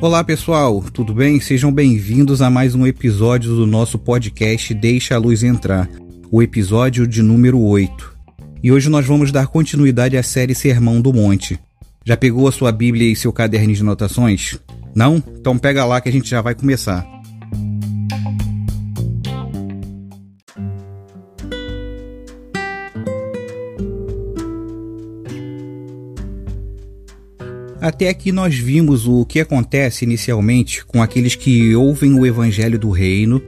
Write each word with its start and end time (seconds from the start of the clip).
Olá 0.00 0.22
pessoal, 0.22 0.82
tudo 0.92 1.14
bem? 1.14 1.40
Sejam 1.40 1.72
bem-vindos 1.72 2.42
a 2.42 2.50
mais 2.50 2.74
um 2.74 2.86
episódio 2.86 3.54
do 3.54 3.66
nosso 3.66 3.98
podcast 3.98 4.74
Deixa 4.74 5.14
a 5.14 5.18
Luz 5.18 5.42
Entrar, 5.42 5.88
o 6.30 6.42
episódio 6.42 7.06
de 7.06 7.22
número 7.22 7.58
8. 7.58 8.14
E 8.62 8.70
hoje 8.70 8.90
nós 8.90 9.06
vamos 9.06 9.32
dar 9.32 9.46
continuidade 9.46 10.16
à 10.16 10.22
série 10.22 10.54
Sermão 10.54 11.00
do 11.00 11.12
Monte. 11.12 11.58
Já 12.04 12.18
pegou 12.18 12.46
a 12.46 12.52
sua 12.52 12.70
Bíblia 12.70 13.10
e 13.10 13.16
seu 13.16 13.32
caderno 13.32 13.72
de 13.72 13.80
anotações? 13.80 14.58
Não? 14.94 15.22
Então 15.38 15.56
pega 15.56 15.86
lá 15.86 16.00
que 16.00 16.08
a 16.10 16.12
gente 16.12 16.28
já 16.28 16.42
vai 16.42 16.54
começar. 16.54 17.13
Até 27.84 28.08
aqui 28.08 28.32
nós 28.32 28.56
vimos 28.56 29.06
o 29.06 29.26
que 29.26 29.38
acontece 29.38 30.06
inicialmente 30.06 30.82
com 30.86 31.02
aqueles 31.02 31.36
que 31.36 31.74
ouvem 31.74 32.18
o 32.18 32.24
evangelho 32.24 32.78
do 32.78 32.88
reino 32.88 33.42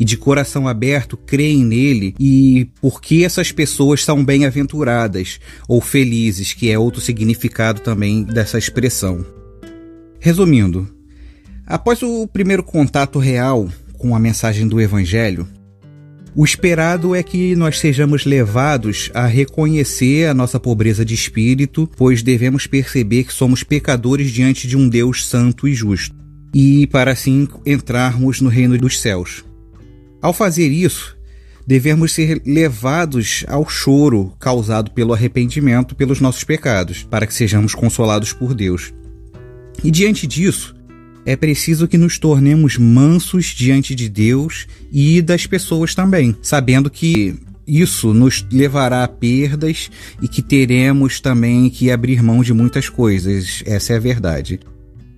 e 0.00 0.04
de 0.06 0.16
coração 0.16 0.66
aberto 0.66 1.14
creem 1.14 1.62
nele 1.62 2.14
e 2.18 2.70
por 2.80 3.02
que 3.02 3.22
essas 3.22 3.52
pessoas 3.52 4.02
são 4.02 4.24
bem-aventuradas 4.24 5.38
ou 5.68 5.78
felizes, 5.78 6.54
que 6.54 6.70
é 6.70 6.78
outro 6.78 7.02
significado 7.02 7.82
também 7.82 8.22
dessa 8.22 8.56
expressão. 8.56 9.26
Resumindo, 10.18 10.88
após 11.66 12.02
o 12.02 12.26
primeiro 12.26 12.62
contato 12.62 13.18
real 13.18 13.68
com 13.98 14.16
a 14.16 14.18
mensagem 14.18 14.66
do 14.66 14.80
evangelho, 14.80 15.46
o 16.34 16.44
esperado 16.44 17.14
é 17.14 17.22
que 17.22 17.54
nós 17.54 17.78
sejamos 17.78 18.24
levados 18.24 19.10
a 19.12 19.26
reconhecer 19.26 20.28
a 20.28 20.34
nossa 20.34 20.58
pobreza 20.58 21.04
de 21.04 21.14
espírito, 21.14 21.88
pois 21.96 22.22
devemos 22.22 22.66
perceber 22.66 23.24
que 23.24 23.32
somos 23.32 23.62
pecadores 23.62 24.30
diante 24.30 24.66
de 24.66 24.76
um 24.76 24.88
Deus 24.88 25.26
santo 25.26 25.68
e 25.68 25.74
justo, 25.74 26.16
e 26.54 26.86
para 26.86 27.12
assim 27.12 27.46
entrarmos 27.66 28.40
no 28.40 28.48
reino 28.48 28.78
dos 28.78 28.98
céus. 29.00 29.44
Ao 30.22 30.32
fazer 30.32 30.68
isso, 30.68 31.18
devemos 31.66 32.12
ser 32.12 32.40
levados 32.46 33.44
ao 33.46 33.68
choro 33.68 34.32
causado 34.40 34.90
pelo 34.92 35.12
arrependimento 35.12 35.94
pelos 35.94 36.20
nossos 36.20 36.44
pecados, 36.44 37.02
para 37.02 37.26
que 37.26 37.34
sejamos 37.34 37.74
consolados 37.74 38.32
por 38.32 38.54
Deus. 38.54 38.94
E 39.84 39.90
diante 39.90 40.26
disso, 40.26 40.74
é 41.24 41.36
preciso 41.36 41.86
que 41.86 41.98
nos 41.98 42.18
tornemos 42.18 42.76
mansos 42.76 43.46
diante 43.46 43.94
de 43.94 44.08
Deus 44.08 44.66
e 44.90 45.22
das 45.22 45.46
pessoas 45.46 45.94
também, 45.94 46.36
sabendo 46.42 46.90
que 46.90 47.34
isso 47.66 48.12
nos 48.12 48.44
levará 48.50 49.04
a 49.04 49.08
perdas 49.08 49.90
e 50.20 50.26
que 50.26 50.42
teremos 50.42 51.20
também 51.20 51.70
que 51.70 51.90
abrir 51.90 52.22
mão 52.22 52.42
de 52.42 52.52
muitas 52.52 52.88
coisas. 52.88 53.62
Essa 53.64 53.92
é 53.92 53.96
a 53.96 54.00
verdade 54.00 54.60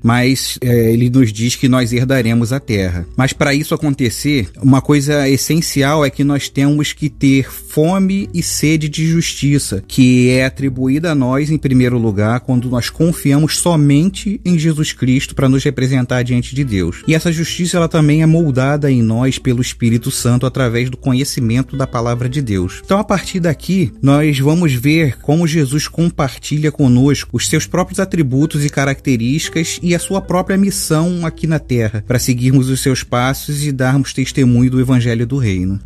mas 0.04 0.58
é, 0.60 0.92
ele 0.92 1.08
nos 1.08 1.32
diz 1.32 1.56
que 1.56 1.66
nós 1.66 1.90
herdaremos 1.90 2.52
a 2.52 2.60
terra. 2.60 3.06
Mas 3.16 3.32
para 3.32 3.54
isso 3.54 3.74
acontecer, 3.74 4.50
uma 4.62 4.82
coisa 4.82 5.26
essencial 5.26 6.04
é 6.04 6.10
que 6.10 6.22
nós 6.22 6.50
temos 6.50 6.92
que 6.92 7.08
ter 7.08 7.50
fome 7.50 8.28
e 8.34 8.42
sede 8.42 8.86
de 8.86 9.06
justiça, 9.06 9.82
que 9.88 10.28
é 10.28 10.44
atribuída 10.44 11.12
a 11.12 11.14
nós 11.14 11.50
em 11.50 11.56
primeiro 11.56 11.96
lugar 11.96 12.40
quando 12.40 12.68
nós 12.68 12.90
confiamos 12.90 13.56
somente 13.56 14.38
em 14.44 14.58
Jesus 14.58 14.92
Cristo 14.92 15.34
para 15.34 15.48
nos 15.48 15.64
representar 15.64 16.22
diante 16.22 16.54
de 16.54 16.62
Deus. 16.64 17.02
E 17.08 17.14
essa 17.14 17.32
justiça 17.32 17.78
ela 17.78 17.88
também 17.88 18.20
é 18.20 18.26
moldada 18.26 18.90
em 18.90 19.02
nós 19.02 19.38
pelo 19.38 19.62
Espírito 19.62 20.10
Santo 20.10 20.44
através 20.44 20.90
do 20.90 20.98
conhecimento 20.98 21.76
da 21.76 21.86
palavra 21.86 22.28
de 22.28 22.42
Deus. 22.42 22.82
Então 22.84 22.98
a 22.98 23.04
partir 23.04 23.40
daqui, 23.40 23.90
nós 24.02 24.38
vamos 24.38 24.74
ver 24.74 25.18
como 25.20 25.46
Jesus 25.46 25.88
compartilha 25.88 26.70
conosco 26.70 27.38
os 27.38 27.48
seus 27.48 27.66
próprios 27.66 27.98
atributos 27.98 28.64
e 28.66 28.68
características 28.68 29.78
e 29.82 29.93
a 29.94 29.98
sua 29.98 30.20
própria 30.20 30.56
missão 30.56 31.24
aqui 31.24 31.46
na 31.46 31.58
Terra, 31.58 32.04
para 32.06 32.18
seguirmos 32.18 32.68
os 32.68 32.80
seus 32.80 33.02
passos 33.02 33.64
e 33.64 33.72
darmos 33.72 34.12
testemunho 34.12 34.70
do 34.70 34.80
Evangelho 34.80 35.26
do 35.26 35.38
Reino. 35.38 35.80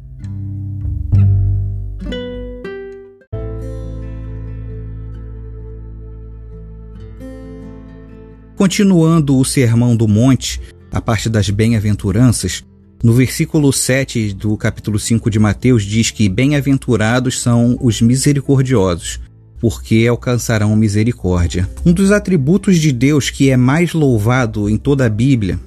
Continuando 8.57 9.39
o 9.39 9.45
Sermão 9.45 9.97
do 9.97 10.09
Monte, 10.09 10.61
a 10.91 11.01
parte 11.01 11.29
das 11.29 11.49
bem-aventuranças, 11.49 12.65
no 13.01 13.13
versículo 13.13 13.73
7 13.73 14.35
do 14.35 14.57
capítulo 14.57 14.99
5 14.99 15.31
de 15.31 15.39
Mateus 15.39 15.85
diz 15.85 16.11
que 16.11 16.29
bem-aventurados 16.29 17.41
são 17.41 17.79
os 17.81 18.03
misericordiosos, 18.03 19.21
porque 19.61 20.07
alcançarão 20.09 20.75
misericórdia. 20.77 21.69
Um 21.85 21.93
dos 21.93 22.11
atributos 22.11 22.79
de 22.79 22.93
Deus 22.93 23.31
que 23.31 23.51
é 23.51 23.57
mais 23.57 23.93
louvado 23.93 24.69
em 24.69 24.77
toda 24.77 25.07
a 25.07 25.09
Bíblia, 25.09 25.59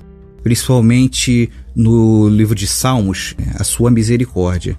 principalmente 0.44 1.50
no 1.76 2.28
livro 2.28 2.56
de 2.56 2.68
Salmos, 2.68 3.36
é 3.38 3.62
a 3.62 3.64
sua 3.64 3.92
misericórdia, 3.92 4.78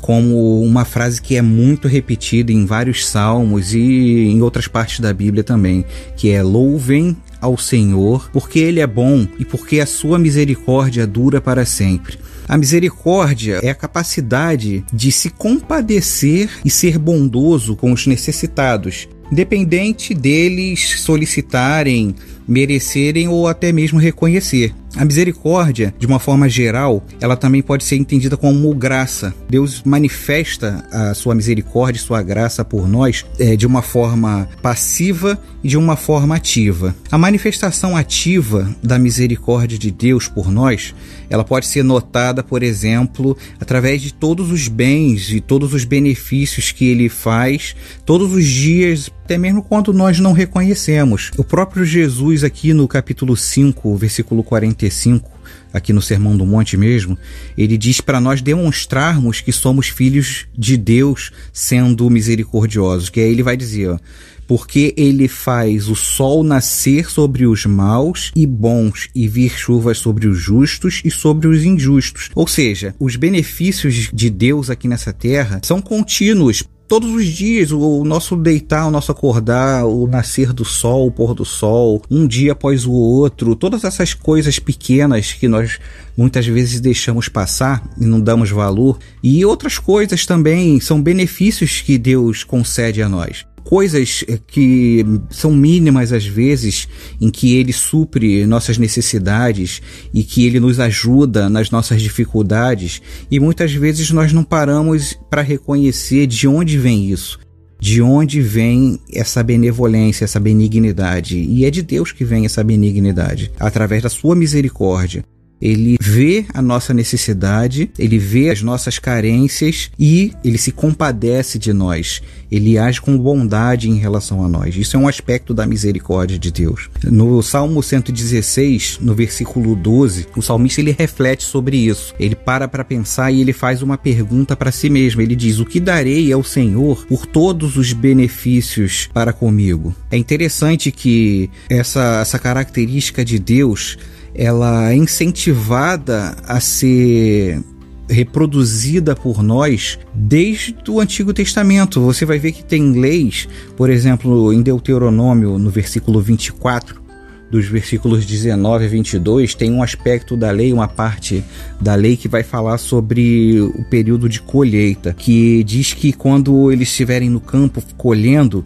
como 0.00 0.62
uma 0.62 0.84
frase 0.84 1.20
que 1.20 1.36
é 1.36 1.42
muito 1.42 1.88
repetida 1.88 2.52
em 2.52 2.64
vários 2.64 3.06
salmos 3.06 3.74
e 3.74 3.78
em 3.78 4.40
outras 4.42 4.68
partes 4.68 5.00
da 5.00 5.12
Bíblia 5.12 5.42
também, 5.42 5.84
que 6.16 6.30
é 6.30 6.42
louvem 6.42 7.16
ao 7.40 7.56
Senhor, 7.56 8.30
porque 8.32 8.58
ele 8.58 8.80
é 8.80 8.86
bom 8.86 9.26
e 9.38 9.44
porque 9.44 9.80
a 9.80 9.86
sua 9.86 10.18
misericórdia 10.18 11.06
dura 11.06 11.40
para 11.40 11.64
sempre. 11.64 12.18
A 12.48 12.56
misericórdia 12.56 13.60
é 13.62 13.68
a 13.68 13.74
capacidade 13.74 14.82
de 14.90 15.12
se 15.12 15.28
compadecer 15.28 16.48
e 16.64 16.70
ser 16.70 16.96
bondoso 16.96 17.76
com 17.76 17.92
os 17.92 18.06
necessitados, 18.06 19.06
independente 19.30 20.14
deles 20.14 21.00
solicitarem, 21.00 22.14
merecerem 22.48 23.28
ou 23.28 23.46
até 23.46 23.70
mesmo 23.70 23.98
reconhecer. 23.98 24.74
A 24.96 25.04
misericórdia, 25.04 25.94
de 25.98 26.06
uma 26.06 26.18
forma 26.18 26.48
geral, 26.48 27.04
ela 27.20 27.36
também 27.36 27.62
pode 27.62 27.84
ser 27.84 27.96
entendida 27.96 28.36
como 28.36 28.74
graça. 28.74 29.34
Deus 29.48 29.82
manifesta 29.84 30.84
a 30.90 31.14
sua 31.14 31.34
misericórdia 31.34 32.00
sua 32.00 32.22
graça 32.22 32.64
por 32.64 32.88
nós 32.88 33.24
é, 33.38 33.54
de 33.54 33.66
uma 33.66 33.82
forma 33.82 34.48
passiva 34.62 35.38
e 35.62 35.68
de 35.68 35.76
uma 35.76 35.96
forma 35.96 36.36
ativa. 36.36 36.94
A 37.10 37.18
manifestação 37.18 37.96
ativa 37.96 38.74
da 38.82 38.98
misericórdia 38.98 39.78
de 39.78 39.90
Deus 39.90 40.28
por 40.28 40.50
nós, 40.50 40.94
ela 41.28 41.44
pode 41.44 41.66
ser 41.66 41.82
notada, 41.82 42.42
por 42.42 42.62
exemplo, 42.62 43.36
através 43.60 44.00
de 44.00 44.12
todos 44.12 44.50
os 44.50 44.68
bens 44.68 45.30
e 45.30 45.40
todos 45.40 45.74
os 45.74 45.84
benefícios 45.84 46.72
que 46.72 46.88
ele 46.88 47.08
faz 47.08 47.76
todos 48.06 48.32
os 48.32 48.46
dias, 48.46 49.10
até 49.24 49.36
mesmo 49.36 49.62
quando 49.62 49.92
nós 49.92 50.18
não 50.18 50.32
reconhecemos. 50.32 51.30
O 51.36 51.44
próprio 51.44 51.84
Jesus 51.84 52.42
aqui 52.42 52.72
no 52.72 52.88
capítulo 52.88 53.36
5, 53.36 53.96
versículo 53.96 54.42
40 54.42 54.77
45, 54.78 55.28
aqui 55.72 55.92
no 55.92 56.00
Sermão 56.00 56.36
do 56.36 56.46
Monte 56.46 56.76
mesmo, 56.76 57.18
ele 57.56 57.76
diz 57.76 58.00
para 58.00 58.20
nós 58.20 58.40
demonstrarmos 58.40 59.40
que 59.40 59.52
somos 59.52 59.88
filhos 59.88 60.46
de 60.56 60.76
Deus 60.76 61.32
sendo 61.52 62.08
misericordiosos, 62.08 63.08
que 63.08 63.20
aí 63.20 63.30
ele 63.30 63.42
vai 63.42 63.56
dizer, 63.56 63.90
ó, 63.90 63.98
porque 64.46 64.94
ele 64.96 65.28
faz 65.28 65.88
o 65.88 65.94
sol 65.94 66.42
nascer 66.42 67.10
sobre 67.10 67.46
os 67.46 67.66
maus 67.66 68.32
e 68.34 68.46
bons 68.46 69.10
e 69.14 69.28
vir 69.28 69.50
chuvas 69.50 69.98
sobre 69.98 70.26
os 70.26 70.38
justos 70.38 71.02
e 71.04 71.10
sobre 71.10 71.46
os 71.48 71.64
injustos. 71.64 72.30
Ou 72.34 72.46
seja, 72.46 72.94
os 72.98 73.14
benefícios 73.14 74.08
de 74.10 74.30
Deus 74.30 74.70
aqui 74.70 74.88
nessa 74.88 75.12
terra 75.12 75.60
são 75.62 75.82
contínuos 75.82 76.64
todos 76.88 77.10
os 77.10 77.26
dias, 77.26 77.70
o 77.70 78.02
nosso 78.02 78.34
deitar, 78.34 78.86
o 78.86 78.90
nosso 78.90 79.12
acordar, 79.12 79.84
o 79.84 80.06
nascer 80.06 80.52
do 80.54 80.64
sol, 80.64 81.06
o 81.06 81.12
pôr 81.12 81.34
do 81.34 81.44
sol, 81.44 82.02
um 82.10 82.26
dia 82.26 82.52
após 82.52 82.86
o 82.86 82.92
outro, 82.92 83.54
todas 83.54 83.84
essas 83.84 84.14
coisas 84.14 84.58
pequenas 84.58 85.32
que 85.32 85.46
nós 85.46 85.78
muitas 86.18 86.44
vezes 86.46 86.80
deixamos 86.80 87.28
passar 87.28 87.88
e 87.96 88.04
não 88.04 88.20
damos 88.20 88.50
valor, 88.50 88.98
e 89.22 89.44
outras 89.44 89.78
coisas 89.78 90.26
também 90.26 90.80
são 90.80 91.00
benefícios 91.00 91.80
que 91.80 91.96
Deus 91.96 92.42
concede 92.42 93.00
a 93.00 93.08
nós 93.08 93.46
coisas 93.68 94.24
eh, 94.26 94.38
que 94.46 95.04
são 95.28 95.52
mínimas 95.52 96.10
às 96.10 96.24
vezes, 96.24 96.88
em 97.20 97.28
que 97.28 97.54
ele 97.54 97.70
supre 97.70 98.46
nossas 98.46 98.78
necessidades 98.78 99.82
e 100.12 100.24
que 100.24 100.46
ele 100.46 100.58
nos 100.58 100.80
ajuda 100.80 101.50
nas 101.50 101.70
nossas 101.70 102.00
dificuldades, 102.00 103.02
e 103.30 103.38
muitas 103.38 103.70
vezes 103.74 104.10
nós 104.10 104.32
não 104.32 104.42
paramos 104.42 105.18
para 105.28 105.42
reconhecer 105.42 106.26
de 106.26 106.48
onde 106.48 106.78
vem 106.78 107.10
isso. 107.10 107.38
De 107.78 108.00
onde 108.00 108.40
vem 108.40 108.98
essa 109.12 109.42
benevolência, 109.42 110.24
essa 110.24 110.40
benignidade? 110.40 111.36
E 111.36 111.66
é 111.66 111.70
de 111.70 111.82
Deus 111.82 112.10
que 112.10 112.24
vem 112.24 112.46
essa 112.46 112.64
benignidade, 112.64 113.52
através 113.60 114.02
da 114.02 114.08
sua 114.08 114.34
misericórdia. 114.34 115.22
Ele 115.60 115.96
vê 116.00 116.46
a 116.54 116.62
nossa 116.62 116.94
necessidade, 116.94 117.90
ele 117.98 118.18
vê 118.18 118.50
as 118.50 118.62
nossas 118.62 118.98
carências 118.98 119.90
e 119.98 120.32
ele 120.44 120.58
se 120.58 120.72
compadece 120.72 121.58
de 121.58 121.72
nós. 121.72 122.22
Ele 122.50 122.78
age 122.78 123.00
com 123.00 123.18
bondade 123.18 123.90
em 123.90 123.96
relação 123.96 124.42
a 124.44 124.48
nós. 124.48 124.74
Isso 124.76 124.96
é 124.96 125.00
um 125.00 125.08
aspecto 125.08 125.52
da 125.52 125.66
misericórdia 125.66 126.38
de 126.38 126.50
Deus. 126.50 126.88
No 127.04 127.42
Salmo 127.42 127.82
116, 127.82 128.98
no 129.02 129.14
versículo 129.14 129.76
12, 129.76 130.26
o 130.34 130.40
salmista 130.40 130.80
ele 130.80 130.96
reflete 130.96 131.44
sobre 131.44 131.76
isso. 131.76 132.14
Ele 132.18 132.34
para 132.34 132.66
para 132.66 132.84
pensar 132.84 133.30
e 133.30 133.40
ele 133.40 133.52
faz 133.52 133.82
uma 133.82 133.98
pergunta 133.98 134.56
para 134.56 134.72
si 134.72 134.88
mesmo. 134.88 135.20
Ele 135.20 135.36
diz: 135.36 135.58
"O 135.58 135.66
que 135.66 135.80
darei 135.80 136.32
ao 136.32 136.42
Senhor 136.42 137.04
por 137.06 137.26
todos 137.26 137.76
os 137.76 137.92
benefícios 137.92 139.08
para 139.12 139.32
comigo?" 139.32 139.94
É 140.10 140.16
interessante 140.16 140.90
que 140.90 141.50
essa 141.68 142.20
essa 142.20 142.38
característica 142.38 143.24
de 143.24 143.38
Deus 143.38 143.98
ela 144.38 144.92
é 144.92 144.94
incentivada 144.94 146.36
a 146.46 146.60
ser 146.60 147.60
reproduzida 148.08 149.16
por 149.16 149.42
nós 149.42 149.98
desde 150.14 150.76
o 150.88 151.00
Antigo 151.00 151.34
Testamento. 151.34 152.00
Você 152.00 152.24
vai 152.24 152.38
ver 152.38 152.52
que 152.52 152.64
tem 152.64 152.92
leis, 152.92 153.48
por 153.76 153.90
exemplo, 153.90 154.52
em 154.52 154.62
Deuteronômio, 154.62 155.58
no 155.58 155.70
versículo 155.70 156.20
24, 156.20 157.02
dos 157.50 157.66
versículos 157.66 158.24
19 158.24 158.84
a 158.84 158.88
22, 158.88 159.54
tem 159.54 159.72
um 159.72 159.82
aspecto 159.82 160.36
da 160.36 160.52
lei, 160.52 160.72
uma 160.72 160.86
parte 160.86 161.42
da 161.80 161.96
lei 161.96 162.16
que 162.16 162.28
vai 162.28 162.44
falar 162.44 162.78
sobre 162.78 163.60
o 163.60 163.84
período 163.90 164.28
de 164.28 164.40
colheita, 164.40 165.12
que 165.12 165.64
diz 165.64 165.94
que 165.94 166.12
quando 166.12 166.70
eles 166.70 166.88
estiverem 166.88 167.28
no 167.28 167.40
campo 167.40 167.82
colhendo, 167.96 168.64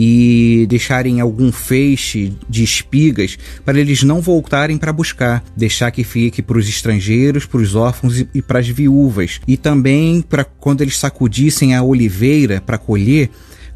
e 0.00 0.64
deixarem 0.68 1.20
algum 1.20 1.50
feixe 1.50 2.32
de 2.48 2.62
espigas 2.62 3.36
para 3.64 3.80
eles 3.80 4.04
não 4.04 4.20
voltarem 4.20 4.78
para 4.78 4.92
buscar, 4.92 5.42
deixar 5.56 5.90
que 5.90 6.04
fique 6.04 6.40
para 6.40 6.56
os 6.56 6.68
estrangeiros, 6.68 7.46
para 7.46 7.60
os 7.60 7.74
órfãos 7.74 8.20
e, 8.20 8.28
e 8.32 8.40
para 8.40 8.60
as 8.60 8.68
viúvas. 8.68 9.40
E 9.44 9.56
também 9.56 10.22
para 10.22 10.44
quando 10.44 10.82
eles 10.82 10.96
sacudissem 10.96 11.74
a 11.74 11.82
oliveira 11.82 12.62
para 12.64 12.78
colher, 12.78 13.28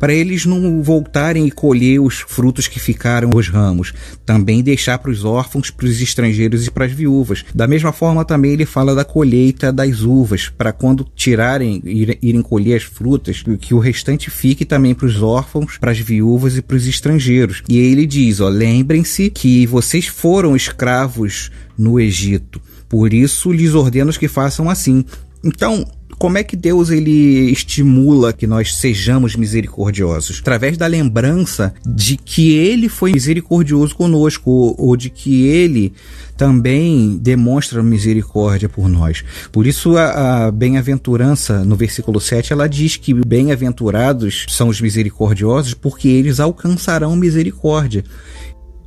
para 0.02 0.12
eles 0.12 0.44
não 0.44 0.82
voltarem 0.82 1.46
e 1.46 1.50
colher 1.52 2.00
os 2.00 2.24
frutos 2.26 2.66
que 2.66 2.80
ficaram 2.80 3.30
os 3.36 3.48
ramos. 3.48 3.94
Também 4.26 4.60
deixar 4.60 4.98
para 4.98 5.12
os 5.12 5.24
órfãos, 5.24 5.70
para 5.70 5.86
os 5.86 6.00
estrangeiros 6.00 6.66
e 6.66 6.72
para 6.72 6.86
as 6.86 6.90
viúvas. 6.90 7.44
Da 7.54 7.68
mesma 7.68 7.92
forma, 7.92 8.24
também 8.24 8.50
ele 8.50 8.66
fala 8.66 8.96
da 8.96 9.04
colheita 9.04 9.72
das 9.72 10.00
uvas, 10.00 10.48
para 10.48 10.72
quando 10.72 11.06
tirarem, 11.14 11.80
irem 12.20 12.42
colher 12.42 12.78
as 12.78 12.82
frutas, 12.82 13.44
que 13.60 13.74
o 13.74 13.78
restante 13.78 14.28
fique 14.28 14.64
também 14.64 14.92
para 14.92 15.06
os 15.06 15.22
órfãos, 15.22 15.78
para 15.78 15.92
as 15.92 16.00
viúvas 16.00 16.56
e 16.56 16.62
para 16.62 16.76
os 16.76 16.88
estrangeiros. 16.88 17.62
E 17.68 17.78
ele 17.78 18.04
diz: 18.04 18.40
ó, 18.40 18.48
lembrem-se 18.48 19.30
que 19.30 19.68
vocês 19.68 20.08
foram 20.08 20.56
escravos 20.56 21.52
no 21.78 22.00
Egito. 22.00 22.60
Por 22.88 23.14
isso 23.14 23.52
lhes 23.52 23.72
ordeno 23.72 24.12
que 24.12 24.26
façam 24.26 24.68
assim. 24.68 25.04
Então, 25.44 25.84
como 26.22 26.38
é 26.38 26.44
que 26.44 26.54
Deus 26.54 26.88
ele 26.90 27.50
estimula 27.50 28.32
que 28.32 28.46
nós 28.46 28.76
sejamos 28.76 29.34
misericordiosos? 29.34 30.38
Através 30.40 30.78
da 30.78 30.86
lembrança 30.86 31.74
de 31.84 32.16
que 32.16 32.52
ele 32.52 32.88
foi 32.88 33.10
misericordioso 33.10 33.96
conosco 33.96 34.72
ou 34.78 34.96
de 34.96 35.10
que 35.10 35.46
ele 35.48 35.92
também 36.36 37.18
demonstra 37.20 37.82
misericórdia 37.82 38.68
por 38.68 38.88
nós. 38.88 39.24
Por 39.50 39.66
isso 39.66 39.96
a, 39.96 40.46
a 40.46 40.52
bem-aventurança 40.52 41.64
no 41.64 41.74
versículo 41.74 42.20
7 42.20 42.52
ela 42.52 42.68
diz 42.68 42.96
que 42.96 43.12
bem-aventurados 43.12 44.46
são 44.48 44.68
os 44.68 44.80
misericordiosos 44.80 45.74
porque 45.74 46.06
eles 46.06 46.38
alcançarão 46.38 47.16
misericórdia. 47.16 48.04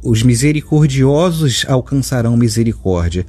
Os 0.06 0.22
misericordiosos 0.22 1.66
alcançarão 1.68 2.38
misericórdia. 2.38 3.26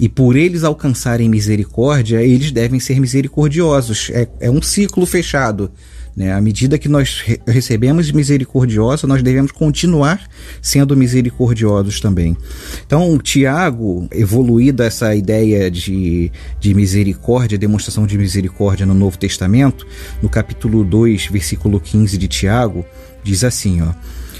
E 0.00 0.08
por 0.08 0.34
eles 0.34 0.64
alcançarem 0.64 1.28
misericórdia, 1.28 2.20
eles 2.20 2.50
devem 2.50 2.80
ser 2.80 2.98
misericordiosos. 2.98 4.10
É, 4.12 4.26
é 4.40 4.50
um 4.50 4.60
ciclo 4.60 5.06
fechado. 5.06 5.70
Né? 6.16 6.32
À 6.32 6.40
medida 6.40 6.78
que 6.78 6.88
nós 6.88 7.20
re 7.24 7.38
recebemos 7.46 8.10
misericordiosa, 8.10 9.06
nós 9.06 9.22
devemos 9.22 9.52
continuar 9.52 10.20
sendo 10.60 10.96
misericordiosos 10.96 12.00
também. 12.00 12.36
Então, 12.84 13.16
Tiago, 13.18 14.08
evoluída 14.10 14.84
essa 14.84 15.14
ideia 15.14 15.70
de, 15.70 16.32
de 16.58 16.74
misericórdia, 16.74 17.56
demonstração 17.56 18.04
de 18.04 18.18
misericórdia 18.18 18.84
no 18.84 18.94
Novo 18.94 19.16
Testamento, 19.16 19.86
no 20.20 20.28
capítulo 20.28 20.82
2, 20.82 21.26
versículo 21.26 21.78
15 21.78 22.18
de 22.18 22.26
Tiago, 22.26 22.84
diz 23.22 23.44
assim: 23.44 23.80
ó, 23.80 23.92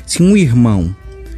Se 0.05 0.21
um 0.21 0.37
irmão 0.37 0.93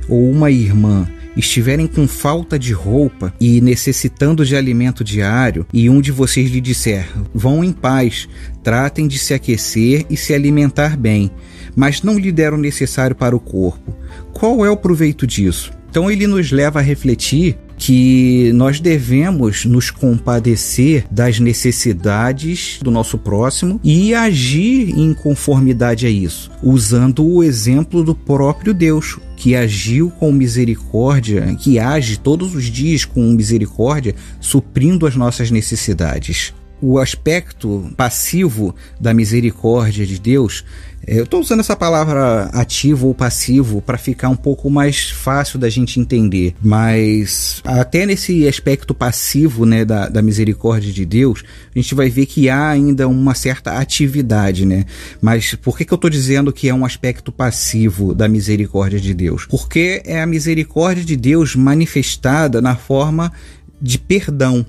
ou 0.08 0.31
uma 0.31 0.50
irmã 0.50 1.06
estiverem 1.37 1.87
com 1.87 2.08
falta 2.08 2.58
de 2.58 2.72
roupa 2.72 3.32
e 3.40 3.60
necessitando 3.60 4.44
de 4.44 4.56
alimento 4.56 5.05
diário, 5.05 5.66
e 5.72 5.88
um 5.88 6.00
de 6.00 6.10
vocês 6.10 6.50
lhe 6.50 6.60
disser: 6.60 7.08
Vão 7.32 7.62
em 7.62 7.72
paz, 7.72 8.28
tratem 8.62 9.06
de 9.06 9.19
se 9.19 9.32
aquecer 9.32 10.05
e 10.10 10.16
se 10.16 10.34
alimentar 10.34 10.96
bem, 10.96 11.31
mas 11.76 12.02
não 12.02 12.19
lhe 12.19 12.32
deram 12.32 12.58
o 12.58 12.60
necessário 12.60 13.14
para 13.14 13.37
o 13.37 13.40
corpo, 13.40 13.96
qual 14.32 14.64
é 14.64 14.70
o 14.70 14.76
proveito 14.76 15.26
disso? 15.26 15.72
Então 15.90 16.11
ele 16.11 16.26
nos 16.26 16.50
leva 16.50 16.81
a 16.81 16.82
refletir 16.82 17.56
que 17.78 18.50
nós 18.54 18.81
devemos 18.81 19.64
nos 19.64 19.90
compadecer 19.90 21.06
das 21.11 21.38
necessidades 21.38 22.81
do 22.82 22.90
nosso 22.90 23.16
próximo 23.16 23.81
e 23.84 24.12
agir 24.12 24.90
em 24.99 25.14
conformidade 25.14 26.04
a 26.04 26.11
isso, 26.11 26.50
usando 26.62 27.25
o 27.25 27.43
exemplo 27.43 28.02
do 28.02 28.14
próprio 28.14 28.75
Deus, 28.75 29.19
que 29.38 29.55
agiu 29.55 30.11
com 30.11 30.32
misericórdia, 30.32 31.55
que 31.55 31.79
age 31.79 32.19
todos 32.19 32.56
os 32.56 32.64
dias 32.64 33.05
com 33.05 33.23
misericórdia, 33.32 34.14
suprindo 34.40 35.06
as 35.06 35.14
nossas 35.14 35.49
necessidades. 35.49 36.52
O 36.81 36.99
aspecto 36.99 37.88
passivo 37.96 38.75
da 39.00 39.14
misericórdia 39.14 40.05
de 40.05 40.19
Deus 40.19 40.64
eu 41.08 41.25
estou 41.25 41.40
usando 41.40 41.60
essa 41.60 41.75
palavra 41.75 42.44
ativo 42.52 43.08
ou 43.08 43.14
passivo 43.14 43.81
para 43.81 43.96
ficar 43.96 44.28
um 44.28 44.37
pouco 44.37 44.69
mais 44.69 45.10
fácil 45.10 45.58
da 45.58 45.70
gente 45.70 45.99
entender, 45.99 46.55
mas 46.62 47.62
até 47.64 48.05
nesse 48.05 48.46
aspecto 48.46 48.94
passivo 48.94 49.64
né, 49.64 49.84
da, 49.84 50.08
da 50.08 50.20
misericórdia 50.20 50.93
de 50.93 51.06
Deus, 51.06 51.43
a 51.75 51.78
gente 51.78 51.94
vai 51.94 52.10
ver 52.10 52.26
que 52.26 52.50
há 52.50 52.69
ainda 52.69 53.08
uma 53.08 53.34
certa 53.34 53.78
atividade, 53.78 54.66
né? 54.66 54.84
Mas 55.20 55.55
por 55.55 55.78
que, 55.78 55.84
que 55.84 55.93
eu 55.93 55.96
estou 55.96 56.10
dizendo 56.10 56.52
que 56.52 56.69
é 56.69 56.75
um 56.75 56.84
aspecto 56.84 57.32
passivo 57.32 58.14
da 58.14 58.28
misericórdia 58.28 59.00
de 59.00 59.14
Deus? 59.14 59.46
Porque 59.46 60.02
é 60.04 60.20
a 60.20 60.26
misericórdia 60.26 61.04
de 61.04 61.16
Deus 61.16 61.56
manifestada 61.56 62.61
na 62.61 62.76
forma 62.76 63.32
de 63.81 63.99
perdão. 63.99 64.64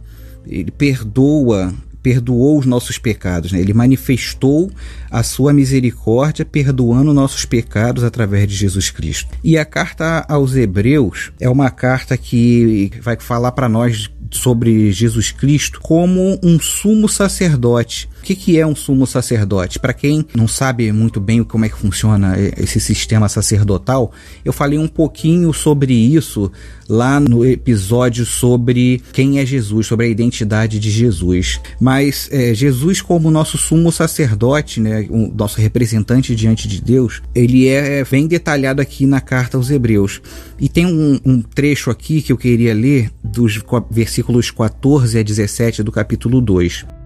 Ele 0.48 0.72
perdoa 0.72 1.74
perdoou 2.02 2.58
os 2.60 2.66
nossos 2.66 2.98
pecados, 2.98 3.52
né? 3.52 3.60
ele 3.60 3.74
manifestou 3.74 4.72
a 5.12 5.22
sua 5.24 5.54
misericórdia 5.54 6.46
perdoando 6.46 7.14
nossos 7.14 7.46
pecados 7.46 8.04
através 8.04 8.48
de 8.48 8.56
Jesus 8.56 8.90
Cristo. 8.90 9.30
E 9.44 9.58
a 9.58 9.66
carta 9.66 10.26
aos 10.28 10.56
Hebreus 10.56 11.32
é 11.40 11.50
uma 11.50 11.70
carta 11.70 12.18
que 12.18 12.92
vai 13.02 13.18
falar 13.20 13.52
para 13.52 13.68
nós 13.68 14.10
sobre 14.32 14.92
Jesus 14.92 15.32
Cristo 15.32 15.80
como 15.82 16.40
um 16.44 16.60
sumo 16.60 17.10
sacerdote. 17.10 18.08
Que, 18.30 18.36
que 18.36 18.60
é 18.60 18.68
um 18.68 18.76
sumo 18.76 19.08
sacerdote? 19.08 19.80
Para 19.80 19.92
quem 19.92 20.24
não 20.36 20.48
sabe 20.48 20.92
muito 20.92 21.20
bem 21.20 21.44
como 21.44 21.66
é 21.66 21.70
que 21.70 21.76
funciona 21.76 22.36
esse 22.60 22.80
sistema 22.80 23.28
sacerdotal, 23.28 24.12
eu 24.46 24.54
falei 24.54 24.78
um 24.78 24.88
pouquinho 24.88 25.52
sobre 25.52 25.96
isso 25.96 26.52
lá 26.88 27.20
no 27.20 27.44
episódio 27.44 28.28
sobre 28.28 29.02
quem 29.14 29.40
é 29.40 29.46
Jesus, 29.48 29.88
sobre 29.88 30.06
a 30.06 30.10
identidade 30.10 30.78
de 30.78 30.92
Jesus. 30.92 31.60
Mas 31.82 32.30
é, 32.32 32.54
Jesus, 32.54 33.02
como 33.02 33.32
nosso 33.32 33.58
sumo 33.58 33.92
sacerdote, 33.92 34.80
né, 34.80 35.08
o 35.10 35.34
nosso 35.36 35.60
representante 35.60 36.36
diante 36.36 36.68
de 36.68 36.80
Deus, 36.80 37.24
ele 37.34 37.68
é 37.68 38.06
bem 38.06 38.28
detalhado 38.28 38.80
aqui 38.80 39.08
na 39.08 39.22
carta 39.22 39.58
aos 39.58 39.72
Hebreus. 39.72 40.22
E 40.60 40.70
tem 40.70 40.86
um, 40.86 41.20
um 41.26 41.42
trecho 41.42 41.90
aqui 41.90 42.22
que 42.22 42.32
eu 42.32 42.38
queria 42.38 42.76
ler 42.76 43.10
dos 43.24 43.60
versículos 43.90 44.52
14 44.52 45.18
a 45.18 45.24
17 45.24 45.82
do 45.82 45.92
capítulo 45.92 46.40
2. 46.40 46.99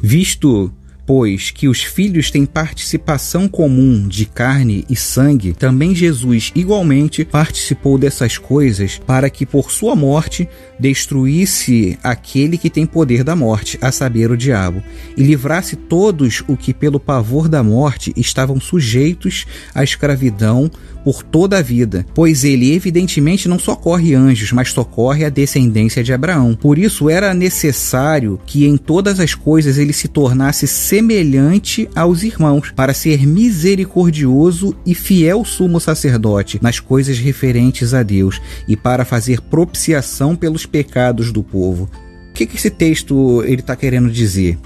Visto 0.00 0.72
pois 1.08 1.50
que 1.50 1.66
os 1.68 1.82
filhos 1.82 2.30
têm 2.30 2.44
participação 2.44 3.48
comum 3.48 4.06
de 4.06 4.26
carne 4.26 4.84
e 4.90 4.94
sangue, 4.94 5.54
também 5.54 5.94
Jesus 5.94 6.52
igualmente 6.54 7.24
participou 7.24 7.96
dessas 7.96 8.36
coisas 8.36 9.00
para 9.06 9.30
que 9.30 9.46
por 9.46 9.70
sua 9.70 9.96
morte 9.96 10.46
destruísse 10.78 11.98
aquele 12.04 12.58
que 12.58 12.68
tem 12.68 12.84
poder 12.84 13.24
da 13.24 13.34
morte, 13.34 13.78
a 13.80 13.90
saber, 13.90 14.30
o 14.30 14.36
diabo, 14.36 14.82
e 15.16 15.22
livrasse 15.22 15.76
todos 15.76 16.44
o 16.46 16.58
que 16.58 16.74
pelo 16.74 17.00
pavor 17.00 17.48
da 17.48 17.62
morte 17.62 18.12
estavam 18.14 18.60
sujeitos 18.60 19.46
à 19.74 19.82
escravidão 19.82 20.70
por 21.04 21.22
toda 21.22 21.58
a 21.58 21.62
vida, 21.62 22.04
pois 22.14 22.44
ele 22.44 22.72
evidentemente 22.74 23.48
não 23.48 23.58
socorre 23.58 24.14
anjos, 24.14 24.52
mas 24.52 24.70
socorre 24.70 25.24
a 25.24 25.28
descendência 25.28 26.02
de 26.02 26.12
Abraão. 26.12 26.54
Por 26.54 26.78
isso 26.78 27.08
era 27.08 27.32
necessário 27.34 28.40
que 28.46 28.66
em 28.66 28.76
todas 28.76 29.20
as 29.20 29.34
coisas 29.34 29.78
ele 29.78 29.92
se 29.92 30.08
tornasse 30.08 30.66
semelhante 30.66 31.88
aos 31.94 32.22
irmãos, 32.22 32.72
para 32.74 32.94
ser 32.94 33.26
misericordioso 33.26 34.76
e 34.84 34.94
fiel 34.94 35.44
sumo 35.44 35.80
sacerdote 35.80 36.58
nas 36.62 36.80
coisas 36.80 37.18
referentes 37.18 37.94
a 37.94 38.02
Deus 38.02 38.40
e 38.66 38.76
para 38.76 39.04
fazer 39.04 39.40
propiciação 39.40 40.36
pelos 40.36 40.66
pecados 40.66 41.32
do 41.32 41.42
povo. 41.42 41.88
O 42.30 42.32
que, 42.32 42.46
que 42.46 42.56
esse 42.56 42.70
texto 42.70 43.42
ele 43.44 43.60
está 43.60 43.74
querendo 43.74 44.10
dizer? 44.10 44.58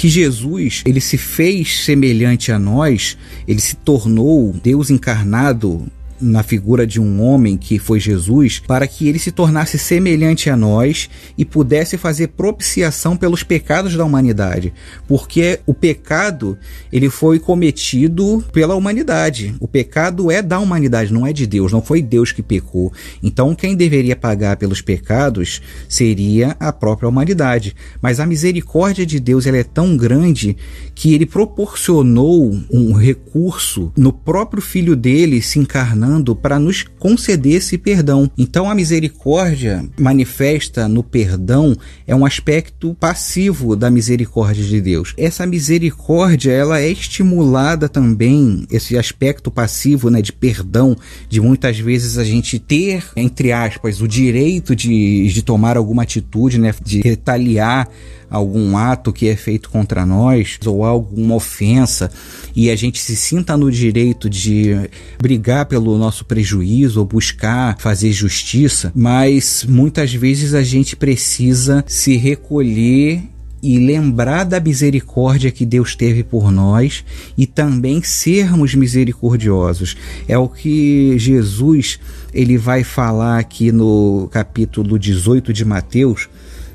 Que 0.00 0.08
Jesus 0.08 0.80
ele 0.86 0.98
se 0.98 1.18
fez 1.18 1.84
semelhante 1.84 2.50
a 2.50 2.58
nós, 2.58 3.18
ele 3.46 3.60
se 3.60 3.76
tornou 3.76 4.50
Deus 4.50 4.88
encarnado 4.88 5.86
na 6.20 6.42
figura 6.42 6.86
de 6.86 7.00
um 7.00 7.22
homem 7.22 7.56
que 7.56 7.78
foi 7.78 7.98
Jesus, 7.98 8.58
para 8.58 8.86
que 8.86 9.08
ele 9.08 9.18
se 9.18 9.32
tornasse 9.32 9.78
semelhante 9.78 10.50
a 10.50 10.56
nós 10.56 11.08
e 11.36 11.44
pudesse 11.44 11.96
fazer 11.96 12.28
propiciação 12.28 13.16
pelos 13.16 13.42
pecados 13.42 13.96
da 13.96 14.04
humanidade, 14.04 14.72
porque 15.08 15.60
o 15.66 15.72
pecado 15.72 16.58
ele 16.92 17.08
foi 17.08 17.38
cometido 17.38 18.44
pela 18.52 18.74
humanidade. 18.74 19.54
O 19.60 19.66
pecado 19.66 20.30
é 20.30 20.42
da 20.42 20.58
humanidade, 20.58 21.12
não 21.12 21.26
é 21.26 21.32
de 21.32 21.46
Deus, 21.46 21.72
não 21.72 21.82
foi 21.82 22.02
Deus 22.02 22.32
que 22.32 22.42
pecou. 22.42 22.92
Então 23.22 23.54
quem 23.54 23.74
deveria 23.74 24.16
pagar 24.16 24.56
pelos 24.56 24.80
pecados 24.80 25.62
seria 25.88 26.56
a 26.60 26.72
própria 26.72 27.08
humanidade. 27.08 27.74
Mas 28.02 28.20
a 28.20 28.26
misericórdia 28.26 29.06
de 29.06 29.18
Deus 29.18 29.46
ela 29.46 29.58
é 29.58 29.64
tão 29.64 29.96
grande 29.96 30.56
que 30.94 31.14
ele 31.14 31.26
proporcionou 31.26 32.54
um 32.70 32.92
recurso 32.92 33.92
no 33.96 34.12
próprio 34.12 34.62
filho 34.62 34.94
dele 34.94 35.40
se 35.40 35.58
encarnando 35.58 36.09
para 36.34 36.58
nos 36.58 36.84
conceder 36.98 37.54
esse 37.54 37.78
perdão. 37.78 38.30
Então 38.36 38.70
a 38.70 38.74
misericórdia 38.74 39.84
manifesta 39.98 40.88
no 40.88 41.02
perdão 41.02 41.76
é 42.06 42.14
um 42.14 42.24
aspecto 42.24 42.96
passivo 42.98 43.76
da 43.76 43.90
misericórdia 43.90 44.64
de 44.64 44.80
Deus. 44.80 45.14
Essa 45.16 45.46
misericórdia 45.46 46.52
ela 46.52 46.80
é 46.80 46.88
estimulada 46.88 47.88
também 47.88 48.66
esse 48.70 48.96
aspecto 48.96 49.50
passivo, 49.50 50.10
né, 50.10 50.22
de 50.22 50.32
perdão, 50.32 50.96
de 51.28 51.40
muitas 51.40 51.78
vezes 51.78 52.18
a 52.18 52.24
gente 52.24 52.58
ter 52.58 53.04
entre 53.16 53.52
aspas 53.52 54.00
o 54.00 54.08
direito 54.08 54.74
de, 54.74 55.28
de 55.28 55.42
tomar 55.42 55.76
alguma 55.76 56.02
atitude, 56.02 56.58
né, 56.58 56.74
de 56.82 57.00
retaliar 57.00 57.88
algum 58.30 58.76
ato 58.76 59.12
que 59.12 59.28
é 59.28 59.36
feito 59.36 59.68
contra 59.68 60.06
nós 60.06 60.58
ou 60.64 60.84
alguma 60.84 61.34
ofensa 61.34 62.10
e 62.54 62.70
a 62.70 62.76
gente 62.76 63.00
se 63.00 63.16
sinta 63.16 63.56
no 63.56 63.70
direito 63.70 64.30
de 64.30 64.76
brigar 65.20 65.66
pelo 65.66 65.98
nosso 65.98 66.24
prejuízo 66.24 67.00
ou 67.00 67.06
buscar 67.06 67.76
fazer 67.78 68.12
justiça, 68.12 68.92
mas 68.94 69.64
muitas 69.68 70.14
vezes 70.14 70.54
a 70.54 70.62
gente 70.62 70.94
precisa 70.96 71.84
se 71.86 72.16
recolher 72.16 73.22
e 73.62 73.78
lembrar 73.78 74.44
da 74.44 74.58
misericórdia 74.58 75.50
que 75.50 75.66
Deus 75.66 75.94
teve 75.94 76.22
por 76.22 76.50
nós 76.50 77.04
e 77.36 77.46
também 77.46 78.02
sermos 78.02 78.74
misericordiosos. 78.74 79.96
É 80.26 80.38
o 80.38 80.48
que 80.48 81.18
Jesus 81.18 82.00
ele 82.32 82.56
vai 82.56 82.84
falar 82.84 83.38
aqui 83.38 83.72
no 83.72 84.28
capítulo 84.30 84.98
18 84.98 85.52
de 85.52 85.64
Mateus, 85.64 86.28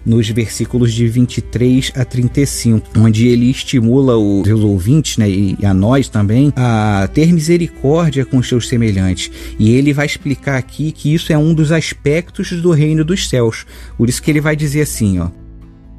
nos 0.06 0.30
versículos 0.30 0.94
de 0.94 1.08
23 1.08 1.92
a 1.96 2.06
35, 2.06 2.88
onde 2.98 3.28
ele 3.28 3.50
estimula 3.50 4.18
os 4.18 4.62
ouvintes, 4.62 5.18
né, 5.18 5.30
e 5.30 5.58
a 5.64 5.74
nós 5.74 6.08
também, 6.08 6.54
a 6.56 7.10
ter 7.14 7.34
misericórdia 7.34 8.26
com 8.26 8.38
os 8.38 8.48
seus 8.48 8.68
semelhantes. 8.68 9.32
E 9.58 9.72
ele 9.72 9.94
vai 9.94 10.06
explicar 10.06 10.58
aqui 10.58 10.92
que 10.92 11.14
isso 11.14 11.34
é 11.34 11.38
um 11.38 11.54
dos 11.54 11.72
aspectos 11.72 12.52
do 12.52 12.72
reino 12.72 13.04
dos 13.04 13.28
céus. 13.28 13.66
Por 13.98 14.10
isso 14.10 14.22
que 14.22 14.30
ele 14.30 14.42
vai 14.42 14.56
dizer 14.56 14.82
assim, 14.82 15.20
ó: 15.20 15.30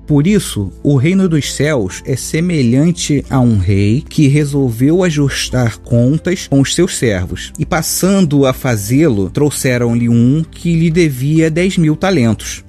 por 0.07 0.25
isso, 0.25 0.73
o 0.85 0.95
reino 0.95 1.29
dos 1.29 1.53
céus 1.53 2.01
é 2.07 2.15
semelhante 2.15 3.25
a 3.29 3.41
um 3.41 3.59
rei 3.59 4.05
que 4.09 4.29
resolveu 4.29 5.03
ajustar 5.03 5.79
contas 5.79 6.47
com 6.47 6.61
os 6.61 6.77
seus 6.77 6.97
servos. 6.97 7.53
E 7.59 7.67
passando 7.67 8.47
a 8.47 8.53
fazê-lo, 8.53 9.29
trouxeram-lhe 9.29 10.09
um 10.09 10.45
que 10.49 10.77
lhe 10.77 10.91
devia 10.91 11.51
dez 11.51 11.77
mil 11.77 11.97
talentos 11.97 12.66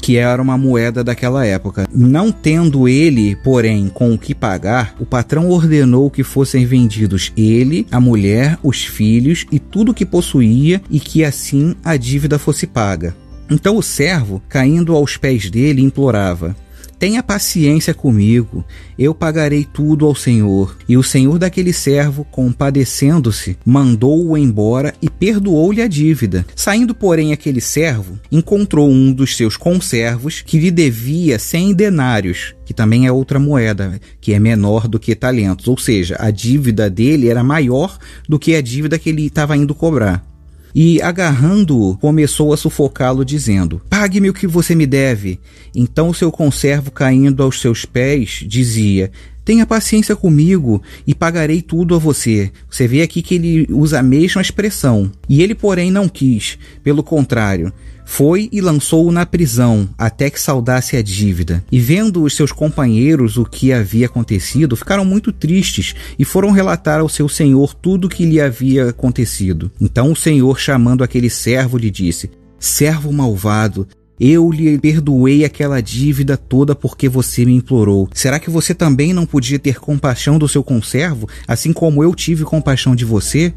que 0.00 0.16
era 0.16 0.40
uma 0.40 0.56
moeda 0.56 1.04
daquela 1.04 1.44
época. 1.46 1.86
Não 1.94 2.32
tendo 2.32 2.88
ele, 2.88 3.36
porém, 3.36 3.88
com 3.88 4.12
o 4.12 4.18
que 4.18 4.34
pagar, 4.34 4.94
o 4.98 5.06
patrão 5.06 5.48
ordenou 5.50 6.10
que 6.10 6.24
fossem 6.24 6.64
vendidos 6.64 7.32
ele, 7.36 7.86
a 7.90 8.00
mulher, 8.00 8.58
os 8.62 8.84
filhos 8.84 9.46
e 9.52 9.58
tudo 9.58 9.92
o 9.92 9.94
que 9.94 10.06
possuía, 10.06 10.80
e 10.90 10.98
que 10.98 11.24
assim 11.24 11.74
a 11.84 11.96
dívida 11.96 12.38
fosse 12.38 12.66
paga. 12.66 13.14
Então 13.50 13.76
o 13.76 13.82
servo, 13.82 14.40
caindo 14.48 14.94
aos 14.94 15.16
pés 15.16 15.50
dele, 15.50 15.82
implorava: 15.82 16.56
Tenha 17.00 17.22
paciência 17.22 17.94
comigo, 17.94 18.62
eu 18.98 19.14
pagarei 19.14 19.64
tudo 19.64 20.04
ao 20.04 20.14
Senhor. 20.14 20.76
E 20.86 20.98
o 20.98 21.02
senhor 21.02 21.38
daquele 21.38 21.72
servo, 21.72 22.26
compadecendo-se, 22.30 23.56
mandou-o 23.64 24.36
embora 24.36 24.92
e 25.00 25.08
perdoou-lhe 25.08 25.80
a 25.80 25.88
dívida. 25.88 26.44
Saindo, 26.54 26.94
porém, 26.94 27.32
aquele 27.32 27.58
servo, 27.58 28.20
encontrou 28.30 28.86
um 28.90 29.14
dos 29.14 29.34
seus 29.34 29.56
conservos 29.56 30.42
que 30.42 30.58
lhe 30.58 30.70
devia 30.70 31.38
cem 31.38 31.72
denários, 31.72 32.54
que 32.66 32.74
também 32.74 33.06
é 33.06 33.12
outra 33.12 33.38
moeda, 33.38 33.98
que 34.20 34.34
é 34.34 34.38
menor 34.38 34.86
do 34.86 35.00
que 35.00 35.14
talentos. 35.14 35.68
Ou 35.68 35.78
seja, 35.78 36.18
a 36.20 36.30
dívida 36.30 36.90
dele 36.90 37.30
era 37.30 37.42
maior 37.42 37.96
do 38.28 38.38
que 38.38 38.54
a 38.54 38.60
dívida 38.60 38.98
que 38.98 39.08
ele 39.08 39.24
estava 39.24 39.56
indo 39.56 39.74
cobrar 39.74 40.29
e, 40.74 41.00
agarrando-o, 41.02 41.96
começou 41.98 42.52
a 42.52 42.56
sufocá-lo, 42.56 43.24
dizendo: 43.24 43.80
Pague-me 43.88 44.30
o 44.30 44.34
que 44.34 44.46
você 44.46 44.74
me 44.74 44.86
deve. 44.86 45.40
Então 45.74 46.08
o 46.08 46.14
seu 46.14 46.30
conservo, 46.30 46.90
caindo 46.90 47.42
aos 47.42 47.60
seus 47.60 47.84
pés, 47.84 48.44
dizia: 48.46 49.10
Tenha 49.44 49.66
paciência 49.66 50.14
comigo 50.14 50.82
e 51.06 51.14
pagarei 51.14 51.60
tudo 51.62 51.94
a 51.94 51.98
você. 51.98 52.52
Você 52.68 52.86
vê 52.86 53.02
aqui 53.02 53.22
que 53.22 53.34
ele 53.34 53.66
usa 53.70 53.98
a 53.98 54.02
mesma 54.02 54.40
expressão. 54.40 55.10
E 55.28 55.42
ele, 55.42 55.54
porém, 55.54 55.90
não 55.90 56.08
quis. 56.08 56.58
Pelo 56.84 57.02
contrário, 57.02 57.72
foi 58.10 58.48
e 58.50 58.60
lançou-o 58.60 59.12
na 59.12 59.24
prisão, 59.24 59.88
até 59.96 60.28
que 60.28 60.40
saudasse 60.40 60.96
a 60.96 61.02
dívida. 61.02 61.62
E 61.70 61.78
vendo 61.78 62.24
os 62.24 62.34
seus 62.34 62.50
companheiros 62.50 63.36
o 63.36 63.44
que 63.44 63.72
havia 63.72 64.06
acontecido, 64.06 64.74
ficaram 64.74 65.04
muito 65.04 65.32
tristes 65.32 65.94
e 66.18 66.24
foram 66.24 66.50
relatar 66.50 66.98
ao 66.98 67.08
seu 67.08 67.28
senhor 67.28 67.72
tudo 67.72 68.06
o 68.06 68.10
que 68.10 68.26
lhe 68.26 68.40
havia 68.40 68.88
acontecido. 68.88 69.70
Então 69.80 70.10
o 70.10 70.16
senhor, 70.16 70.58
chamando 70.58 71.04
aquele 71.04 71.30
servo, 71.30 71.78
lhe 71.78 71.88
disse: 71.88 72.28
Servo 72.58 73.12
malvado, 73.12 73.86
eu 74.18 74.50
lhe 74.50 74.76
perdoei 74.76 75.44
aquela 75.44 75.80
dívida 75.80 76.36
toda 76.36 76.74
porque 76.74 77.08
você 77.08 77.44
me 77.44 77.54
implorou. 77.54 78.08
Será 78.12 78.40
que 78.40 78.50
você 78.50 78.74
também 78.74 79.12
não 79.12 79.24
podia 79.24 79.58
ter 79.58 79.78
compaixão 79.78 80.36
do 80.36 80.48
seu 80.48 80.64
conservo, 80.64 81.28
assim 81.46 81.72
como 81.72 82.02
eu 82.02 82.12
tive 82.12 82.42
compaixão 82.42 82.96
de 82.96 83.04
você? 83.04 83.54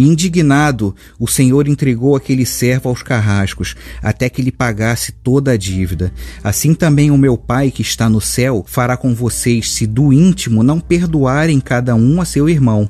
E 0.00 0.02
indignado, 0.02 0.96
o 1.18 1.28
Senhor 1.28 1.68
entregou 1.68 2.16
aquele 2.16 2.46
servo 2.46 2.88
aos 2.88 3.02
carrascos, 3.02 3.76
até 4.02 4.30
que 4.30 4.40
lhe 4.40 4.50
pagasse 4.50 5.12
toda 5.12 5.52
a 5.52 5.58
dívida. 5.58 6.10
Assim 6.42 6.72
também 6.72 7.10
o 7.10 7.18
meu 7.18 7.36
Pai 7.36 7.70
que 7.70 7.82
está 7.82 8.08
no 8.08 8.18
céu 8.18 8.64
fará 8.66 8.96
com 8.96 9.14
vocês, 9.14 9.70
se 9.70 9.86
do 9.86 10.10
íntimo 10.10 10.62
não 10.62 10.80
perdoarem 10.80 11.60
cada 11.60 11.94
um 11.94 12.18
a 12.18 12.24
seu 12.24 12.48
irmão. 12.48 12.88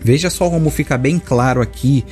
Veja 0.00 0.28
só 0.28 0.50
como 0.50 0.70
fica 0.70 0.98
bem 0.98 1.20
claro 1.20 1.62
aqui 1.62 2.04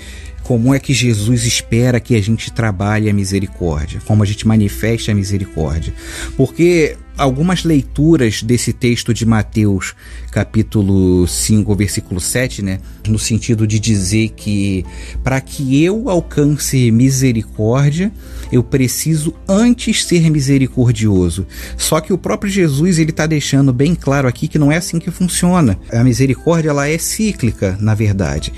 como 0.51 0.75
é 0.75 0.81
que 0.81 0.93
Jesus 0.93 1.45
espera 1.45 2.01
que 2.01 2.17
a 2.17 2.21
gente 2.21 2.51
trabalhe 2.51 3.09
a 3.09 3.13
misericórdia, 3.13 4.01
como 4.05 4.25
a 4.25 4.27
gente 4.27 4.49
manifeste 4.49 5.09
a 5.09 5.15
misericórdia. 5.15 5.95
Porque 6.37 6.97
algumas 7.17 7.65
leituras 7.65 8.43
desse 8.43 8.73
texto 8.73 9.13
de 9.13 9.27
Mateus, 9.27 9.95
capítulo 10.33 11.25
5, 11.27 11.77
versículo 11.77 12.21
7, 12.21 12.63
né, 12.63 12.81
no 13.07 13.19
sentido 13.19 13.67
de 13.67 13.79
dizer 13.79 14.31
que 14.31 14.85
para 15.23 15.41
que 15.41 15.85
eu 15.85 16.09
alcance 16.09 16.91
misericórdia, 16.91 18.11
eu 18.51 18.65
preciso 18.65 19.35
antes 19.47 20.05
ser 20.05 20.31
misericordioso. 20.31 21.47
Só 21.77 22.01
que 22.01 22.13
o 22.13 22.19
próprio 22.19 22.51
Jesus 22.51 22.99
ele 22.99 23.11
está 23.11 23.27
deixando 23.27 23.73
bem 23.73 23.95
claro 23.95 24.27
aqui 24.27 24.49
que 24.49 24.59
não 24.59 24.73
é 24.73 24.79
assim 24.79 24.99
que 24.99 25.11
funciona. 25.11 25.79
A 25.93 26.03
misericórdia 26.03 26.71
ela 26.71 26.89
é 26.89 26.99
cíclica, 26.99 27.77
na 27.81 27.95
verdade. 27.95 28.53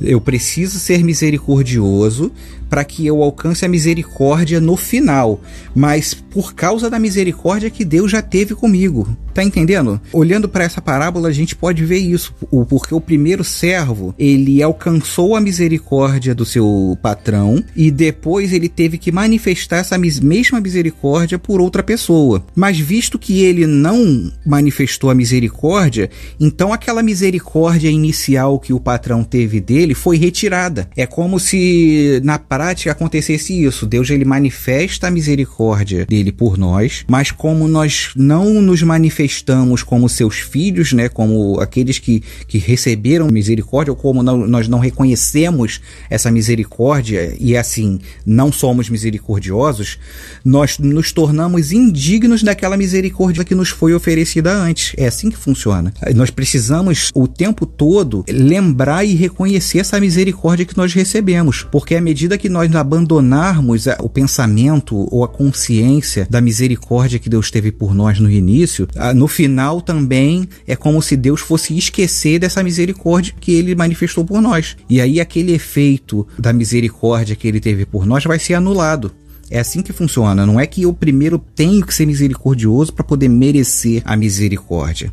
Eu 0.00 0.20
preciso 0.20 0.78
ser 0.78 1.02
misericordioso 1.04 1.37
misericordioso 1.38 2.32
para 2.68 2.84
que 2.84 3.06
eu 3.06 3.22
alcance 3.22 3.64
a 3.64 3.68
misericórdia 3.68 4.60
no 4.60 4.76
final, 4.76 5.40
mas 5.74 6.14
por 6.14 6.54
causa 6.54 6.90
da 6.90 6.98
misericórdia 6.98 7.70
que 7.70 7.84
Deus 7.84 8.10
já 8.10 8.22
teve 8.22 8.54
comigo. 8.54 9.08
Tá 9.34 9.44
entendendo? 9.44 10.00
Olhando 10.12 10.48
para 10.48 10.64
essa 10.64 10.82
parábola, 10.82 11.28
a 11.28 11.32
gente 11.32 11.54
pode 11.54 11.84
ver 11.84 11.98
isso, 11.98 12.34
porque 12.68 12.92
o 12.92 13.00
primeiro 13.00 13.44
servo, 13.44 14.12
ele 14.18 14.60
alcançou 14.60 15.36
a 15.36 15.40
misericórdia 15.40 16.34
do 16.34 16.44
seu 16.44 16.98
patrão 17.00 17.62
e 17.76 17.88
depois 17.88 18.52
ele 18.52 18.68
teve 18.68 18.98
que 18.98 19.12
manifestar 19.12 19.76
essa 19.76 19.96
mesma 19.96 20.60
misericórdia 20.60 21.38
por 21.38 21.60
outra 21.60 21.84
pessoa. 21.84 22.44
Mas 22.54 22.80
visto 22.80 23.16
que 23.16 23.40
ele 23.42 23.64
não 23.64 24.32
manifestou 24.44 25.08
a 25.08 25.14
misericórdia, 25.14 26.10
então 26.40 26.72
aquela 26.72 27.02
misericórdia 27.02 27.90
inicial 27.90 28.58
que 28.58 28.72
o 28.72 28.80
patrão 28.80 29.22
teve 29.22 29.60
dele 29.60 29.94
foi 29.94 30.16
retirada. 30.16 30.88
É 30.96 31.06
como 31.06 31.38
se 31.38 32.20
na 32.24 32.40
acontecesse 32.88 33.64
isso. 33.64 33.86
Deus 33.86 34.10
ele 34.10 34.24
manifesta 34.24 35.08
a 35.08 35.10
misericórdia 35.10 36.06
dele 36.06 36.32
por 36.32 36.58
nós, 36.58 37.04
mas 37.08 37.30
como 37.30 37.68
nós 37.68 38.10
não 38.16 38.60
nos 38.60 38.82
manifestamos 38.82 39.82
como 39.82 40.08
seus 40.08 40.38
filhos, 40.38 40.92
né, 40.92 41.08
como 41.08 41.60
aqueles 41.60 41.98
que, 41.98 42.22
que 42.46 42.58
receberam 42.58 43.28
misericórdia, 43.28 43.92
ou 43.92 43.96
como 43.96 44.22
não, 44.22 44.46
nós 44.46 44.68
não 44.68 44.78
reconhecemos 44.78 45.80
essa 46.10 46.30
misericórdia 46.30 47.34
e 47.38 47.56
assim 47.56 47.98
não 48.24 48.50
somos 48.50 48.88
misericordiosos, 48.88 49.98
nós 50.44 50.78
nos 50.78 51.12
tornamos 51.12 51.72
indignos 51.72 52.42
daquela 52.42 52.76
misericórdia 52.76 53.44
que 53.44 53.54
nos 53.54 53.68
foi 53.68 53.94
oferecida 53.94 54.52
antes. 54.52 54.92
É 54.96 55.06
assim 55.06 55.30
que 55.30 55.36
funciona. 55.36 55.92
Nós 56.14 56.30
precisamos 56.30 57.10
o 57.14 57.26
tempo 57.26 57.66
todo 57.66 58.24
lembrar 58.28 59.04
e 59.04 59.14
reconhecer 59.14 59.78
essa 59.78 60.00
misericórdia 60.00 60.64
que 60.64 60.76
nós 60.76 60.92
recebemos, 60.92 61.62
porque 61.70 61.94
à 61.94 62.00
medida 62.00 62.38
que 62.38 62.47
nós 62.48 62.74
abandonarmos 62.74 63.86
o 64.00 64.08
pensamento 64.08 65.08
ou 65.14 65.24
a 65.24 65.28
consciência 65.28 66.26
da 66.28 66.40
misericórdia 66.40 67.18
que 67.18 67.28
Deus 67.28 67.50
teve 67.50 67.70
por 67.72 67.94
nós 67.94 68.18
no 68.18 68.30
início, 68.30 68.88
no 69.14 69.28
final 69.28 69.80
também 69.80 70.48
é 70.66 70.76
como 70.76 71.02
se 71.02 71.16
Deus 71.16 71.40
fosse 71.40 71.76
esquecer 71.76 72.38
dessa 72.38 72.62
misericórdia 72.62 73.34
que 73.40 73.52
ele 73.52 73.74
manifestou 73.74 74.24
por 74.24 74.40
nós. 74.40 74.76
E 74.88 75.00
aí 75.00 75.20
aquele 75.20 75.52
efeito 75.52 76.26
da 76.38 76.52
misericórdia 76.52 77.36
que 77.36 77.48
ele 77.48 77.60
teve 77.60 77.84
por 77.84 78.06
nós 78.06 78.24
vai 78.24 78.38
ser 78.38 78.54
anulado. 78.54 79.12
É 79.50 79.58
assim 79.58 79.80
que 79.80 79.92
funciona. 79.92 80.44
Não 80.44 80.60
é 80.60 80.66
que 80.66 80.82
eu 80.82 80.92
primeiro 80.92 81.38
tenho 81.38 81.84
que 81.84 81.94
ser 81.94 82.04
misericordioso 82.04 82.92
para 82.92 83.04
poder 83.04 83.28
merecer 83.28 84.02
a 84.04 84.14
misericórdia. 84.14 85.10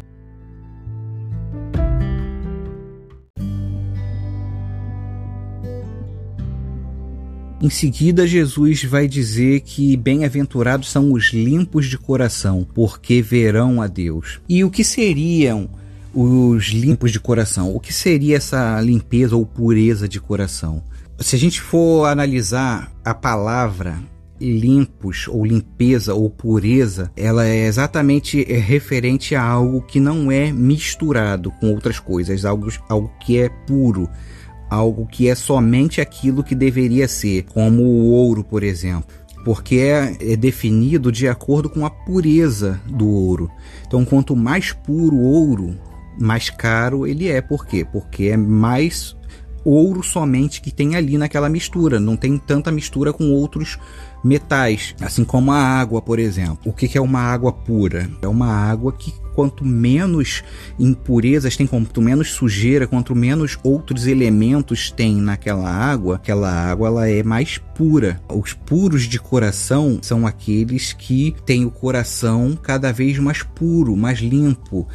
Em 7.62 7.69
seguida, 7.69 8.27
Jesus 8.27 8.83
vai 8.83 9.07
dizer 9.07 9.62
que 9.62 9.95
bem-aventurados 9.95 10.91
são 10.91 11.13
os 11.13 11.31
limpos 11.33 11.88
de 11.88 11.97
coração, 11.97 12.67
porque 12.74 13.21
verão 13.21 13.81
a 13.81 13.88
Deus. 13.88 14.41
E 14.47 14.63
o 14.63 14.69
que 14.69 14.83
seriam 14.83 15.69
os 16.13 16.67
limpos 16.67 17.12
de 17.12 17.19
coração? 17.19 17.74
O 17.74 17.79
que 17.79 17.93
seria 17.93 18.38
essa 18.38 18.79
limpeza 18.81 19.35
ou 19.35 19.45
pureza 19.45 20.07
de 20.07 20.19
coração? 20.19 20.83
Se 21.19 21.35
a 21.35 21.39
gente 21.39 21.62
for 21.62 22.05
analisar 22.05 22.91
a 23.03 23.13
palavra 23.13 23.97
limpos 24.39 25.27
ou 25.29 25.45
limpeza 25.45 26.13
ou 26.13 26.29
pureza, 26.29 27.09
ela 27.15 27.45
é 27.45 27.65
exatamente 27.65 28.43
referente 28.43 29.33
a 29.33 29.41
algo 29.41 29.81
que 29.81 30.00
não 30.00 30.29
é 30.31 30.51
misturado 30.51 31.51
com 31.51 31.71
outras 31.71 32.00
coisas, 32.00 32.43
algo, 32.43 32.69
algo 32.89 33.12
que 33.19 33.39
é 33.39 33.50
puro, 33.50 34.09
algo 34.69 35.05
que 35.05 35.27
é 35.27 35.36
somente 35.36 36.01
aquilo 36.01 36.43
que 36.43 36.55
deveria 36.55 37.07
ser, 37.07 37.43
como 37.43 37.84
o 37.84 38.12
ouro, 38.12 38.43
por 38.43 38.63
exemplo. 38.63 39.05
Porque 39.43 39.75
é, 39.75 40.15
é 40.19 40.36
definido 40.36 41.12
de 41.12 41.27
acordo 41.27 41.69
com 41.69 41.86
a 41.86 41.89
pureza 41.89 42.81
do 42.88 43.07
ouro. 43.07 43.50
Então, 43.86 44.03
quanto 44.03 44.36
mais 44.36 44.72
puro 44.72 45.15
o 45.15 45.24
ouro, 45.24 45.77
mais 46.19 46.50
caro 46.50 47.05
ele 47.05 47.27
é. 47.27 47.41
Por 47.41 47.65
quê? 47.65 47.86
Porque 47.86 48.25
é 48.25 48.38
mais 48.38 49.15
ouro 49.63 50.03
somente 50.03 50.62
que 50.62 50.72
tem 50.72 50.95
ali 50.95 51.17
naquela 51.17 51.50
mistura, 51.50 52.00
não 52.00 52.15
tem 52.15 52.38
tanta 52.38 52.72
mistura 52.72 53.12
com 53.12 53.31
outros 53.31 53.79
metais, 54.25 54.96
assim 55.00 55.24
como 55.24 55.51
a 55.51 55.58
água, 55.58 56.01
por 56.01 56.17
exemplo. 56.17 56.58
O 56.65 56.74
que 56.74 56.98
é 56.98 57.01
uma 57.01 57.20
água 57.20 57.53
pura? 57.53 58.10
É 58.22 58.27
uma 58.27 58.51
água 58.51 58.91
que 58.91 59.13
quanto 59.36 59.63
menos 59.65 60.44
impurezas 60.79 61.55
tem, 61.55 61.67
quanto 61.67 62.01
menos 62.01 62.32
sujeira, 62.32 62.88
quanto 62.88 63.13
menos 63.13 63.60
outros 63.63 64.08
elementos 64.08 64.89
tem 64.89 65.15
naquela 65.17 65.70
água, 65.70 66.15
aquela 66.15 66.50
água 66.50 66.88
ela 66.88 67.10
é 67.10 67.22
mais 67.22 67.58
pura. 67.58 68.20
Os 68.34 68.53
puros 68.53 69.03
de 69.03 69.20
coração 69.20 70.00
são 70.01 70.25
aqueles 70.25 70.94
que 70.94 71.36
têm 71.46 71.65
o 71.65 71.72
coração 71.72 72.58
cada 72.60 72.91
vez 72.91 73.20
mais 73.20 73.44
puro, 73.44 73.96
mais 73.96 74.20
limpo 74.20 74.88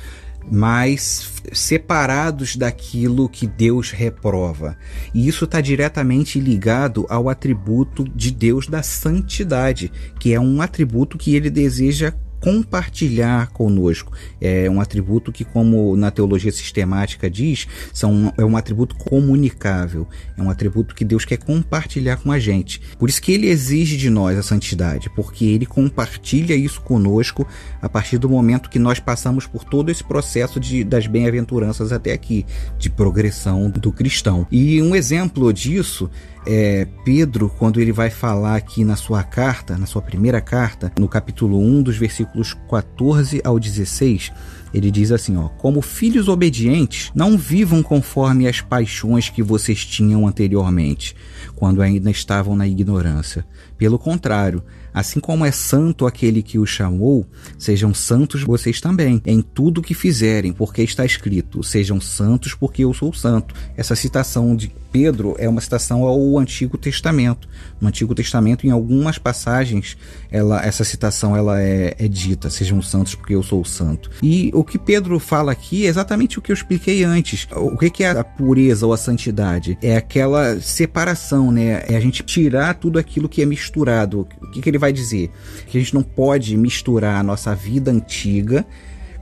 mas 0.51 1.41
separados 1.53 2.57
daquilo 2.57 3.29
que 3.29 3.47
Deus 3.47 3.91
reprova. 3.91 4.77
E 5.15 5.29
isso 5.29 5.45
está 5.45 5.61
diretamente 5.61 6.41
ligado 6.41 7.07
ao 7.09 7.29
atributo 7.29 8.05
de 8.05 8.31
Deus 8.31 8.67
da 8.67 8.83
santidade, 8.83 9.93
que 10.19 10.35
é 10.35 10.41
um 10.41 10.61
atributo 10.61 11.17
que 11.17 11.35
ele 11.35 11.51
deseja 11.51 12.13
compartilhar 12.41 13.49
conosco. 13.49 14.13
É 14.41 14.69
um 14.69 14.81
atributo 14.81 15.31
que, 15.31 15.45
como 15.45 15.97
na 15.97 16.11
teologia 16.11 16.51
sistemática 16.51 17.31
diz, 17.31 17.69
são, 17.93 18.33
é 18.37 18.45
um 18.45 18.57
atributo 18.57 18.97
comunicável. 18.97 20.09
É 20.37 20.43
um 20.43 20.51
atributo 20.51 20.95
que 20.95 21.05
Deus 21.05 21.25
quer 21.25 21.37
compartilhar 21.37 22.17
com 22.17 22.33
a 22.33 22.39
gente. 22.39 22.81
Por 22.99 23.09
isso 23.09 23.21
que 23.21 23.33
ele 23.33 23.49
exige 23.49 23.97
de 23.97 24.09
nós 24.09 24.39
a 24.39 24.43
santidade, 24.43 25.11
porque 25.11 25.45
ele 25.45 25.67
compartilha 25.67 26.55
isso 26.55 26.81
conosco 26.81 27.47
a 27.81 27.89
partir 27.89 28.19
do 28.19 28.29
momento 28.29 28.71
que 28.71 28.79
nós 28.79 28.99
passamos 28.99 29.47
por 29.47 29.65
todo 29.65 29.91
esse 29.91 30.03
processo 30.03 30.59
de, 30.59 30.83
das 30.83 31.07
bem-aventuranças 31.07 31.93
até 31.93 32.13
aqui, 32.13 32.47
de 32.79 32.89
progressão 32.89 33.69
do 33.71 33.93
cristão. 33.93 34.47
E 34.51 34.81
um 34.81 34.95
exemplo 34.95 35.53
disso 35.53 36.11
é, 36.53 36.85
Pedro, 37.05 37.49
quando 37.49 37.81
ele 37.81 37.93
vai 37.93 38.11
falar 38.11 38.57
aqui 38.57 38.83
na 38.83 38.97
sua 38.97 39.23
carta, 39.23 39.79
na 39.79 39.87
sua 39.87 40.03
primeira 40.03 40.41
carta, 40.41 40.93
no 40.99 41.09
capítulo 41.09 41.61
1, 41.61 41.81
dos 41.81 41.97
versículos 41.97 42.55
14 42.69 43.41
ao 43.45 43.57
16, 43.57 44.33
ele 44.75 44.91
diz 44.91 45.13
assim, 45.13 45.37
ó: 45.37 45.47
"Como 45.47 45.81
filhos 45.81 46.27
obedientes, 46.27 47.13
não 47.15 47.39
vivam 47.39 47.85
conforme 47.85 48.49
as 48.49 48.61
paixões 48.61 49.29
que 49.29 49.45
vocês 49.45 49.87
tinham 49.87 50.27
anteriormente, 50.27 51.15
quando 51.55 51.83
ainda 51.83 52.11
estavam 52.11 52.57
na 52.57 52.67
ignorância. 52.67 53.47
Pelo 53.79 53.97
contrário, 53.97 54.61
Assim 54.93 55.21
como 55.21 55.45
é 55.45 55.53
santo 55.53 56.07
aquele 56.07 56.43
que 56.43 56.59
o 56.59 56.67
chamou, 56.67 57.25
sejam 57.57 57.95
santos 57.95 58.43
vocês 58.43 58.81
também, 58.81 59.23
em 59.25 59.41
tudo 59.41 59.83
que 59.83 59.95
fizerem, 59.95 60.53
porque 60.53 60.83
está 60.83 61.05
escrito: 61.05 61.63
sejam 61.63 62.01
santos, 62.01 62.55
porque 62.55 62.85
eu 62.85 62.93
sou 62.93 63.13
santo. 63.13 63.55
Essa 63.77 63.95
citação 63.95 64.57
de 64.57 64.73
Pedro 64.93 65.35
é 65.39 65.49
uma 65.49 65.61
citação 65.61 66.05
ao 66.05 66.39
Antigo 66.39 66.77
Testamento. 66.77 67.49
No 67.81 67.89
Antigo 67.89 68.15
Testamento, 68.15 68.67
em 68.67 68.71
algumas 68.71 69.19
passagens, 69.19 69.97
ela, 70.31 70.65
essa 70.65 70.85
citação 70.85 71.37
ela 71.37 71.61
é, 71.61 71.95
é 71.99 72.09
dita: 72.09 72.51
sejam 72.51 72.81
santos, 72.83 73.15
porque 73.15 73.35
eu 73.35 73.43
sou 73.43 73.65
santo. 73.65 74.11
E 74.23 74.51
o 74.55 74.65
que 74.65 74.79
Pedro 74.79 75.19
fala 75.19 75.53
aqui 75.53 75.87
é 75.87 75.89
exatamente 75.89 76.39
o 76.39 76.43
que 76.43 76.53
eu 76.53 76.55
expliquei 76.55 77.05
antes. 77.05 77.47
O 77.55 77.77
que 77.77 78.03
é 78.03 78.11
a 78.11 78.25
pureza 78.25 78.87
ou 78.87 78.93
a 78.93 78.97
santidade? 78.97 79.79
É 79.83 79.97
aquela 79.97 80.61
separação, 80.61 81.51
né? 81.51 81.85
É 81.89 81.97
a 81.97 82.01
gente 82.01 82.23
tirar 82.23 82.75
tudo 82.75 82.99
aquilo 82.99 83.29
que 83.29 83.43
é 83.43 83.47
misturado. 83.47 84.27
O 84.43 84.51
que, 84.51 84.61
que 84.61 84.69
ele 84.69 84.79
vai 84.79 84.93
dizer? 84.93 85.31
Que 85.67 85.79
a 85.79 85.81
gente 85.81 85.95
não 85.95 86.03
pode 86.03 86.57
misturar 86.57 87.21
a 87.21 87.23
nossa 87.23 87.55
vida 87.55 87.91
antiga 87.91 88.67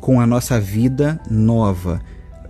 com 0.00 0.20
a 0.20 0.26
nossa 0.26 0.61
vida 0.61 1.20
nova 1.31 2.00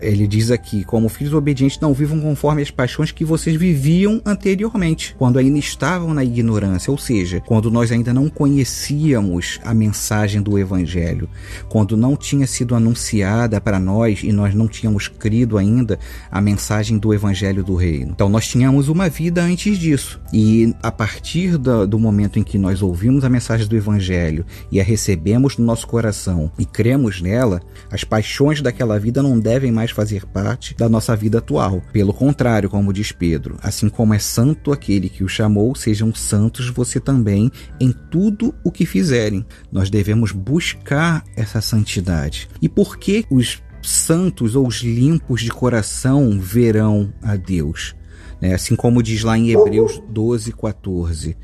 ele 0.00 0.26
diz 0.26 0.50
aqui: 0.50 0.84
como 0.84 1.08
filhos 1.08 1.34
obedientes, 1.34 1.78
não 1.80 1.92
vivam 1.92 2.20
conforme 2.20 2.62
as 2.62 2.70
paixões 2.70 3.10
que 3.10 3.24
vocês 3.24 3.56
viviam 3.56 4.20
anteriormente, 4.24 5.14
quando 5.18 5.38
ainda 5.38 5.58
estavam 5.58 6.14
na 6.14 6.24
ignorância, 6.24 6.90
ou 6.90 6.98
seja, 6.98 7.40
quando 7.40 7.70
nós 7.70 7.92
ainda 7.92 8.12
não 8.12 8.28
conhecíamos 8.28 9.60
a 9.64 9.74
mensagem 9.74 10.40
do 10.40 10.58
Evangelho, 10.58 11.28
quando 11.68 11.96
não 11.96 12.16
tinha 12.16 12.46
sido 12.46 12.74
anunciada 12.74 13.60
para 13.60 13.78
nós 13.78 14.22
e 14.22 14.32
nós 14.32 14.54
não 14.54 14.68
tínhamos 14.68 15.08
crido 15.08 15.58
ainda 15.58 15.98
a 16.30 16.40
mensagem 16.40 16.98
do 16.98 17.12
Evangelho 17.12 17.64
do 17.64 17.74
Reino. 17.74 18.12
Então, 18.12 18.28
nós 18.28 18.46
tínhamos 18.46 18.88
uma 18.88 19.08
vida 19.08 19.42
antes 19.42 19.78
disso, 19.78 20.20
e 20.32 20.74
a 20.82 20.90
partir 20.90 21.56
do, 21.56 21.86
do 21.86 21.98
momento 21.98 22.38
em 22.38 22.42
que 22.42 22.58
nós 22.58 22.82
ouvimos 22.82 23.24
a 23.24 23.28
mensagem 23.28 23.66
do 23.66 23.76
Evangelho 23.76 24.44
e 24.70 24.80
a 24.80 24.84
recebemos 24.84 25.56
no 25.56 25.64
nosso 25.64 25.86
coração 25.86 26.50
e 26.58 26.64
cremos 26.64 27.20
nela, 27.20 27.60
as 27.90 28.04
paixões 28.04 28.60
daquela 28.62 28.98
vida 28.98 29.22
não 29.22 29.38
devem 29.38 29.72
mais 29.72 29.87
fazer 29.90 30.26
parte 30.26 30.74
da 30.76 30.88
nossa 30.88 31.14
vida 31.16 31.38
atual. 31.38 31.82
Pelo 31.92 32.12
contrário, 32.12 32.70
como 32.70 32.92
diz 32.92 33.12
Pedro, 33.12 33.56
assim 33.62 33.88
como 33.88 34.14
é 34.14 34.18
santo 34.18 34.72
aquele 34.72 35.08
que 35.08 35.24
o 35.24 35.28
chamou, 35.28 35.74
sejam 35.74 36.14
santos 36.14 36.68
você 36.68 37.00
também 37.00 37.50
em 37.80 37.92
tudo 38.10 38.54
o 38.64 38.70
que 38.70 38.86
fizerem. 38.86 39.44
Nós 39.70 39.90
devemos 39.90 40.32
buscar 40.32 41.24
essa 41.36 41.60
santidade. 41.60 42.48
E 42.60 42.68
por 42.68 42.98
que 42.98 43.24
os 43.30 43.62
santos 43.82 44.56
ou 44.56 44.66
os 44.66 44.76
limpos 44.76 45.40
de 45.40 45.50
coração 45.50 46.38
verão 46.40 47.12
a 47.22 47.36
Deus? 47.36 47.94
Né? 48.40 48.54
Assim 48.54 48.76
como 48.76 49.02
diz 49.02 49.22
lá 49.22 49.36
em 49.36 49.50
Hebreus 49.50 50.00
12, 50.08 50.52
14, 50.52 51.36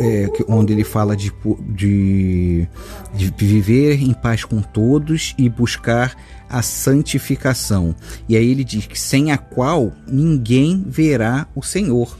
é, 0.00 0.28
onde 0.48 0.72
ele 0.72 0.84
fala 0.84 1.16
de, 1.16 1.32
de, 1.74 2.68
de 3.14 3.30
viver 3.36 4.02
em 4.02 4.12
paz 4.12 4.44
com 4.44 4.60
todos 4.60 5.34
e 5.38 5.48
buscar 5.48 6.14
a 6.50 6.60
santificação. 6.62 7.94
E 8.28 8.36
aí 8.36 8.50
ele 8.50 8.64
diz 8.64 8.86
que 8.86 8.98
sem 8.98 9.30
a 9.30 9.38
qual 9.38 9.92
ninguém 10.06 10.84
verá 10.86 11.46
o 11.54 11.62
Senhor. 11.62 12.18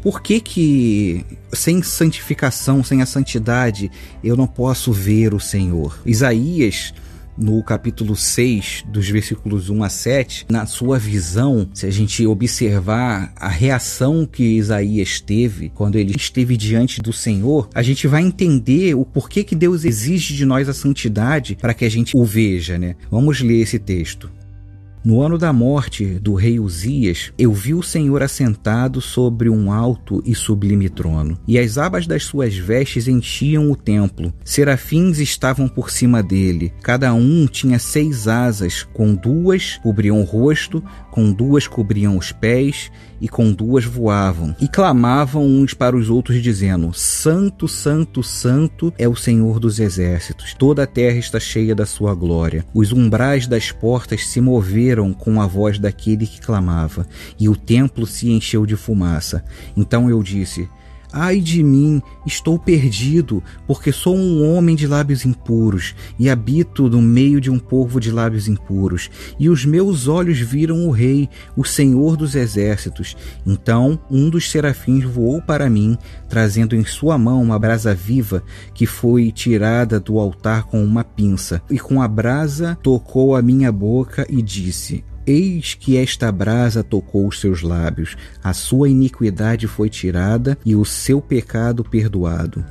Por 0.00 0.22
que, 0.22 0.40
que 0.40 1.26
sem 1.52 1.82
santificação, 1.82 2.84
sem 2.84 3.02
a 3.02 3.06
santidade, 3.06 3.90
eu 4.22 4.36
não 4.36 4.46
posso 4.46 4.92
ver 4.92 5.34
o 5.34 5.40
Senhor? 5.40 6.00
Isaías 6.06 6.94
no 7.38 7.62
capítulo 7.62 8.16
6, 8.16 8.84
dos 8.88 9.08
versículos 9.08 9.70
1 9.70 9.82
a 9.82 9.88
7, 9.88 10.46
na 10.50 10.66
sua 10.66 10.98
visão, 10.98 11.68
se 11.72 11.86
a 11.86 11.90
gente 11.90 12.26
observar 12.26 13.32
a 13.36 13.48
reação 13.48 14.26
que 14.26 14.42
Isaías 14.42 15.20
teve 15.20 15.70
quando 15.70 15.96
ele 15.96 16.14
esteve 16.16 16.56
diante 16.56 17.00
do 17.00 17.12
Senhor, 17.12 17.68
a 17.74 17.82
gente 17.82 18.06
vai 18.06 18.22
entender 18.22 18.94
o 18.94 19.04
porquê 19.04 19.44
que 19.44 19.54
Deus 19.54 19.84
exige 19.84 20.34
de 20.34 20.44
nós 20.44 20.68
a 20.68 20.74
santidade 20.74 21.56
para 21.56 21.74
que 21.74 21.84
a 21.84 21.90
gente 21.90 22.16
o 22.16 22.24
veja, 22.24 22.78
né? 22.78 22.96
Vamos 23.10 23.40
ler 23.40 23.60
esse 23.60 23.78
texto. 23.78 24.30
No 25.08 25.22
ano 25.22 25.38
da 25.38 25.54
morte 25.54 26.04
do 26.04 26.34
rei 26.34 26.60
Uzias, 26.60 27.32
eu 27.38 27.50
vi 27.50 27.72
o 27.72 27.82
Senhor 27.82 28.22
assentado 28.22 29.00
sobre 29.00 29.48
um 29.48 29.72
alto 29.72 30.22
e 30.22 30.34
sublime 30.34 30.90
trono, 30.90 31.38
e 31.48 31.58
as 31.58 31.78
abas 31.78 32.06
das 32.06 32.24
suas 32.24 32.54
vestes 32.54 33.08
enchiam 33.08 33.70
o 33.70 33.74
templo. 33.74 34.34
Serafins 34.44 35.18
estavam 35.18 35.66
por 35.66 35.88
cima 35.90 36.22
dele. 36.22 36.74
Cada 36.82 37.14
um 37.14 37.46
tinha 37.46 37.78
seis 37.78 38.28
asas, 38.28 38.82
com 38.82 39.14
duas 39.14 39.78
cobriam 39.78 40.20
o 40.20 40.24
rosto, 40.24 40.84
com 41.10 41.32
duas 41.32 41.66
cobriam 41.66 42.18
os 42.18 42.30
pés 42.30 42.92
e 43.18 43.28
com 43.28 43.50
duas 43.50 43.86
voavam. 43.86 44.54
E 44.60 44.68
clamavam 44.68 45.42
uns 45.44 45.72
para 45.72 45.96
os 45.96 46.10
outros, 46.10 46.42
dizendo: 46.42 46.92
Santo, 46.92 47.66
Santo, 47.66 48.22
Santo 48.22 48.92
é 48.98 49.08
o 49.08 49.16
Senhor 49.16 49.58
dos 49.58 49.80
exércitos. 49.80 50.52
Toda 50.52 50.82
a 50.82 50.86
terra 50.86 51.16
está 51.16 51.40
cheia 51.40 51.74
da 51.74 51.86
sua 51.86 52.14
glória. 52.14 52.64
Os 52.74 52.92
umbrais 52.92 53.46
das 53.46 53.72
portas 53.72 54.26
se 54.26 54.38
moveram 54.40 54.97
com 55.12 55.40
a 55.40 55.46
voz 55.46 55.78
daquele 55.78 56.26
que 56.26 56.40
clamava, 56.40 57.06
e 57.38 57.48
o 57.48 57.56
templo 57.56 58.06
se 58.06 58.30
encheu 58.30 58.66
de 58.66 58.76
fumaça. 58.76 59.44
Então 59.76 60.10
eu 60.10 60.22
disse: 60.22 60.68
Ai 61.20 61.40
de 61.40 61.64
mim, 61.64 62.00
estou 62.24 62.56
perdido, 62.60 63.42
porque 63.66 63.90
sou 63.90 64.16
um 64.16 64.48
homem 64.48 64.76
de 64.76 64.86
lábios 64.86 65.24
impuros 65.24 65.92
e 66.16 66.30
habito 66.30 66.88
no 66.88 67.02
meio 67.02 67.40
de 67.40 67.50
um 67.50 67.58
povo 67.58 67.98
de 67.98 68.12
lábios 68.12 68.46
impuros. 68.46 69.10
E 69.36 69.48
os 69.48 69.64
meus 69.64 70.06
olhos 70.06 70.38
viram 70.38 70.86
o 70.86 70.92
Rei, 70.92 71.28
o 71.56 71.64
Senhor 71.64 72.16
dos 72.16 72.36
exércitos. 72.36 73.16
Então 73.44 73.98
um 74.08 74.30
dos 74.30 74.48
serafins 74.48 75.02
voou 75.02 75.42
para 75.42 75.68
mim, 75.68 75.98
trazendo 76.28 76.76
em 76.76 76.84
sua 76.84 77.18
mão 77.18 77.42
uma 77.42 77.58
brasa 77.58 77.92
viva 77.92 78.44
que 78.72 78.86
foi 78.86 79.32
tirada 79.32 79.98
do 79.98 80.20
altar 80.20 80.68
com 80.68 80.84
uma 80.84 81.02
pinça. 81.02 81.60
E 81.68 81.80
com 81.80 82.00
a 82.00 82.06
brasa 82.06 82.78
tocou 82.80 83.34
a 83.34 83.42
minha 83.42 83.72
boca 83.72 84.24
e 84.30 84.40
disse: 84.40 85.02
Eis 85.28 85.74
que 85.74 85.98
esta 85.98 86.32
brasa 86.32 86.82
tocou 86.82 87.28
os 87.28 87.38
seus 87.38 87.60
lábios, 87.60 88.16
a 88.42 88.54
sua 88.54 88.88
iniquidade 88.88 89.66
foi 89.66 89.90
tirada 89.90 90.56
e 90.64 90.74
o 90.74 90.86
seu 90.86 91.20
pecado 91.20 91.84
perdoado. 91.84 92.64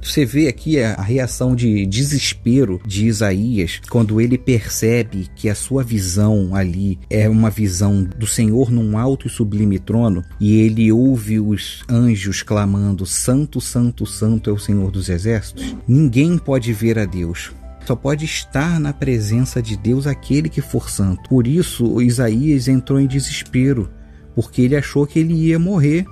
Você 0.00 0.24
vê 0.24 0.46
aqui 0.46 0.80
a 0.80 1.00
reação 1.02 1.56
de 1.56 1.84
desespero 1.86 2.80
de 2.86 3.06
Isaías 3.06 3.80
quando 3.90 4.20
ele 4.20 4.38
percebe 4.38 5.28
que 5.34 5.48
a 5.48 5.54
sua 5.54 5.82
visão 5.82 6.54
ali 6.54 6.98
é 7.10 7.28
uma 7.28 7.50
visão 7.50 8.04
do 8.04 8.26
Senhor 8.26 8.70
num 8.70 8.96
alto 8.96 9.26
e 9.26 9.30
sublime 9.30 9.80
trono 9.80 10.22
e 10.40 10.60
ele 10.60 10.92
ouve 10.92 11.40
os 11.40 11.82
anjos 11.88 12.40
clamando: 12.42 13.04
Santo, 13.04 13.60
Santo, 13.60 14.06
Santo 14.06 14.48
é 14.48 14.52
o 14.52 14.58
Senhor 14.58 14.92
dos 14.92 15.08
Exércitos. 15.08 15.74
Ninguém 15.88 16.38
pode 16.38 16.72
ver 16.72 16.98
a 16.98 17.04
Deus, 17.04 17.52
só 17.86 17.94
pode 17.94 18.24
estar 18.24 18.80
na 18.80 18.92
presença 18.92 19.60
de 19.60 19.76
Deus 19.76 20.06
aquele 20.06 20.48
que 20.48 20.60
for 20.60 20.88
santo. 20.88 21.28
Por 21.28 21.46
isso, 21.46 22.00
Isaías 22.00 22.66
entrou 22.66 22.98
em 22.98 23.06
desespero, 23.06 23.90
porque 24.34 24.62
ele 24.62 24.76
achou 24.76 25.06
que 25.06 25.18
ele 25.18 25.34
ia 25.34 25.58
morrer. 25.58 26.06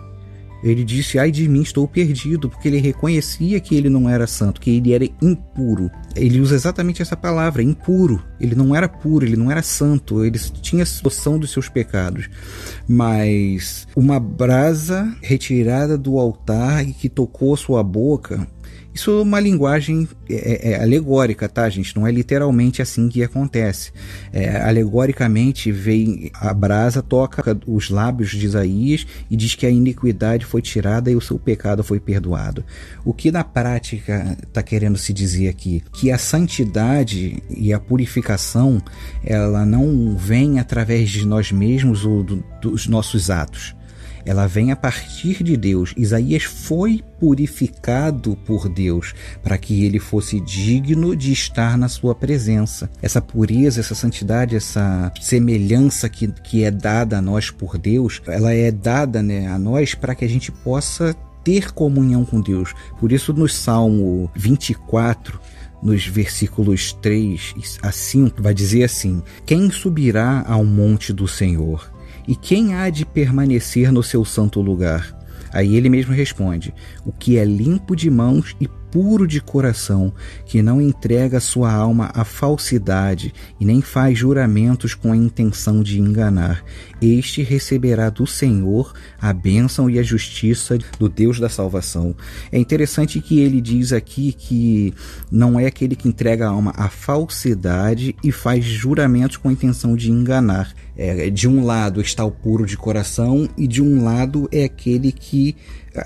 Ele 0.63 0.85
disse: 0.85 1.19
Ai 1.19 1.33
de 1.33 1.49
mim, 1.49 1.63
estou 1.63 1.89
perdido, 1.89 2.49
porque 2.49 2.69
ele 2.69 2.79
reconhecia 2.79 3.59
que 3.59 3.75
ele 3.75 3.89
não 3.89 4.09
era 4.09 4.29
santo, 4.29 4.61
que 4.61 4.71
ele 4.71 4.93
era 4.93 5.05
impuro. 5.21 5.91
Ele 6.15 6.41
usa 6.41 6.55
exatamente 6.55 7.03
essa 7.03 7.17
palavra, 7.17 7.63
impuro. 7.63 8.23
Ele 8.39 8.55
não 8.55 8.77
era 8.77 8.89
puro, 8.89 9.25
ele 9.25 9.37
não 9.37 9.51
era 9.51 9.63
santo, 9.63 10.25
ele 10.25 10.39
tinha 10.39 10.85
noção 11.03 11.37
dos 11.37 11.51
seus 11.51 11.69
pecados. 11.69 12.29
Mas 12.87 13.89
uma 13.97 14.21
brasa 14.21 15.13
retirada 15.21 15.99
do 15.99 16.17
altar 16.19 16.87
e 16.87 16.93
que 16.93 17.09
tocou 17.09 17.57
sua 17.57 17.83
boca 17.83 18.47
isso 18.95 19.11
é 19.11 19.23
uma 19.23 19.41
linguagem 19.41 20.07
é, 20.29 20.35
é, 20.35 20.73
é, 20.73 20.83
alegórica, 20.83 21.49
tá, 21.49 21.69
gente? 21.69 21.97
Não 21.97 22.07
é 22.07 22.13
literalmente 22.13 22.83
assim 22.83 23.09
que 23.09 23.23
acontece. 23.23 23.91
É, 24.33 24.61
alegoricamente, 24.61 25.73
vem 25.73 26.31
a 26.35 26.53
brasa, 26.53 27.03
toca 27.03 27.59
os 27.67 27.89
lábios 27.89 28.31
de 28.31 28.45
Isaías 28.45 29.07
e 29.31 29.37
diz 29.37 29.55
que 29.55 29.65
a 29.65 29.71
iniquidade 29.71 30.45
foi 30.45 30.61
tirada 30.61 31.11
e 31.11 31.17
o 31.17 31.21
seu 31.21 31.39
pecado 31.39 31.83
foi 31.83 31.99
perdoado. 31.99 32.65
O 33.05 33.15
que 33.15 33.31
na 33.31 33.43
prática 33.43 34.37
está 34.43 34.63
querendo 34.63 34.99
se 34.99 35.13
dizer 35.13 35.49
aqui? 35.49 35.83
Que 35.93 36.11
a 36.11 36.19
santidade 36.19 37.43
e 37.49 37.73
a 37.73 37.81
purificação 37.81 38.83
ela 39.25 39.65
não 39.65 40.17
vem 40.17 40.59
através 40.59 41.09
de 41.09 41.27
nós 41.27 41.51
mesmos 41.51 42.05
ou 42.05 42.23
do, 42.23 42.45
dos 42.61 42.87
nossos 42.87 43.31
atos 43.31 43.75
ela 44.25 44.47
vem 44.47 44.73
a 44.73 44.77
partir 44.77 45.43
de 45.43 45.57
Deus. 45.57 45.93
Isaías 45.97 46.45
foi 46.45 47.03
purificado 47.19 48.37
por 48.45 48.69
Deus 48.69 49.15
para 49.43 49.59
que 49.59 49.85
ele 49.85 49.99
fosse 49.99 50.41
digno 50.41 51.15
de 51.15 51.33
estar 51.33 51.77
na 51.79 51.89
sua 51.89 52.15
presença. 52.15 52.91
Essa 53.01 53.21
pureza, 53.21 53.81
essa 53.81 53.95
santidade, 53.95 54.57
essa 54.57 55.13
semelhança 55.21 56.09
que, 56.09 56.29
que 56.29 56.65
é 56.65 56.71
dada 56.71 57.19
a 57.19 57.23
nós 57.23 57.51
por 57.51 57.79
Deus, 57.79 58.21
ela 58.27 58.53
é 58.53 58.71
dada 58.71 59.23
né, 59.23 59.47
a 59.47 59.59
nós 59.59 59.95
para 59.95 60.15
que 60.15 60.25
a 60.25 60.29
gente 60.29 60.51
possa 60.51 61.15
ter 61.45 61.73
comunhão 61.73 62.25
com 62.25 62.41
Deus. 62.41 62.73
Por 62.99 63.13
isso, 63.13 63.33
no 63.33 63.49
Salmo 63.49 64.31
24, 64.35 65.41
nos 65.83 66.07
versículos 66.07 66.93
3 67.03 67.79
a 67.83 67.91
5, 67.91 68.41
vai 68.41 68.55
dizer 68.55 68.85
assim: 68.85 69.23
Quem 69.45 69.71
subirá 69.71 70.45
ao 70.47 70.65
monte 70.65 71.13
do 71.13 71.27
Senhor? 71.27 71.92
E 72.27 72.37
quem 72.37 72.75
há 72.75 72.89
de 72.91 73.05
permanecer 73.05 73.93
no 73.93 74.03
seu 74.03 74.25
santo 74.25 74.61
lugar? 74.61 75.17
Aí 75.53 75.77
ele 75.77 75.89
mesmo 75.89 76.13
responde: 76.13 76.75
O 77.05 77.13
que 77.13 77.37
é 77.37 77.45
limpo 77.45 77.95
de 77.95 78.11
mãos 78.11 78.57
e 78.61 78.69
puro 78.93 79.27
de 79.27 79.41
coração, 79.41 80.13
que 80.45 80.63
não 80.63 80.81
entrega 80.81 81.41
sua 81.41 81.73
alma 81.73 82.11
à 82.15 82.25
falsidade 82.25 83.33
e 83.59 83.65
nem 83.65 83.81
faz 83.81 84.19
juramentos 84.19 84.95
com 84.95 85.13
a 85.13 85.17
intenção 85.17 85.83
de 85.83 85.99
enganar. 85.99 86.63
Este 87.01 87.43
receberá 87.43 88.11
do 88.11 88.27
Senhor 88.27 88.93
a 89.19 89.33
bênção 89.33 89.89
e 89.89 89.99
a 89.99 90.03
justiça 90.03 90.79
do 90.99 91.09
Deus 91.09 91.41
da 91.41 91.49
salvação. 91.49 92.15
É 92.53 92.59
interessante 92.59 93.19
que 93.21 93.41
ele 93.41 93.63
diz 93.63 93.95
aqui 93.95 94.31
que 94.31 94.93
não 95.31 95.59
é 95.59 95.65
aquele 95.65 95.97
que 95.97 96.07
entrega 96.07 96.47
a 96.47 96.51
alma 96.51 96.75
à 96.77 96.91
falsidade 96.91 98.15
e 98.23 98.31
faz 98.31 98.63
juramentos 98.63 99.39
com 99.39 99.49
a 99.49 99.53
intenção 99.53 99.97
de 99.97 100.11
enganar. 100.11 100.71
É, 100.97 101.31
de 101.31 101.49
um 101.49 101.65
lado 101.65 102.01
está 102.01 102.25
o 102.25 102.31
puro 102.31 102.67
de 102.67 102.77
coração 102.77 103.49
e 103.57 103.67
de 103.67 103.83
um 103.83 104.05
lado 104.05 104.49
é 104.53 104.65
aquele 104.65 105.11
que 105.11 105.57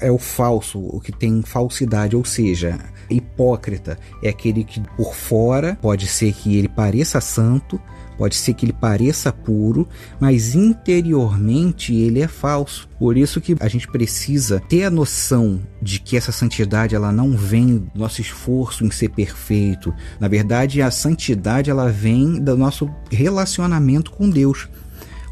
é 0.00 0.10
o 0.10 0.18
falso, 0.18 0.78
o 0.78 1.00
que 1.00 1.12
tem 1.12 1.42
falsidade, 1.42 2.16
ou 2.16 2.24
seja, 2.24 2.78
hipócrita. 3.10 3.98
É 4.22 4.28
aquele 4.28 4.64
que 4.64 4.80
por 4.96 5.14
fora 5.14 5.78
pode 5.80 6.06
ser 6.06 6.32
que 6.32 6.56
ele 6.56 6.68
pareça 6.68 7.20
santo, 7.20 7.80
pode 8.16 8.34
ser 8.34 8.54
que 8.54 8.64
ele 8.64 8.72
pareça 8.72 9.32
puro, 9.32 9.88
mas 10.20 10.54
interiormente 10.54 11.94
ele 11.94 12.20
é 12.20 12.28
falso. 12.28 12.88
Por 12.98 13.16
isso 13.16 13.40
que 13.40 13.56
a 13.60 13.68
gente 13.68 13.86
precisa 13.88 14.60
ter 14.60 14.84
a 14.84 14.90
noção 14.90 15.60
de 15.80 15.98
que 15.98 16.16
essa 16.16 16.32
santidade 16.32 16.94
ela 16.94 17.12
não 17.12 17.36
vem 17.36 17.78
do 17.78 17.90
nosso 17.94 18.20
esforço 18.20 18.84
em 18.84 18.90
ser 18.90 19.10
perfeito. 19.10 19.94
Na 20.18 20.28
verdade, 20.28 20.80
a 20.80 20.90
santidade 20.90 21.70
ela 21.70 21.90
vem 21.90 22.40
do 22.40 22.56
nosso 22.56 22.90
relacionamento 23.10 24.10
com 24.10 24.28
Deus 24.28 24.68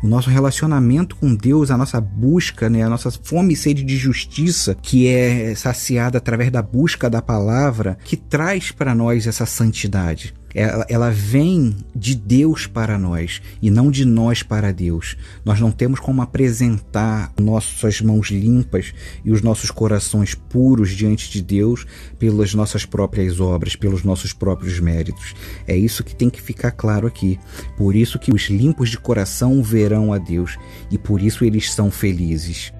o 0.05 0.07
nosso 0.07 0.29
relacionamento 0.29 1.17
com 1.17 1.35
Deus, 1.35 1.71
a 1.71 1.79
nossa 1.79 1.99
busca, 1.99 2.69
né, 2.69 2.83
a 2.83 2.91
nossa 2.91 3.11
fome 3.11 3.55
e 3.55 3.57
sede 3.57 3.83
de 3.83 3.97
justiça, 3.97 4.75
que 4.75 5.09
é 5.09 5.55
saciada 5.55 6.19
através 6.19 6.51
da 6.51 6.61
busca 6.61 7.09
da 7.09 7.23
palavra, 7.23 7.97
que 8.05 8.15
traz 8.15 8.71
para 8.71 8.95
nós 8.95 9.27
essa 9.27 9.47
santidade 9.47 10.35
ela, 10.55 10.87
ela 10.89 11.11
vem 11.11 11.77
de 11.95 12.15
Deus 12.15 12.67
para 12.67 12.97
nós 12.97 13.43
e 13.61 13.71
não 13.71 13.91
de 13.91 14.05
nós 14.05 14.43
para 14.43 14.73
Deus. 14.73 15.17
Nós 15.45 15.59
não 15.59 15.73
temos 15.73 15.99
como 15.99 16.23
apresentar 16.23 17.33
nossas 17.41 18.01
mãos 18.01 18.29
limpas 18.29 18.95
e 19.25 19.33
os 19.33 19.43
nossos 19.43 19.71
corações 19.71 20.35
puros 20.35 20.91
diante 20.91 21.31
de 21.31 21.43
Deus 21.43 21.85
pelas 22.19 22.55
nossas 22.55 22.87
próprias 22.87 23.41
obras, 23.41 23.75
pelos 23.75 24.05
nossos 24.05 24.33
próprios 24.33 24.79
méritos. 24.79 25.35
É 25.67 25.77
isso 25.77 26.05
que 26.05 26.15
tem 26.15 26.31
que 26.31 26.41
ficar 26.41 26.71
claro 26.71 27.07
aqui. 27.07 27.39
Por 27.77 27.97
isso 27.97 28.19
que 28.19 28.33
os 28.33 28.43
limpos 28.43 28.91
de 28.91 28.99
coração 28.99 29.63
verão 29.63 30.13
a 30.13 30.19
Deus 30.19 30.57
e 30.91 30.97
por 30.97 31.21
isso 31.21 31.45
eles 31.45 31.73
são 31.73 31.91
felizes. 31.91 32.73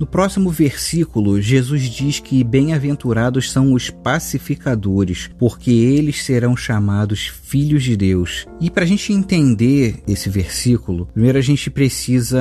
No 0.00 0.06
próximo 0.06 0.48
versículo, 0.48 1.42
Jesus 1.42 1.82
diz 1.82 2.20
que 2.20 2.42
bem-aventurados 2.42 3.52
são 3.52 3.74
os 3.74 3.90
pacificadores, 3.90 5.28
porque 5.38 5.70
eles 5.70 6.24
serão 6.24 6.56
chamados 6.56 7.26
filhos 7.26 7.82
de 7.82 7.98
Deus. 7.98 8.46
E 8.58 8.70
para 8.70 8.84
a 8.84 8.86
gente 8.86 9.12
entender 9.12 10.02
esse 10.08 10.30
versículo, 10.30 11.04
primeiro 11.12 11.36
a 11.36 11.42
gente 11.42 11.68
precisa 11.68 12.40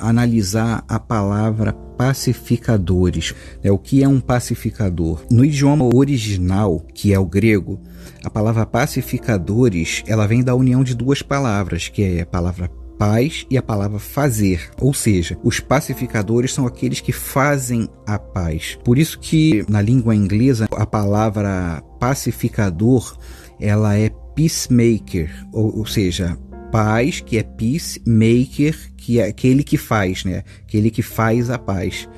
analisar 0.00 0.82
a 0.88 0.98
palavra 0.98 1.74
pacificadores. 1.74 3.34
É, 3.62 3.70
o 3.70 3.76
que 3.76 4.02
é 4.02 4.08
um 4.08 4.18
pacificador? 4.18 5.26
No 5.30 5.44
idioma 5.44 5.94
original, 5.94 6.86
que 6.94 7.12
é 7.12 7.18
o 7.18 7.26
grego, 7.26 7.82
a 8.24 8.30
palavra 8.30 8.64
pacificadores 8.64 10.02
ela 10.06 10.26
vem 10.26 10.42
da 10.42 10.54
união 10.54 10.82
de 10.82 10.94
duas 10.94 11.20
palavras, 11.20 11.88
que 11.88 12.02
é 12.02 12.22
a 12.22 12.26
palavra 12.26 12.70
paz 12.98 13.46
e 13.48 13.56
a 13.56 13.62
palavra 13.62 13.98
fazer, 13.98 14.70
ou 14.80 14.92
seja, 14.92 15.38
os 15.42 15.60
pacificadores 15.60 16.52
são 16.52 16.66
aqueles 16.66 17.00
que 17.00 17.12
fazem 17.12 17.88
a 18.06 18.18
paz. 18.18 18.76
Por 18.84 18.98
isso 18.98 19.18
que 19.18 19.64
na 19.68 19.80
língua 19.80 20.14
inglesa 20.14 20.66
a 20.72 20.84
palavra 20.84 21.82
pacificador 22.00 23.16
ela 23.60 23.96
é 23.96 24.10
peacemaker, 24.34 25.30
ou, 25.52 25.78
ou 25.78 25.86
seja, 25.86 26.36
paz 26.70 27.20
que 27.20 27.38
é 27.38 27.42
peacemaker, 27.42 28.76
que 28.96 29.20
é 29.20 29.26
aquele 29.26 29.62
que 29.62 29.76
faz, 29.76 30.24
né? 30.24 30.44
Aquele 30.62 30.90
que 30.90 31.02
faz 31.02 31.50
a 31.50 31.58
paz. 31.58 32.08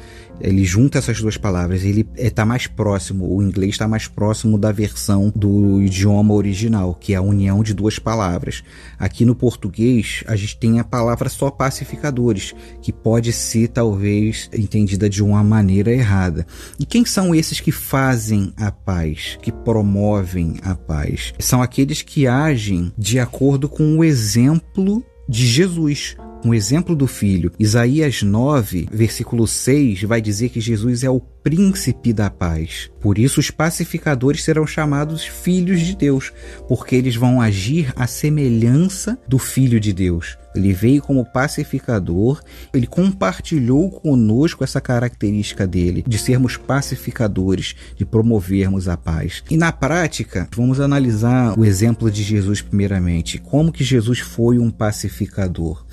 Ele 0.41 0.65
junta 0.65 0.99
essas 0.99 1.21
duas 1.21 1.37
palavras, 1.37 1.85
ele 1.85 2.09
está 2.17 2.45
mais 2.45 2.67
próximo, 2.67 3.35
o 3.35 3.43
inglês 3.43 3.73
está 3.73 3.87
mais 3.87 4.09
próximo 4.09 4.59
da 4.59 4.73
versão 4.73 5.33
do 5.35 5.81
idioma 5.83 6.35
original, 6.35 6.95
que 6.95 7.13
é 7.13 7.17
a 7.17 7.23
união 7.23 7.63
de 7.63 7.75
duas 7.75 7.99
palavras. 7.99 8.63
Aqui 8.99 9.25
no 9.25 9.35
português, 9.35 10.25
a 10.27 10.37
gente 10.37 10.59
tem 10.59 10.81
a 10.81 10.85
palavra 10.85 11.29
só 11.29 11.51
pacificadores, 11.51 12.55
que 12.81 12.93
pode 12.93 13.33
ser 13.33 13.69
talvez 13.69 14.49
entendida 14.53 15.09
de 15.09 15.23
uma 15.23 15.45
maneira 15.45 15.93
errada. 15.93 16.47
E 16.79 16.87
quem 16.87 17.05
são 17.05 17.35
esses 17.35 17.61
que 17.61 17.73
fazem 17.73 18.53
a 18.57 18.71
paz, 18.71 19.39
que 19.43 19.53
promovem 19.53 20.57
a 20.63 20.75
paz? 20.75 21.35
São 21.39 21.63
aqueles 21.63 22.03
que 22.03 22.27
agem 22.27 22.93
de 22.97 23.19
acordo 23.19 23.69
com 23.69 23.99
o 23.99 24.05
exemplo 24.05 25.05
de 25.29 25.47
Jesus, 25.47 26.17
um 26.45 26.55
exemplo 26.55 26.97
do 26.97 27.07
filho. 27.07 27.53
Isaías 27.59 28.23
9, 28.23 28.89
versículo 28.91 29.47
6, 29.47 30.03
vai 30.03 30.21
dizer 30.21 30.49
que 30.49 30.61
Jesus 30.61 31.05
é 31.05 31.11
o 31.11 31.21
príncipe 31.21 32.13
da 32.13 32.31
paz. 32.31 32.91
Por 33.01 33.19
isso, 33.19 33.41
os 33.41 33.51
pacificadores 33.51 34.43
serão 34.43 34.67
chamados 34.67 35.25
filhos 35.25 35.81
de 35.81 35.97
Deus, 35.97 36.33
porque 36.69 36.95
eles 36.95 37.17
vão 37.17 37.41
agir 37.41 37.93
à 37.97 38.07
semelhança 38.07 39.19
do 39.27 39.39
Filho 39.39 39.81
de 39.81 39.93
Deus. 39.93 40.37
Ele 40.55 40.73
veio 40.73 41.01
como 41.01 41.25
pacificador, 41.25 42.43
ele 42.75 42.87
compartilhou 42.87 43.91
conosco 43.91 44.65
essa 44.65 44.81
característica 44.81 45.67
dele, 45.67 46.05
de 46.07 46.19
sermos 46.19 46.57
pacificadores, 46.57 47.77
de 47.97 48.05
promovermos 48.05 48.89
a 48.89 48.97
paz. 48.97 49.45
E 49.49 49.57
na 49.57 49.71
prática, 49.71 50.49
vamos 50.55 50.81
analisar 50.81 51.57
o 51.59 51.65
exemplo 51.65 52.11
de 52.11 52.23
Jesus 52.23 52.61
primeiramente. 52.61 53.39
Como 53.39 53.73
que 53.73 53.85
Jesus 53.85 54.19
foi 54.19 54.59
um 54.59 54.71
pacificador? 54.71 55.85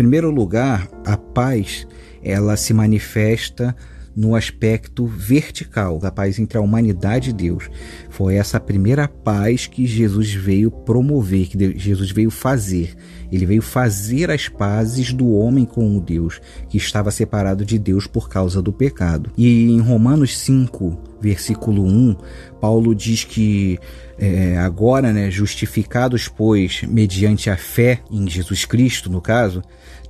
Primeiro 0.00 0.30
lugar, 0.30 0.88
a 1.04 1.14
paz, 1.14 1.86
ela 2.22 2.56
se 2.56 2.72
manifesta 2.72 3.76
no 4.14 4.34
aspecto 4.34 5.06
vertical 5.06 5.98
da 5.98 6.10
paz 6.10 6.38
entre 6.38 6.58
a 6.58 6.60
humanidade 6.60 7.30
e 7.30 7.32
Deus. 7.32 7.70
Foi 8.08 8.34
essa 8.34 8.58
primeira 8.58 9.08
paz 9.08 9.66
que 9.66 9.86
Jesus 9.86 10.32
veio 10.32 10.70
promover, 10.70 11.46
que 11.46 11.78
Jesus 11.78 12.10
veio 12.10 12.30
fazer. 12.30 12.96
Ele 13.30 13.46
veio 13.46 13.62
fazer 13.62 14.30
as 14.30 14.48
pazes 14.48 15.12
do 15.12 15.30
homem 15.30 15.64
com 15.64 15.96
o 15.96 16.00
Deus, 16.00 16.40
que 16.68 16.76
estava 16.76 17.10
separado 17.10 17.64
de 17.64 17.78
Deus 17.78 18.06
por 18.06 18.28
causa 18.28 18.60
do 18.60 18.72
pecado. 18.72 19.30
E 19.36 19.70
em 19.70 19.80
Romanos 19.80 20.36
5, 20.38 20.98
versículo 21.20 21.84
1, 21.84 22.16
Paulo 22.60 22.94
diz 22.94 23.22
que 23.24 23.78
é, 24.18 24.58
agora, 24.58 25.12
né, 25.12 25.30
justificados, 25.30 26.28
pois, 26.28 26.82
mediante 26.82 27.48
a 27.48 27.56
fé 27.56 28.00
em 28.10 28.28
Jesus 28.28 28.64
Cristo, 28.64 29.08
no 29.08 29.20
caso, 29.20 29.62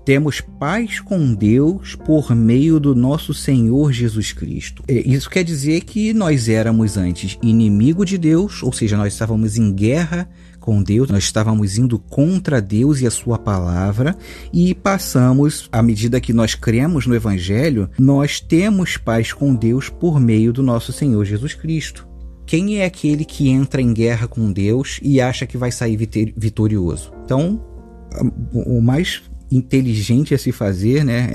temos 0.04 0.40
paz 0.40 1.00
com 1.00 1.34
Deus 1.34 1.94
por 1.94 2.34
meio 2.34 2.80
do 2.80 2.94
nosso 2.94 3.34
Senhor 3.34 3.92
Jesus 3.92 4.32
Cristo. 4.32 4.82
É, 4.88 4.94
isso 4.94 5.28
quer 5.30 5.44
dizer 5.44 5.82
que 5.82 6.12
nós 6.12 6.48
éramos 6.48 6.96
antes 6.96 7.38
inimigo 7.42 8.04
de 8.04 8.16
Deus, 8.16 8.62
ou 8.62 8.72
seja, 8.72 8.96
nós 8.96 9.12
estávamos 9.12 9.56
em 9.56 9.72
guerra 9.72 10.28
com 10.58 10.82
Deus, 10.82 11.08
nós 11.08 11.24
estávamos 11.24 11.78
indo 11.78 11.98
contra 11.98 12.60
Deus 12.60 13.00
e 13.00 13.06
a 13.06 13.10
sua 13.10 13.38
palavra 13.38 14.14
e 14.52 14.74
passamos, 14.74 15.68
à 15.72 15.82
medida 15.82 16.20
que 16.20 16.32
nós 16.32 16.54
cremos 16.54 17.06
no 17.06 17.14
Evangelho, 17.14 17.88
nós 17.98 18.40
temos 18.40 18.96
paz 18.96 19.32
com 19.32 19.54
Deus 19.54 19.88
por 19.88 20.20
meio 20.20 20.52
do 20.52 20.62
nosso 20.62 20.92
Senhor 20.92 21.24
Jesus 21.24 21.54
Cristo. 21.54 22.06
Quem 22.46 22.78
é 22.78 22.84
aquele 22.84 23.24
que 23.24 23.48
entra 23.48 23.80
em 23.80 23.94
guerra 23.94 24.26
com 24.26 24.52
Deus 24.52 24.98
e 25.02 25.20
acha 25.20 25.46
que 25.46 25.56
vai 25.56 25.70
sair 25.70 25.96
vitorioso? 26.36 27.12
Então, 27.24 27.64
o 28.52 28.80
mais 28.80 29.22
inteligente 29.50 30.34
a 30.34 30.38
se 30.38 30.52
fazer, 30.52 31.04
né? 31.04 31.30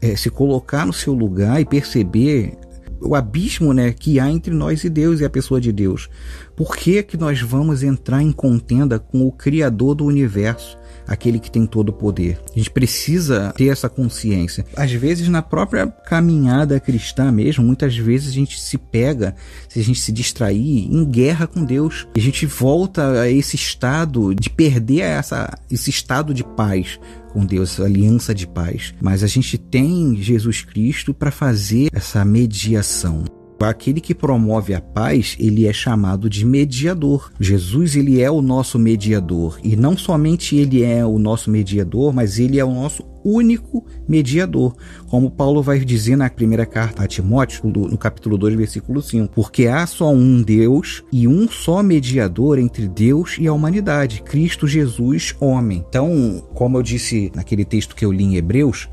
É, 0.00 0.10
é 0.12 0.16
se 0.16 0.30
colocar 0.30 0.86
no 0.86 0.92
seu 0.92 1.12
lugar 1.12 1.60
e 1.60 1.64
perceber 1.64 2.54
o 3.00 3.14
abismo 3.14 3.72
né, 3.72 3.92
que 3.92 4.20
há 4.20 4.30
entre 4.30 4.54
nós 4.54 4.84
e 4.84 4.88
Deus 4.88 5.20
e 5.20 5.24
a 5.24 5.30
pessoa 5.30 5.60
de 5.60 5.72
Deus. 5.72 6.08
Por 6.56 6.76
que, 6.76 7.02
que 7.02 7.16
nós 7.16 7.40
vamos 7.40 7.82
entrar 7.82 8.22
em 8.22 8.32
contenda 8.32 8.98
com 8.98 9.26
o 9.26 9.32
Criador 9.32 9.94
do 9.94 10.04
universo? 10.04 10.78
aquele 11.06 11.38
que 11.38 11.50
tem 11.50 11.66
todo 11.66 11.88
o 11.90 11.92
poder. 11.92 12.40
A 12.54 12.58
gente 12.58 12.70
precisa 12.70 13.52
ter 13.56 13.68
essa 13.68 13.88
consciência. 13.88 14.64
Às 14.76 14.92
vezes, 14.92 15.28
na 15.28 15.42
própria 15.42 15.86
caminhada 15.86 16.78
cristã 16.78 17.30
mesmo, 17.32 17.64
muitas 17.64 17.96
vezes 17.96 18.28
a 18.28 18.32
gente 18.32 18.60
se 18.60 18.78
pega, 18.78 19.34
se 19.68 19.80
a 19.80 19.82
gente 19.82 20.00
se 20.00 20.12
distrair, 20.12 20.88
em 20.90 21.04
guerra 21.04 21.46
com 21.46 21.64
Deus. 21.64 22.06
A 22.16 22.20
gente 22.20 22.46
volta 22.46 23.20
a 23.20 23.30
esse 23.30 23.56
estado 23.56 24.34
de 24.34 24.48
perder 24.50 25.00
essa, 25.00 25.58
esse 25.70 25.90
estado 25.90 26.32
de 26.32 26.44
paz 26.44 26.98
com 27.32 27.44
Deus, 27.44 27.80
aliança 27.80 28.34
de 28.34 28.46
paz. 28.46 28.94
Mas 29.00 29.22
a 29.22 29.26
gente 29.26 29.56
tem 29.56 30.16
Jesus 30.16 30.62
Cristo 30.62 31.14
para 31.14 31.30
fazer 31.30 31.88
essa 31.92 32.24
mediação. 32.24 33.24
Aquele 33.68 34.00
que 34.00 34.14
promove 34.14 34.74
a 34.74 34.80
paz, 34.80 35.36
ele 35.38 35.66
é 35.66 35.72
chamado 35.72 36.28
de 36.28 36.44
mediador. 36.44 37.32
Jesus, 37.40 37.96
ele 37.96 38.20
é 38.20 38.30
o 38.30 38.42
nosso 38.42 38.78
mediador. 38.78 39.58
E 39.62 39.76
não 39.76 39.96
somente 39.96 40.56
ele 40.56 40.82
é 40.82 41.04
o 41.04 41.18
nosso 41.18 41.50
mediador, 41.50 42.12
mas 42.12 42.38
ele 42.38 42.58
é 42.58 42.64
o 42.64 42.72
nosso 42.72 43.04
único 43.24 43.86
mediador. 44.08 44.74
Como 45.08 45.30
Paulo 45.30 45.62
vai 45.62 45.78
dizer 45.78 46.16
na 46.16 46.28
primeira 46.28 46.66
carta 46.66 47.04
a 47.04 47.06
Timóteo, 47.06 47.62
no 47.64 47.96
capítulo 47.96 48.36
2, 48.36 48.54
versículo 48.54 49.00
5. 49.00 49.32
Porque 49.34 49.66
há 49.66 49.86
só 49.86 50.12
um 50.12 50.42
Deus 50.42 51.04
e 51.12 51.28
um 51.28 51.48
só 51.48 51.82
mediador 51.82 52.58
entre 52.58 52.88
Deus 52.88 53.36
e 53.38 53.46
a 53.46 53.52
humanidade, 53.52 54.22
Cristo 54.22 54.66
Jesus, 54.66 55.34
homem. 55.40 55.84
Então, 55.88 56.42
como 56.54 56.78
eu 56.78 56.82
disse 56.82 57.30
naquele 57.34 57.64
texto 57.64 57.94
que 57.94 58.04
eu 58.04 58.12
li 58.12 58.24
em 58.24 58.36
Hebreus, 58.36 58.88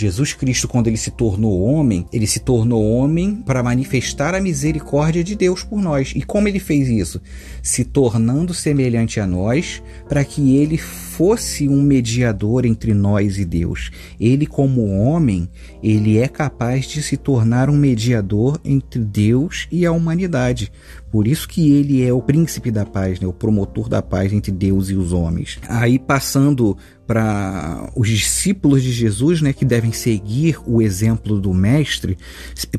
Jesus 0.00 0.32
Cristo, 0.32 0.66
quando 0.66 0.86
ele 0.86 0.96
se 0.96 1.10
tornou 1.10 1.62
homem, 1.62 2.06
ele 2.10 2.26
se 2.26 2.40
tornou 2.40 2.82
homem 2.90 3.36
para 3.36 3.62
manifestar 3.62 4.34
a 4.34 4.40
misericórdia 4.40 5.22
de 5.22 5.36
Deus 5.36 5.62
por 5.62 5.78
nós. 5.78 6.14
E 6.16 6.22
como 6.22 6.48
ele 6.48 6.58
fez 6.58 6.88
isso? 6.88 7.20
Se 7.62 7.84
tornando 7.84 8.54
semelhante 8.54 9.20
a 9.20 9.26
nós, 9.26 9.82
para 10.08 10.24
que 10.24 10.56
ele 10.56 10.78
fosse 10.78 11.68
um 11.68 11.82
mediador 11.82 12.64
entre 12.64 12.94
nós 12.94 13.38
e 13.38 13.44
Deus. 13.44 13.90
Ele, 14.18 14.46
como 14.46 14.86
homem, 14.86 15.46
ele 15.82 16.16
é 16.16 16.28
capaz 16.28 16.86
de 16.86 17.02
se 17.02 17.18
tornar 17.18 17.68
um 17.68 17.76
mediador 17.76 18.58
entre 18.64 19.04
Deus 19.04 19.68
e 19.70 19.84
a 19.84 19.92
humanidade. 19.92 20.72
Por 21.10 21.26
isso 21.26 21.48
que 21.48 21.72
ele 21.72 22.06
é 22.06 22.12
o 22.12 22.22
príncipe 22.22 22.70
da 22.70 22.86
paz, 22.86 23.18
né? 23.18 23.26
o 23.26 23.32
promotor 23.32 23.88
da 23.88 24.00
paz 24.00 24.32
entre 24.32 24.52
Deus 24.52 24.90
e 24.90 24.94
os 24.94 25.12
homens. 25.12 25.58
Aí 25.68 25.98
passando 25.98 26.76
para 27.06 27.90
os 27.96 28.08
discípulos 28.08 28.84
de 28.84 28.92
Jesus, 28.92 29.42
né, 29.42 29.52
que 29.52 29.64
devem 29.64 29.90
seguir 29.90 30.56
o 30.64 30.80
exemplo 30.80 31.40
do 31.40 31.52
mestre, 31.52 32.16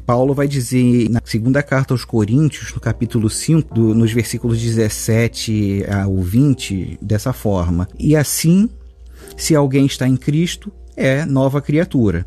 Paulo 0.06 0.34
vai 0.34 0.48
dizer 0.48 1.10
na 1.10 1.20
segunda 1.26 1.62
carta 1.62 1.94
aos 1.94 2.06
Coríntios, 2.06 2.74
no 2.74 2.80
capítulo 2.80 3.30
5, 3.30 3.74
do, 3.74 3.94
nos 3.94 4.14
versículos 4.14 4.62
17 4.62 5.84
ao 5.90 6.18
20, 6.18 7.00
dessa 7.02 7.34
forma: 7.34 7.90
E 8.00 8.16
assim, 8.16 8.70
se 9.36 9.54
alguém 9.54 9.86
está 9.86 10.08
em 10.08 10.16
Cristo, 10.16 10.72
é 10.96 11.26
nova 11.26 11.62
criatura. 11.62 12.26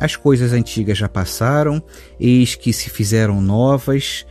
As 0.00 0.16
coisas 0.16 0.52
antigas 0.52 0.98
já 0.98 1.08
passaram, 1.08 1.80
eis 2.18 2.56
que 2.56 2.72
se 2.72 2.90
fizeram 2.90 3.40
novas. 3.40 4.26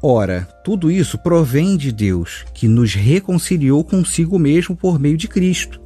Ora, 0.00 0.48
tudo 0.62 0.92
isso 0.92 1.18
provém 1.18 1.76
de 1.76 1.90
Deus, 1.90 2.44
que 2.54 2.68
nos 2.68 2.94
reconciliou 2.94 3.82
consigo 3.82 4.38
mesmo 4.38 4.76
por 4.76 4.98
meio 4.98 5.16
de 5.16 5.26
Cristo 5.26 5.80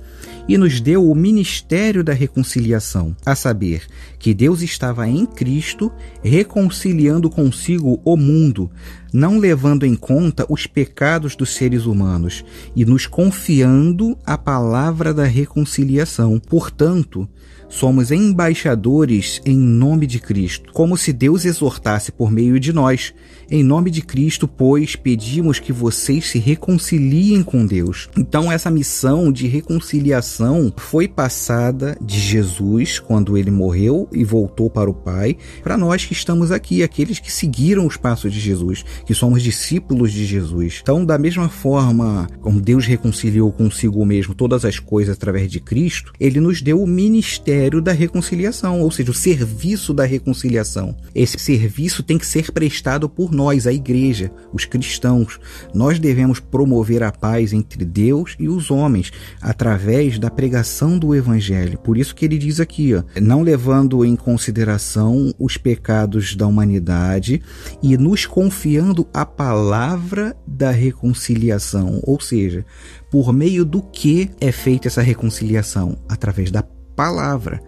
e 0.48 0.58
nos 0.58 0.80
deu 0.80 1.08
o 1.08 1.14
ministério 1.14 2.02
da 2.02 2.12
reconciliação, 2.12 3.16
a 3.24 3.34
saber, 3.34 3.86
que 4.18 4.34
Deus 4.34 4.60
estava 4.60 5.08
em 5.08 5.24
Cristo 5.24 5.90
reconciliando 6.22 7.30
consigo 7.30 8.00
o 8.04 8.16
mundo, 8.16 8.70
não 9.12 9.38
levando 9.38 9.84
em 9.84 9.94
conta 9.94 10.46
os 10.48 10.66
pecados 10.66 11.36
dos 11.36 11.54
seres 11.54 11.86
humanos 11.86 12.44
e 12.74 12.84
nos 12.84 13.06
confiando 13.06 14.16
a 14.24 14.38
palavra 14.38 15.12
da 15.12 15.24
reconciliação. 15.24 16.38
Portanto, 16.38 17.28
somos 17.72 18.10
embaixadores 18.10 19.40
em 19.46 19.56
nome 19.56 20.06
de 20.06 20.18
Cristo, 20.18 20.70
como 20.74 20.94
se 20.94 21.10
Deus 21.10 21.46
exortasse 21.46 22.12
por 22.12 22.30
meio 22.30 22.60
de 22.60 22.70
nós. 22.72 23.14
Em 23.50 23.62
nome 23.62 23.90
de 23.90 24.02
Cristo, 24.02 24.46
pois, 24.46 24.94
pedimos 24.94 25.58
que 25.58 25.72
vocês 25.72 26.26
se 26.26 26.38
reconciliem 26.38 27.42
com 27.42 27.66
Deus. 27.66 28.08
Então, 28.16 28.52
essa 28.52 28.70
missão 28.70 29.32
de 29.32 29.46
reconciliação 29.46 30.72
foi 30.76 31.08
passada 31.08 31.96
de 32.00 32.18
Jesus 32.18 32.98
quando 32.98 33.36
ele 33.36 33.50
morreu 33.50 34.08
e 34.12 34.22
voltou 34.24 34.70
para 34.70 34.88
o 34.88 34.94
Pai, 34.94 35.36
para 35.62 35.76
nós 35.76 36.04
que 36.04 36.12
estamos 36.12 36.50
aqui, 36.50 36.82
aqueles 36.82 37.18
que 37.18 37.32
seguiram 37.32 37.86
os 37.86 37.96
passos 37.96 38.32
de 38.32 38.40
Jesus, 38.40 38.84
que 39.04 39.14
somos 39.14 39.42
discípulos 39.42 40.12
de 40.12 40.24
Jesus. 40.24 40.80
Então, 40.82 41.04
da 41.04 41.18
mesma 41.18 41.48
forma 41.48 42.28
como 42.40 42.60
Deus 42.60 42.86
reconciliou 42.86 43.52
consigo 43.52 44.04
mesmo 44.04 44.34
todas 44.34 44.64
as 44.64 44.78
coisas 44.78 45.16
através 45.16 45.50
de 45.50 45.60
Cristo, 45.60 46.12
ele 46.18 46.40
nos 46.40 46.62
deu 46.62 46.82
o 46.82 46.86
ministério 46.86 47.80
da 47.80 47.92
reconciliação, 47.92 48.80
ou 48.80 48.90
seja, 48.90 49.10
o 49.10 49.14
serviço 49.14 49.92
da 49.94 50.04
reconciliação. 50.04 50.96
Esse 51.14 51.38
serviço 51.38 52.02
tem 52.02 52.18
que 52.18 52.26
ser 52.26 52.52
prestado 52.52 53.08
por 53.08 53.32
nós 53.32 53.66
a 53.66 53.72
igreja, 53.72 54.30
os 54.52 54.64
cristãos, 54.64 55.38
nós 55.74 55.98
devemos 55.98 56.40
promover 56.40 57.02
a 57.02 57.12
paz 57.12 57.52
entre 57.52 57.84
Deus 57.84 58.36
e 58.38 58.48
os 58.48 58.70
homens 58.70 59.12
através 59.40 60.18
da 60.18 60.30
pregação 60.30 60.98
do 60.98 61.14
evangelho. 61.14 61.78
Por 61.78 61.96
isso 61.96 62.14
que 62.14 62.24
ele 62.24 62.38
diz 62.38 62.60
aqui, 62.60 62.94
ó, 62.94 63.02
não 63.20 63.42
levando 63.42 64.04
em 64.04 64.16
consideração 64.16 65.32
os 65.38 65.56
pecados 65.56 66.34
da 66.34 66.46
humanidade 66.46 67.42
e 67.82 67.96
nos 67.96 68.26
confiando 68.26 68.91
a 69.14 69.24
palavra 69.24 70.36
da 70.46 70.70
reconciliação, 70.70 72.00
ou 72.02 72.20
seja, 72.20 72.64
por 73.10 73.32
meio 73.32 73.64
do 73.64 73.82
que 73.82 74.30
é 74.40 74.52
feita 74.52 74.88
essa 74.88 75.00
reconciliação? 75.00 75.96
Através 76.08 76.50
da 76.50 76.62
palavra 76.62 77.60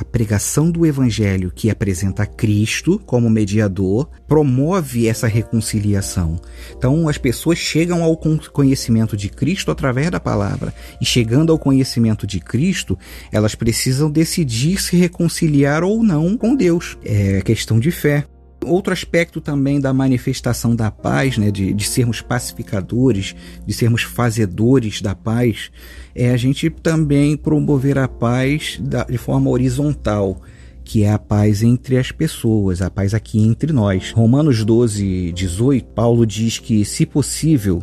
a 0.00 0.04
pregação 0.04 0.70
do 0.70 0.86
Evangelho 0.86 1.52
que 1.54 1.68
apresenta 1.68 2.24
Cristo 2.24 2.98
como 3.04 3.28
mediador 3.28 4.08
promove 4.26 5.06
essa 5.06 5.26
reconciliação. 5.26 6.40
Então, 6.74 7.06
as 7.06 7.18
pessoas 7.18 7.58
chegam 7.58 8.02
ao 8.02 8.16
conhecimento 8.16 9.14
de 9.14 9.28
Cristo 9.28 9.70
através 9.70 10.10
da 10.10 10.18
palavra, 10.18 10.72
e 11.00 11.04
chegando 11.04 11.52
ao 11.52 11.58
conhecimento 11.58 12.26
de 12.26 12.40
Cristo, 12.40 12.98
elas 13.30 13.54
precisam 13.54 14.10
decidir 14.10 14.80
se 14.80 14.96
reconciliar 14.96 15.84
ou 15.84 16.02
não 16.02 16.34
com 16.34 16.56
Deus. 16.56 16.96
É 17.04 17.42
questão 17.42 17.78
de 17.78 17.90
fé. 17.90 18.24
Outro 18.64 18.92
aspecto 18.92 19.40
também 19.40 19.80
da 19.80 19.92
manifestação 19.92 20.76
da 20.76 20.90
paz, 20.90 21.38
né, 21.38 21.50
de, 21.50 21.72
de 21.72 21.84
sermos 21.84 22.20
pacificadores, 22.20 23.34
de 23.66 23.72
sermos 23.72 24.02
fazedores 24.02 25.00
da 25.00 25.14
paz, 25.14 25.70
é 26.14 26.30
a 26.30 26.36
gente 26.36 26.68
também 26.68 27.36
promover 27.36 27.96
a 27.98 28.06
paz 28.06 28.78
da, 28.80 29.04
de 29.04 29.16
forma 29.16 29.48
horizontal, 29.48 30.42
que 30.84 31.04
é 31.04 31.10
a 31.10 31.18
paz 31.18 31.62
entre 31.62 31.96
as 31.96 32.12
pessoas, 32.12 32.82
a 32.82 32.90
paz 32.90 33.14
aqui 33.14 33.40
entre 33.40 33.72
nós. 33.72 34.12
Romanos 34.12 34.64
12, 34.64 35.32
18, 35.32 35.86
Paulo 35.94 36.26
diz 36.26 36.58
que, 36.58 36.84
se 36.84 37.06
possível, 37.06 37.82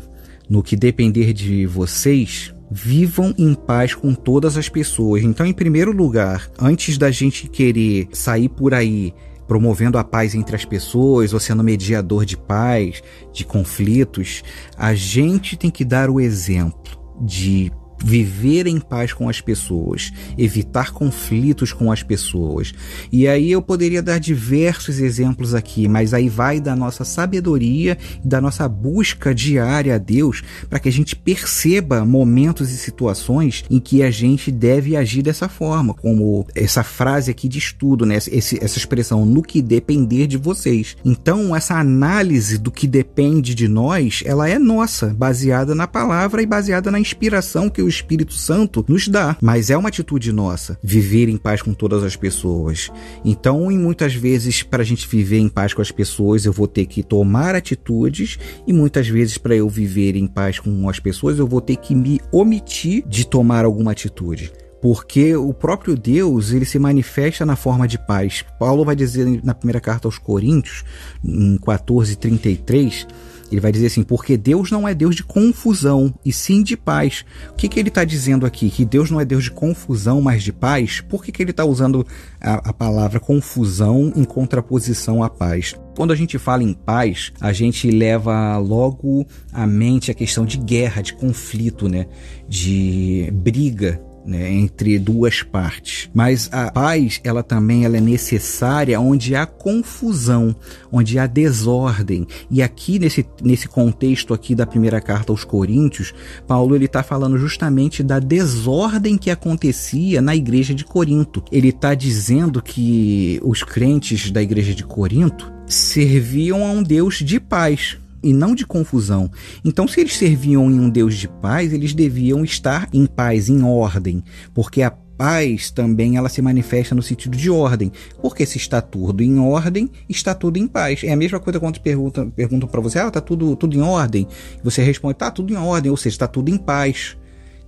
no 0.49 0.61
que 0.61 0.75
depender 0.75 1.33
de 1.33 1.65
vocês, 1.65 2.53
vivam 2.69 3.33
em 3.37 3.53
paz 3.53 3.95
com 3.95 4.13
todas 4.13 4.57
as 4.57 4.69
pessoas. 4.69 5.23
Então, 5.23 5.45
em 5.45 5.53
primeiro 5.53 5.91
lugar, 5.91 6.51
antes 6.59 6.97
da 6.97 7.09
gente 7.09 7.47
querer 7.47 8.09
sair 8.11 8.49
por 8.49 8.73
aí 8.73 9.13
promovendo 9.47 9.97
a 9.97 10.03
paz 10.03 10.35
entre 10.35 10.55
as 10.55 10.65
pessoas 10.65 11.33
ou 11.33 11.39
sendo 11.39 11.63
mediador 11.63 12.25
de 12.25 12.37
paz, 12.37 13.01
de 13.31 13.45
conflitos, 13.45 14.43
a 14.77 14.93
gente 14.93 15.55
tem 15.55 15.71
que 15.71 15.85
dar 15.85 16.09
o 16.09 16.19
exemplo 16.19 16.97
de 17.21 17.71
viver 18.03 18.67
em 18.67 18.79
paz 18.79 19.13
com 19.13 19.29
as 19.29 19.41
pessoas, 19.41 20.11
evitar 20.37 20.91
conflitos 20.91 21.73
com 21.73 21.91
as 21.91 22.03
pessoas. 22.03 22.73
E 23.11 23.27
aí 23.27 23.51
eu 23.51 23.61
poderia 23.61 24.01
dar 24.01 24.19
diversos 24.19 24.99
exemplos 24.99 25.53
aqui, 25.53 25.87
mas 25.87 26.13
aí 26.13 26.29
vai 26.29 26.59
da 26.59 26.75
nossa 26.75 27.03
sabedoria 27.03 27.97
da 28.23 28.41
nossa 28.41 28.67
busca 28.67 29.33
diária 29.33 29.95
a 29.95 29.97
Deus 29.97 30.41
para 30.69 30.79
que 30.79 30.89
a 30.89 30.91
gente 30.91 31.15
perceba 31.15 32.05
momentos 32.05 32.71
e 32.71 32.77
situações 32.77 33.63
em 33.69 33.79
que 33.79 34.03
a 34.03 34.11
gente 34.11 34.51
deve 34.51 34.95
agir 34.95 35.21
dessa 35.21 35.49
forma, 35.49 35.93
como 35.93 36.45
essa 36.55 36.83
frase 36.83 37.31
aqui 37.31 37.47
de 37.47 37.57
estudo, 37.57 38.05
né? 38.05 38.15
Esse, 38.15 38.63
essa 38.63 38.77
expressão 38.77 39.25
no 39.25 39.41
que 39.41 39.61
depender 39.61 40.27
de 40.27 40.37
vocês. 40.37 40.95
Então, 41.03 41.55
essa 41.55 41.75
análise 41.75 42.57
do 42.57 42.71
que 42.71 42.87
depende 42.87 43.53
de 43.53 43.67
nós, 43.67 44.23
ela 44.25 44.49
é 44.49 44.59
nossa, 44.59 45.07
baseada 45.13 45.73
na 45.73 45.87
palavra 45.87 46.41
e 46.41 46.45
baseada 46.45 46.91
na 46.91 46.99
inspiração 46.99 47.69
que 47.69 47.81
o 47.81 47.86
Espírito 47.87 48.33
Santo 48.33 48.85
nos 48.87 49.07
dá, 49.07 49.37
mas 49.41 49.69
é 49.69 49.77
uma 49.77 49.89
atitude 49.89 50.31
nossa 50.31 50.77
viver 50.83 51.29
em 51.29 51.37
paz 51.37 51.61
com 51.61 51.73
todas 51.73 52.03
as 52.03 52.15
pessoas. 52.15 52.89
Então, 53.23 53.71
em 53.71 53.77
muitas 53.77 54.13
vezes, 54.13 54.63
para 54.63 54.83
a 54.83 54.85
gente 54.85 55.07
viver 55.07 55.39
em 55.39 55.49
paz 55.49 55.73
com 55.73 55.81
as 55.81 55.91
pessoas, 55.91 56.45
eu 56.45 56.53
vou 56.53 56.67
ter 56.67 56.85
que 56.85 57.03
tomar 57.03 57.55
atitudes, 57.55 58.37
e 58.65 58.73
muitas 58.73 59.07
vezes, 59.07 59.37
para 59.37 59.55
eu 59.55 59.69
viver 59.69 60.15
em 60.15 60.27
paz 60.27 60.59
com 60.59 60.89
as 60.89 60.99
pessoas, 60.99 61.39
eu 61.39 61.47
vou 61.47 61.61
ter 61.61 61.77
que 61.77 61.95
me 61.95 62.19
omitir 62.31 63.03
de 63.07 63.25
tomar 63.25 63.65
alguma 63.65 63.91
atitude 63.91 64.51
porque 64.81 65.35
o 65.35 65.53
próprio 65.53 65.95
Deus 65.95 66.51
ele 66.51 66.65
se 66.65 66.77
manifesta 66.77 67.45
na 67.45 67.55
forma 67.55 67.87
de 67.87 67.97
paz. 67.97 68.45
Paulo 68.59 68.85
vai 68.85 68.95
dizer 68.95 69.43
na 69.43 69.53
primeira 69.53 69.79
carta 69.79 70.07
aos 70.07 70.17
Coríntios, 70.17 70.83
em 71.23 71.57
14:33, 71.57 73.07
ele 73.51 73.61
vai 73.61 73.71
dizer 73.71 73.87
assim: 73.87 74.03
porque 74.03 74.37
Deus 74.37 74.71
não 74.71 74.87
é 74.87 74.93
Deus 74.93 75.15
de 75.15 75.23
confusão, 75.23 76.13
e 76.23 76.31
sim 76.31 76.61
de 76.61 76.75
paz. 76.75 77.25
O 77.51 77.55
que, 77.55 77.67
que 77.67 77.79
ele 77.79 77.89
está 77.89 78.03
dizendo 78.03 78.45
aqui? 78.45 78.69
Que 78.69 78.85
Deus 78.85 79.09
não 79.09 79.19
é 79.19 79.25
Deus 79.25 79.45
de 79.45 79.51
confusão, 79.51 80.21
mas 80.21 80.43
de 80.43 80.53
paz? 80.53 81.01
Por 81.01 81.23
que, 81.23 81.31
que 81.31 81.41
ele 81.41 81.51
está 81.51 81.65
usando 81.65 82.05
a, 82.41 82.69
a 82.69 82.73
palavra 82.73 83.19
confusão 83.19 84.11
em 84.15 84.23
contraposição 84.23 85.23
à 85.23 85.29
paz? 85.29 85.75
Quando 85.95 86.13
a 86.13 86.15
gente 86.15 86.37
fala 86.37 86.63
em 86.63 86.73
paz, 86.73 87.31
a 87.41 87.51
gente 87.51 87.89
leva 87.89 88.57
logo 88.57 89.25
à 89.51 89.65
mente 89.65 90.11
a 90.11 90.13
questão 90.13 90.45
de 90.45 90.57
guerra, 90.57 91.01
de 91.01 91.13
conflito, 91.13 91.89
né? 91.89 92.05
de 92.47 93.29
briga 93.33 94.01
né, 94.27 94.51
entre 94.51 94.99
duas 94.99 95.41
partes. 95.41 96.09
Mas 96.13 96.49
a 96.51 96.69
paz, 96.69 97.21
ela 97.23 97.41
também 97.41 97.85
ela 97.85 97.95
é 97.95 98.01
necessária 98.01 98.99
onde 98.99 99.33
há 99.33 99.45
confusão, 99.45 100.53
onde 100.91 101.17
há 101.17 101.25
desordem. 101.25 102.27
E 102.51 102.61
aqui 102.61 102.99
nesse, 102.99 103.25
nesse 103.41 103.69
contexto 103.69 104.33
aqui 104.33 104.53
da 104.53 104.67
primeira 104.67 104.99
carta 104.99 105.31
aos 105.31 105.45
Coríntios, 105.45 106.13
Paulo 106.45 106.75
ele 106.75 106.85
está 106.85 107.01
falando 107.01 107.37
justamente 107.37 108.03
da 108.03 108.19
desordem 108.19 109.17
que 109.17 109.31
acontecia 109.31 110.21
na 110.21 110.35
igreja 110.35 110.73
de 110.73 110.83
Corinto. 110.83 111.41
Ele 111.49 111.69
está 111.69 111.95
dizendo 111.95 112.61
que 112.61 113.39
os 113.41 113.63
crentes 113.63 114.29
da 114.29 114.41
igreja 114.41 114.75
de 114.75 114.83
Corinto 114.83 115.51
serviam 115.65 116.65
a 116.65 116.71
um 116.71 116.83
Deus 116.83 117.15
de 117.15 117.39
paz, 117.39 117.97
e 118.21 118.33
não 118.33 118.55
de 118.55 118.65
confusão. 118.65 119.29
Então, 119.63 119.87
se 119.87 119.99
eles 119.99 120.17
serviam 120.17 120.69
em 120.69 120.79
um 120.79 120.89
Deus 120.89 121.15
de 121.15 121.27
paz, 121.27 121.73
eles 121.73 121.93
deviam 121.93 122.43
estar 122.43 122.89
em 122.93 123.05
paz, 123.05 123.49
em 123.49 123.63
ordem, 123.63 124.23
porque 124.53 124.81
a 124.81 124.91
paz 124.91 125.71
também 125.71 126.15
ela 126.15 126.29
se 126.29 126.41
manifesta 126.41 126.93
no 126.93 127.01
sentido 127.01 127.35
de 127.35 127.49
ordem, 127.49 127.91
porque 128.21 128.45
se 128.45 128.57
está 128.57 128.81
tudo 128.81 129.23
em 129.23 129.39
ordem, 129.39 129.89
está 130.07 130.35
tudo 130.35 130.57
em 130.57 130.67
paz. 130.67 131.03
É 131.03 131.11
a 131.11 131.17
mesma 131.17 131.39
coisa 131.39 131.59
quando 131.59 131.79
perguntam 131.79 132.69
para 132.69 132.81
você, 132.81 132.99
ah, 132.99 133.09
tá 133.09 133.19
tudo 133.19 133.55
tudo 133.55 133.75
em 133.75 133.81
ordem. 133.81 134.27
Você 134.63 134.83
responde, 134.83 135.15
tá 135.15 135.31
tudo 135.31 135.51
em 135.51 135.57
ordem, 135.57 135.89
ou 135.89 135.97
seja, 135.97 136.13
está 136.13 136.27
tudo 136.27 136.49
em 136.49 136.57
paz. 136.57 137.17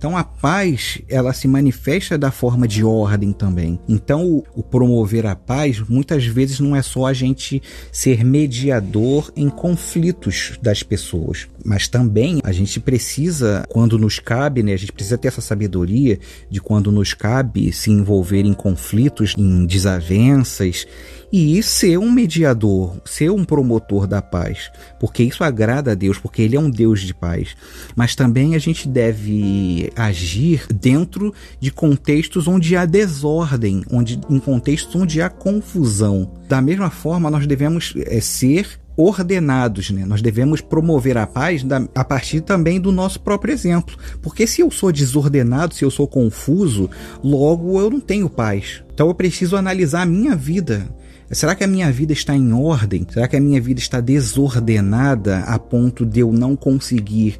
Então 0.00 0.16
a 0.16 0.24
paz, 0.24 0.98
ela 1.10 1.30
se 1.34 1.46
manifesta 1.46 2.16
da 2.16 2.30
forma 2.30 2.66
de 2.66 2.82
ordem 2.82 3.34
também. 3.34 3.78
Então 3.86 4.26
o, 4.26 4.44
o, 4.56 4.62
promover 4.62 5.26
a 5.26 5.36
paz 5.36 5.78
muitas 5.86 6.24
vezes 6.24 6.58
não 6.58 6.74
é 6.74 6.80
só 6.80 7.04
a 7.04 7.12
gente 7.12 7.62
ser 7.92 8.24
mediador 8.24 9.30
em 9.36 9.50
conflitos 9.50 10.58
das 10.62 10.82
pessoas, 10.82 11.48
mas 11.62 11.86
também 11.86 12.40
a 12.42 12.50
gente 12.50 12.80
precisa, 12.80 13.66
quando 13.68 13.98
nos 13.98 14.18
cabe, 14.18 14.62
né, 14.62 14.72
a 14.72 14.78
gente 14.78 14.90
precisa 14.90 15.18
ter 15.18 15.28
essa 15.28 15.42
sabedoria 15.42 16.18
de 16.48 16.62
quando 16.62 16.90
nos 16.90 17.12
cabe 17.12 17.70
se 17.70 17.90
envolver 17.90 18.46
em 18.46 18.54
conflitos, 18.54 19.34
em 19.36 19.66
desavenças 19.66 20.86
e 21.32 21.62
ser 21.62 21.98
um 21.98 22.10
mediador, 22.10 22.96
ser 23.04 23.30
um 23.30 23.44
promotor 23.44 24.06
da 24.06 24.20
paz, 24.20 24.70
porque 24.98 25.22
isso 25.22 25.44
agrada 25.44 25.92
a 25.92 25.94
Deus, 25.94 26.18
porque 26.18 26.42
Ele 26.42 26.56
é 26.56 26.60
um 26.60 26.70
Deus 26.70 27.00
de 27.00 27.14
paz. 27.14 27.56
Mas 27.94 28.14
também 28.14 28.54
a 28.54 28.58
gente 28.58 28.88
deve 28.88 29.92
agir 29.94 30.66
dentro 30.72 31.32
de 31.60 31.70
contextos 31.70 32.48
onde 32.48 32.74
há 32.76 32.84
desordem, 32.84 33.84
onde, 33.90 34.20
em 34.28 34.38
contextos 34.38 34.94
onde 34.94 35.22
há 35.22 35.28
confusão. 35.28 36.30
Da 36.48 36.60
mesma 36.60 36.90
forma, 36.90 37.30
nós 37.30 37.46
devemos 37.46 37.94
é, 37.96 38.20
ser 38.20 38.79
ordenados, 39.02 39.90
né? 39.90 40.04
Nós 40.04 40.22
devemos 40.22 40.60
promover 40.60 41.16
a 41.16 41.26
paz 41.26 41.62
da, 41.62 41.86
a 41.94 42.04
partir 42.04 42.40
também 42.40 42.80
do 42.80 42.92
nosso 42.92 43.20
próprio 43.20 43.52
exemplo. 43.52 43.96
Porque 44.20 44.46
se 44.46 44.60
eu 44.60 44.70
sou 44.70 44.92
desordenado, 44.92 45.74
se 45.74 45.84
eu 45.84 45.90
sou 45.90 46.06
confuso, 46.06 46.90
logo 47.22 47.80
eu 47.80 47.90
não 47.90 48.00
tenho 48.00 48.28
paz. 48.28 48.82
Então 48.92 49.08
eu 49.08 49.14
preciso 49.14 49.56
analisar 49.56 50.02
a 50.02 50.06
minha 50.06 50.36
vida 50.36 50.88
Será 51.32 51.54
que 51.54 51.62
a 51.62 51.68
minha 51.68 51.92
vida 51.92 52.12
está 52.12 52.34
em 52.34 52.52
ordem? 52.52 53.06
Será 53.08 53.28
que 53.28 53.36
a 53.36 53.40
minha 53.40 53.60
vida 53.60 53.78
está 53.78 54.00
desordenada 54.00 55.38
a 55.40 55.60
ponto 55.60 56.04
de 56.04 56.18
eu 56.18 56.32
não 56.32 56.56
conseguir 56.56 57.38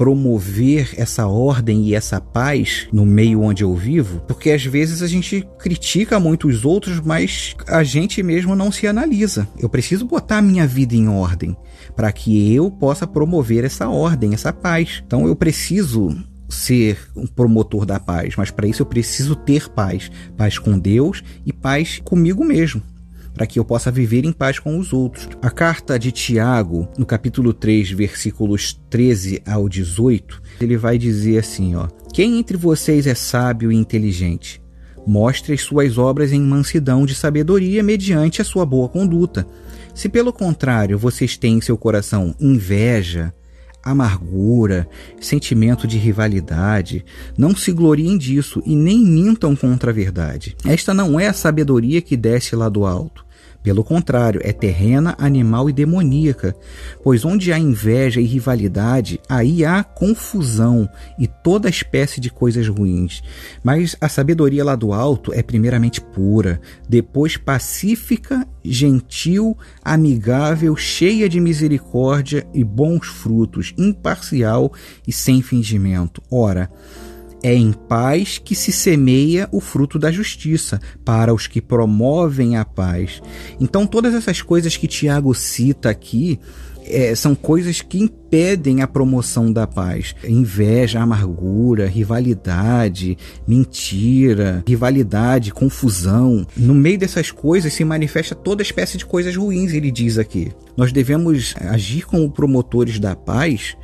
promover 0.00 0.94
essa 0.96 1.26
ordem 1.26 1.82
e 1.82 1.94
essa 1.94 2.18
paz 2.18 2.88
no 2.90 3.04
meio 3.04 3.42
onde 3.42 3.62
eu 3.62 3.76
vivo, 3.76 4.20
porque 4.20 4.50
às 4.50 4.64
vezes 4.64 5.02
a 5.02 5.06
gente 5.06 5.46
critica 5.58 6.18
muito 6.18 6.48
os 6.48 6.64
outros, 6.64 6.98
mas 7.00 7.54
a 7.66 7.84
gente 7.84 8.22
mesmo 8.22 8.56
não 8.56 8.72
se 8.72 8.86
analisa. 8.86 9.46
Eu 9.58 9.68
preciso 9.68 10.06
botar 10.06 10.38
a 10.38 10.42
minha 10.42 10.66
vida 10.66 10.94
em 10.94 11.06
ordem 11.06 11.54
para 11.94 12.10
que 12.12 12.54
eu 12.54 12.70
possa 12.70 13.06
promover 13.06 13.62
essa 13.62 13.90
ordem, 13.90 14.32
essa 14.32 14.54
paz. 14.54 15.02
Então 15.06 15.26
eu 15.26 15.36
preciso 15.36 16.16
ser 16.48 16.98
um 17.14 17.26
promotor 17.26 17.84
da 17.84 18.00
paz, 18.00 18.36
mas 18.36 18.50
para 18.50 18.66
isso 18.66 18.80
eu 18.80 18.86
preciso 18.86 19.36
ter 19.36 19.68
paz, 19.68 20.10
paz 20.34 20.58
com 20.58 20.78
Deus 20.78 21.22
e 21.44 21.52
paz 21.52 22.00
comigo 22.02 22.42
mesmo 22.42 22.82
para 23.40 23.46
que 23.46 23.58
eu 23.58 23.64
possa 23.64 23.90
viver 23.90 24.26
em 24.26 24.32
paz 24.32 24.58
com 24.58 24.78
os 24.78 24.92
outros. 24.92 25.26
A 25.40 25.48
carta 25.48 25.98
de 25.98 26.12
Tiago, 26.12 26.86
no 26.98 27.06
capítulo 27.06 27.54
3, 27.54 27.90
versículos 27.90 28.78
13 28.90 29.42
ao 29.46 29.66
18, 29.66 30.42
ele 30.60 30.76
vai 30.76 30.98
dizer 30.98 31.38
assim, 31.38 31.74
ó: 31.74 31.88
Quem 32.12 32.38
entre 32.38 32.58
vocês 32.58 33.06
é 33.06 33.14
sábio 33.14 33.72
e 33.72 33.76
inteligente? 33.76 34.60
Mostre 35.06 35.54
as 35.54 35.62
suas 35.62 35.96
obras 35.96 36.32
em 36.32 36.40
mansidão 36.42 37.06
de 37.06 37.14
sabedoria 37.14 37.82
mediante 37.82 38.42
a 38.42 38.44
sua 38.44 38.66
boa 38.66 38.90
conduta. 38.90 39.46
Se 39.94 40.06
pelo 40.06 40.34
contrário 40.34 40.98
vocês 40.98 41.38
têm 41.38 41.56
em 41.56 41.60
seu 41.62 41.78
coração 41.78 42.34
inveja, 42.38 43.32
amargura, 43.82 44.86
sentimento 45.18 45.86
de 45.86 45.96
rivalidade. 45.96 47.06
Não 47.38 47.56
se 47.56 47.72
gloriem 47.72 48.18
disso 48.18 48.62
e 48.66 48.76
nem 48.76 48.98
mintam 48.98 49.56
contra 49.56 49.90
a 49.90 49.94
verdade. 49.94 50.54
Esta 50.62 50.92
não 50.92 51.18
é 51.18 51.28
a 51.28 51.32
sabedoria 51.32 52.02
que 52.02 52.18
desce 52.18 52.54
lá 52.54 52.68
do 52.68 52.84
alto. 52.84 53.29
Pelo 53.62 53.84
contrário, 53.84 54.40
é 54.42 54.52
terrena, 54.52 55.14
animal 55.18 55.68
e 55.68 55.72
demoníaca, 55.72 56.56
pois 57.04 57.24
onde 57.24 57.52
há 57.52 57.58
inveja 57.58 58.20
e 58.20 58.24
rivalidade, 58.24 59.20
aí 59.28 59.64
há 59.64 59.84
confusão 59.84 60.88
e 61.18 61.26
toda 61.26 61.68
espécie 61.68 62.20
de 62.20 62.30
coisas 62.30 62.66
ruins. 62.68 63.22
Mas 63.62 63.94
a 64.00 64.08
sabedoria 64.08 64.64
lá 64.64 64.74
do 64.74 64.94
alto 64.94 65.32
é 65.34 65.42
primeiramente 65.42 66.00
pura, 66.00 66.58
depois 66.88 67.36
pacífica, 67.36 68.46
gentil, 68.64 69.56
amigável, 69.84 70.74
cheia 70.74 71.28
de 71.28 71.38
misericórdia 71.38 72.46
e 72.54 72.64
bons 72.64 73.08
frutos, 73.08 73.74
imparcial 73.76 74.72
e 75.06 75.12
sem 75.12 75.42
fingimento. 75.42 76.22
Ora, 76.30 76.70
é 77.42 77.54
em 77.54 77.72
paz 77.72 78.38
que 78.38 78.54
se 78.54 78.72
semeia 78.72 79.48
o 79.52 79.60
fruto 79.60 79.98
da 79.98 80.10
justiça 80.10 80.80
para 81.04 81.32
os 81.32 81.46
que 81.46 81.60
promovem 81.60 82.56
a 82.56 82.64
paz. 82.64 83.22
Então, 83.58 83.86
todas 83.86 84.14
essas 84.14 84.42
coisas 84.42 84.76
que 84.76 84.86
Tiago 84.86 85.34
cita 85.34 85.90
aqui 85.90 86.38
é, 86.84 87.14
são 87.14 87.34
coisas 87.34 87.80
que 87.80 87.98
impedem 87.98 88.82
a 88.82 88.86
promoção 88.86 89.52
da 89.52 89.66
paz. 89.66 90.14
Inveja, 90.24 91.00
amargura, 91.00 91.86
rivalidade, 91.86 93.16
mentira, 93.46 94.62
rivalidade, 94.66 95.52
confusão. 95.52 96.46
No 96.56 96.74
meio 96.74 96.98
dessas 96.98 97.30
coisas 97.30 97.72
se 97.72 97.84
manifesta 97.84 98.34
toda 98.34 98.62
espécie 98.62 98.98
de 98.98 99.06
coisas 99.06 99.36
ruins, 99.36 99.72
ele 99.72 99.90
diz 99.90 100.18
aqui. 100.18 100.52
Nós 100.76 100.92
devemos 100.92 101.54
agir 101.60 102.06
como 102.06 102.30
promotores 102.30 102.98
da 102.98 103.14
paz 103.14 103.76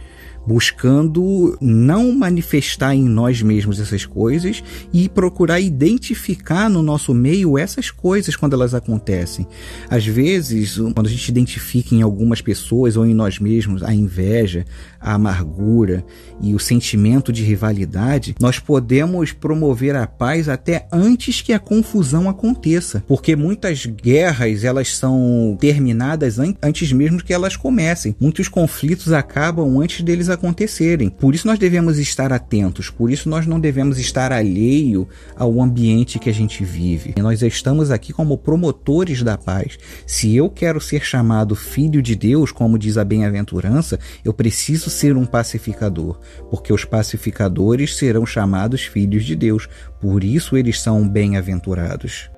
buscando 0.47 1.57
não 1.61 2.13
manifestar 2.13 2.95
em 2.95 3.05
nós 3.05 3.43
mesmos 3.43 3.81
essas 3.81 4.07
coisas 4.07 4.63
e 4.93 5.09
procurar 5.09 5.61
identificar 5.61 6.71
no 6.71 6.83
nosso 6.83 7.13
meio 7.13 7.59
essas 7.59 7.91
coisas 7.91 8.37
quando 8.37 8.53
elas 8.53 8.75
acontecem. 8.75 9.47
Às 9.91 10.07
vezes, 10.07 10.79
quando 10.95 11.07
a 11.07 11.11
gente 11.11 11.29
identifica 11.29 11.95
em 11.95 12.03
algumas 12.03 12.41
pessoas 12.41 12.97
ou 12.97 13.05
em 13.05 13.15
nós 13.15 13.39
mesmos 13.39 13.83
a 13.83 13.93
inveja, 13.93 14.65
a 15.07 15.15
amargura 15.15 16.05
e 16.43 16.53
o 16.53 16.59
sentimento 16.59 17.33
de 17.33 17.45
rivalidade, 17.45 18.35
nós 18.41 18.59
podemos 18.59 19.31
promover 19.31 19.95
a 19.95 20.05
paz 20.05 20.49
até 20.49 20.89
antes 20.93 21.41
que 21.41 21.53
a 21.53 21.61
confusão 21.61 22.29
aconteça, 22.29 23.05
porque 23.07 23.37
muitas 23.37 23.87
guerras 23.87 24.65
elas 24.65 24.97
são 24.97 25.57
terminadas 25.61 26.39
antes 26.61 26.93
mesmo 26.93 27.23
que 27.23 27.33
elas 27.33 27.57
comecem. 27.57 28.17
Muitos 28.19 28.49
conflitos 28.49 29.13
acabam 29.13 29.79
antes 29.79 30.03
deles 30.03 30.29
acontecerem. 30.29 31.09
Por 31.09 31.37
isso 31.37 31.47
nós 31.47 31.59
devemos 31.59 31.99
estar 31.99 32.33
atentos, 32.33 32.91
por 32.91 33.09
isso 33.09 33.29
nós 33.29 33.47
não 33.47 33.61
devemos 33.61 33.99
estar 33.99 34.33
alheio 34.33 35.09
ao 35.37 35.63
ambiente 35.63 36.19
que 36.19 36.29
a 36.29 36.35
gente 36.35 36.65
vive. 36.65 37.15
Nós 37.17 37.43
estamos 37.43 37.93
aqui 37.93 38.13
como 38.13 38.37
promotores 38.37 39.23
da 39.23 39.39
paz. 39.39 39.79
Se 40.05 40.35
eu 40.35 40.51
quero 40.51 40.81
ser 40.81 41.05
chamado 41.05 41.55
filho 41.55 42.03
de 42.03 42.17
Deus, 42.17 42.51
como 42.51 42.77
diz 42.77 42.99
a 42.99 43.05
bem-aventurança, 43.05 44.01
eu 44.25 44.33
preciso 44.33 44.91
ser 44.97 45.17
um 45.17 45.27
pacificador, 45.27 46.19
porque 46.51 46.73
os 46.73 46.85
pacificadores 46.85 47.97
serão 47.97 48.25
chamados 48.25 48.85
filhos 48.85 49.25
de 49.25 49.37
Deus. 49.37 49.69
Por 50.01 50.25
isso 50.25 50.57
eles 50.57 50.81
são 50.81 51.07
bem-aventurados. 51.09 52.31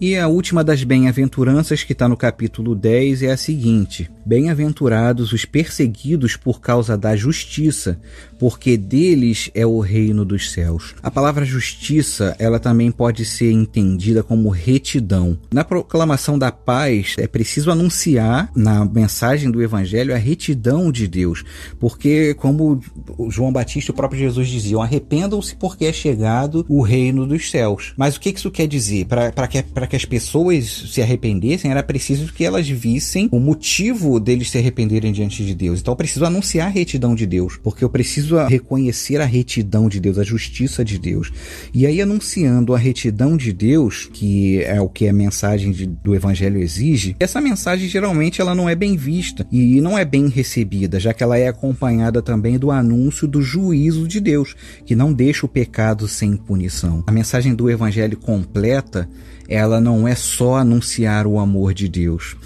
E 0.00 0.16
a 0.16 0.26
última 0.26 0.64
das 0.64 0.82
bem-aventuranças, 0.82 1.84
que 1.84 1.92
está 1.92 2.08
no 2.08 2.16
capítulo 2.16 2.74
10, 2.74 3.22
é 3.22 3.30
a 3.30 3.36
seguinte: 3.36 4.10
Bem-aventurados 4.26 5.32
os 5.32 5.44
perseguidos 5.44 6.34
por 6.34 6.60
causa 6.60 6.96
da 6.96 7.14
justiça, 7.14 8.00
porque 8.38 8.76
deles 8.76 9.50
é 9.54 9.66
o 9.66 9.80
reino 9.80 10.24
dos 10.24 10.50
céus. 10.50 10.94
A 11.02 11.10
palavra 11.10 11.44
justiça, 11.44 12.34
ela 12.38 12.58
também 12.58 12.90
pode 12.90 13.24
ser 13.24 13.52
entendida 13.52 14.22
como 14.22 14.48
retidão. 14.48 15.38
Na 15.52 15.62
proclamação 15.62 16.38
da 16.38 16.50
paz, 16.50 17.16
é 17.18 17.26
preciso 17.26 17.70
anunciar 17.70 18.50
na 18.56 18.84
mensagem 18.84 19.50
do 19.50 19.62
evangelho 19.62 20.14
a 20.14 20.18
retidão 20.18 20.90
de 20.90 21.06
Deus, 21.06 21.44
porque 21.78 22.32
como 22.34 22.80
João 23.28 23.52
Batista 23.52 23.90
e 23.90 23.92
o 23.92 23.96
próprio 23.96 24.20
Jesus 24.20 24.48
diziam, 24.48 24.80
arrependam-se 24.82 25.54
porque 25.54 25.84
é 25.84 25.92
chegado 25.92 26.64
o 26.68 26.80
reino 26.80 27.26
dos 27.26 27.50
céus. 27.50 27.92
Mas 27.96 28.16
o 28.16 28.20
que 28.20 28.30
isso 28.30 28.50
quer 28.50 28.66
dizer? 28.66 29.04
Para 29.06 29.46
que, 29.46 29.62
que 29.94 29.96
as 29.96 30.04
pessoas 30.04 30.86
se 30.88 31.00
arrependessem, 31.00 31.70
era 31.70 31.82
preciso 31.82 32.32
que 32.32 32.44
elas 32.44 32.68
vissem 32.68 33.28
o 33.30 33.38
motivo 33.38 34.18
deles 34.18 34.50
se 34.50 34.58
arrependerem 34.58 35.12
diante 35.12 35.44
de 35.44 35.54
Deus. 35.54 35.80
Então 35.80 35.92
eu 35.92 35.96
preciso 35.96 36.24
anunciar 36.24 36.66
a 36.66 36.70
retidão 36.70 37.14
de 37.14 37.24
Deus, 37.26 37.56
porque 37.62 37.84
eu 37.84 37.88
preciso 37.88 38.36
reconhecer 38.46 39.20
a 39.20 39.24
retidão 39.24 39.88
de 39.88 40.00
Deus, 40.00 40.18
a 40.18 40.24
justiça 40.24 40.84
de 40.84 40.98
Deus. 40.98 41.32
E 41.72 41.86
aí, 41.86 42.02
anunciando 42.02 42.74
a 42.74 42.78
retidão 42.78 43.36
de 43.36 43.52
Deus, 43.52 44.08
que 44.12 44.60
é 44.62 44.80
o 44.80 44.88
que 44.88 45.06
a 45.06 45.12
mensagem 45.12 45.70
de, 45.70 45.86
do 45.86 46.12
Evangelho 46.12 46.60
exige, 46.60 47.14
essa 47.20 47.40
mensagem 47.40 47.88
geralmente 47.88 48.40
ela 48.40 48.54
não 48.54 48.68
é 48.68 48.74
bem 48.74 48.96
vista 48.96 49.46
e 49.52 49.80
não 49.80 49.96
é 49.96 50.04
bem 50.04 50.26
recebida, 50.26 50.98
já 50.98 51.14
que 51.14 51.22
ela 51.22 51.38
é 51.38 51.46
acompanhada 51.46 52.20
também 52.20 52.58
do 52.58 52.72
anúncio 52.72 53.28
do 53.28 53.40
juízo 53.40 54.08
de 54.08 54.18
Deus, 54.18 54.56
que 54.84 54.96
não 54.96 55.12
deixa 55.12 55.46
o 55.46 55.48
pecado 55.48 56.08
sem 56.08 56.36
punição. 56.36 57.04
A 57.06 57.12
mensagem 57.12 57.54
do 57.54 57.70
Evangelho 57.70 58.16
completa, 58.16 59.08
ela 59.48 59.80
não 59.80 60.06
é 60.06 60.14
só 60.14 60.56
anunciar 60.56 61.26
o 61.26 61.38
amor 61.38 61.74
de 61.74 61.88
Deus 61.88 62.36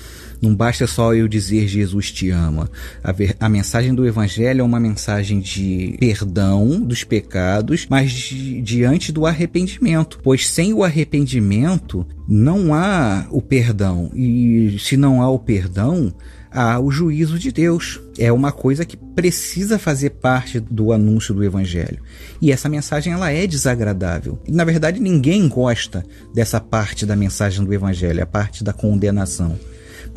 não 0.41 0.55
basta 0.55 0.86
só 0.86 1.14
eu 1.14 1.26
dizer 1.26 1.66
Jesus 1.66 2.12
te 2.12 2.30
ama. 2.30 2.70
A, 3.03 3.12
ver, 3.12 3.36
a 3.41 3.49
mensagem 3.49 3.95
do 3.95 4.07
Evangelho 4.07 4.61
é 4.61 4.64
uma 4.64 4.80
mensagem 4.80 5.41
de 5.41 5.97
perdão 5.99 6.80
dos 6.80 7.05
pecados, 7.05 7.86
mas 7.89 8.11
de, 8.11 8.61
diante 8.62 9.11
do 9.11 9.26
arrependimento. 9.26 10.20
Pois 10.22 10.49
sem 10.49 10.72
o 10.72 10.84
arrependimento 10.84 12.07
não 12.28 12.72
há 12.72 13.26
o 13.30 13.43
perdão. 13.43 14.11
E 14.14 14.76
se 14.78 14.97
não 14.97 15.20
há 15.20 15.28
o 15.28 15.39
perdão, 15.39 16.14
há 16.51 16.78
o 16.78 16.91
juízo 16.91 17.39
de 17.39 17.51
Deus. 17.51 18.01
É 18.16 18.32
uma 18.32 18.53
coisa 18.53 18.84
que 18.84 18.97
precisa 18.97 19.78
fazer 19.78 20.11
parte 20.11 20.61
do 20.61 20.93
anúncio 20.93 21.34
do 21.34 21.43
evangelho. 21.43 22.01
E 22.41 22.53
essa 22.53 22.68
mensagem 22.68 23.12
ela 23.12 23.30
é 23.30 23.47
desagradável. 23.47 24.39
E, 24.47 24.53
na 24.53 24.64
verdade, 24.64 25.01
ninguém 25.01 25.49
gosta 25.49 26.05
dessa 26.32 26.61
parte 26.61 27.05
da 27.05 27.16
mensagem 27.16 27.64
do 27.64 27.74
evangelho, 27.74 28.22
a 28.22 28.26
parte 28.26 28.62
da 28.62 28.72
condenação 28.72 29.59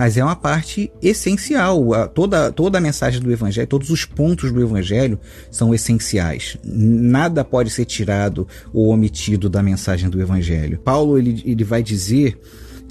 mas 0.01 0.17
é 0.17 0.23
uma 0.23 0.35
parte 0.35 0.91
essencial. 0.99 1.85
Toda, 2.15 2.51
toda 2.51 2.79
a 2.79 2.81
mensagem 2.81 3.21
do 3.21 3.31
Evangelho, 3.31 3.67
todos 3.67 3.91
os 3.91 4.03
pontos 4.03 4.51
do 4.51 4.59
Evangelho 4.59 5.19
são 5.51 5.75
essenciais. 5.75 6.57
Nada 6.63 7.45
pode 7.45 7.69
ser 7.69 7.85
tirado 7.85 8.47
ou 8.73 8.87
omitido 8.87 9.47
da 9.47 9.61
mensagem 9.61 10.09
do 10.09 10.19
Evangelho. 10.19 10.79
Paulo 10.79 11.19
ele, 11.19 11.43
ele 11.45 11.63
vai 11.63 11.83
dizer 11.83 12.35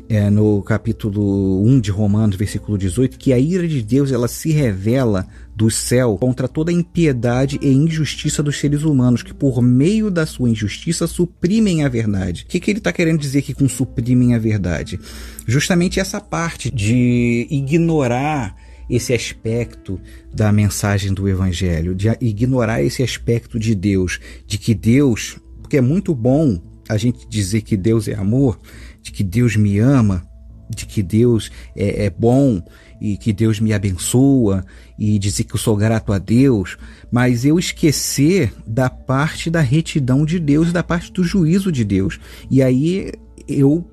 é, 0.09 0.31
no 0.31 0.63
capítulo 0.63 1.67
1 1.67 1.81
de 1.81 1.91
Romanos, 1.91 2.37
versículo 2.37 2.79
18, 2.79 3.19
que 3.19 3.33
a 3.33 3.39
ira 3.41 3.67
de 3.67 3.83
Deus 3.83 4.13
ela 4.13 4.29
se 4.29 4.53
revela 4.53 5.27
do 5.61 5.71
céu 5.71 6.17
contra 6.17 6.49
toda 6.49 6.73
impiedade 6.73 7.59
e 7.61 7.69
injustiça 7.69 8.43
dos 8.43 8.59
seres 8.59 8.83
humanos, 8.83 9.23
que 9.23 9.35
por 9.35 9.61
meio 9.61 10.11
da 10.11 10.25
sua 10.25 10.49
injustiça 10.49 11.07
suprimem 11.07 11.85
a 11.85 11.89
verdade. 11.89 12.45
O 12.45 12.51
que, 12.51 12.59
que 12.59 12.71
ele 12.71 12.79
está 12.79 12.91
querendo 12.91 13.19
dizer 13.19 13.41
aqui 13.41 13.53
com 13.53 13.69
suprimem 13.69 14.35
a 14.35 14.39
verdade? 14.39 14.99
Justamente 15.47 16.01
essa 16.01 16.19
parte 16.19 16.71
de 16.71 17.47
ignorar 17.51 18.57
esse 18.89 19.13
aspecto 19.13 20.01
da 20.35 20.51
mensagem 20.51 21.13
do 21.13 21.29
Evangelho, 21.29 21.95
de 21.95 22.09
ignorar 22.23 22.83
esse 22.83 23.03
aspecto 23.03 23.59
de 23.59 23.75
Deus, 23.75 24.19
de 24.47 24.57
que 24.57 24.75
Deus, 24.75 25.37
porque 25.61 25.77
é 25.77 25.83
muito 25.83 26.15
bom 26.15 26.59
a 26.89 26.97
gente 26.97 27.29
dizer 27.29 27.61
que 27.61 27.77
Deus 27.77 28.09
é 28.09 28.15
amor, 28.15 28.59
de 29.03 29.13
que 29.13 29.23
Deus 29.23 29.57
me 29.57 29.79
ama, 29.79 30.27
de 30.71 30.87
que 30.87 31.03
Deus 31.03 31.53
é, 31.77 32.07
é 32.07 32.11
bom 32.11 32.63
e 33.01 33.17
que 33.17 33.33
Deus 33.33 33.59
me 33.59 33.73
abençoa 33.73 34.65
e 34.99 35.19
dizer 35.19 35.45
que 35.45 35.55
eu 35.55 35.59
sou 35.59 35.77
grato 35.77 36.13
a 36.13 36.19
Deus, 36.19 36.77
mas 37.11 37.45
eu 37.45 37.59
esquecer 37.59 38.53
da 38.67 38.91
parte 38.91 39.51
da 39.51 39.61
retidão 39.61 40.25
de 40.25 40.39
Deus, 40.39 40.73
da 40.73 40.83
parte 40.83 41.13
do 41.13 41.25
juízo 41.25 41.73
de 41.73 41.85
Deus. 41.85 42.21
E 42.51 42.63
aí 42.63 43.11
eu, 43.49 43.85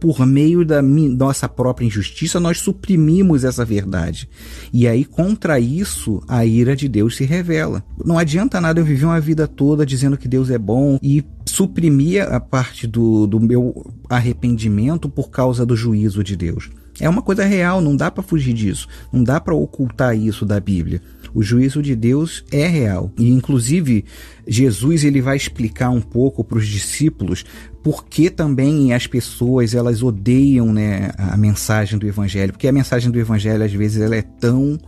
por 0.00 0.26
meio 0.26 0.64
da 0.64 0.82
nossa 0.82 1.48
própria 1.48 1.86
injustiça, 1.86 2.40
nós 2.40 2.58
suprimimos 2.58 3.44
essa 3.44 3.64
verdade. 3.64 4.28
E 4.72 4.88
aí, 4.88 5.04
contra 5.04 5.60
isso, 5.60 6.22
a 6.26 6.44
ira 6.44 6.74
de 6.74 6.88
Deus 6.88 7.16
se 7.16 7.24
revela. 7.24 7.84
Não 8.04 8.18
adianta 8.18 8.60
nada 8.60 8.80
eu 8.80 8.84
viver 8.84 9.04
uma 9.04 9.20
vida 9.20 9.46
toda 9.46 9.86
dizendo 9.86 10.16
que 10.16 10.28
Deus 10.28 10.50
é 10.50 10.58
bom 10.58 10.98
e 11.02 11.24
suprimir 11.46 12.22
a 12.22 12.40
parte 12.40 12.86
do, 12.86 13.26
do 13.26 13.38
meu 13.38 13.94
arrependimento 14.08 15.08
por 15.08 15.30
causa 15.30 15.64
do 15.64 15.76
juízo 15.76 16.24
de 16.24 16.36
Deus. 16.36 16.70
É 17.00 17.08
uma 17.08 17.22
coisa 17.22 17.44
real, 17.44 17.80
não 17.80 17.96
dá 17.96 18.10
para 18.10 18.22
fugir 18.22 18.54
disso, 18.54 18.86
não 19.12 19.24
dá 19.24 19.40
para 19.40 19.54
ocultar 19.54 20.16
isso 20.16 20.44
da 20.44 20.60
Bíblia. 20.60 21.02
O 21.34 21.42
juízo 21.42 21.82
de 21.82 21.96
Deus 21.96 22.44
é 22.52 22.66
real. 22.66 23.10
E 23.18 23.28
inclusive 23.28 24.04
Jesus 24.46 25.02
ele 25.02 25.20
vai 25.20 25.36
explicar 25.36 25.90
um 25.90 26.00
pouco 26.00 26.44
para 26.44 26.58
os 26.58 26.66
discípulos 26.66 27.44
por 27.82 28.06
que 28.06 28.30
também 28.30 28.94
as 28.94 29.06
pessoas 29.06 29.74
elas 29.74 30.02
odeiam 30.02 30.72
né, 30.72 31.10
a 31.18 31.36
mensagem 31.36 31.98
do 31.98 32.06
evangelho, 32.06 32.52
porque 32.52 32.68
a 32.68 32.72
mensagem 32.72 33.10
do 33.10 33.18
evangelho 33.18 33.62
às 33.64 33.72
vezes 33.72 34.00
ela 34.00 34.16
é 34.16 34.22
tão 34.22 34.78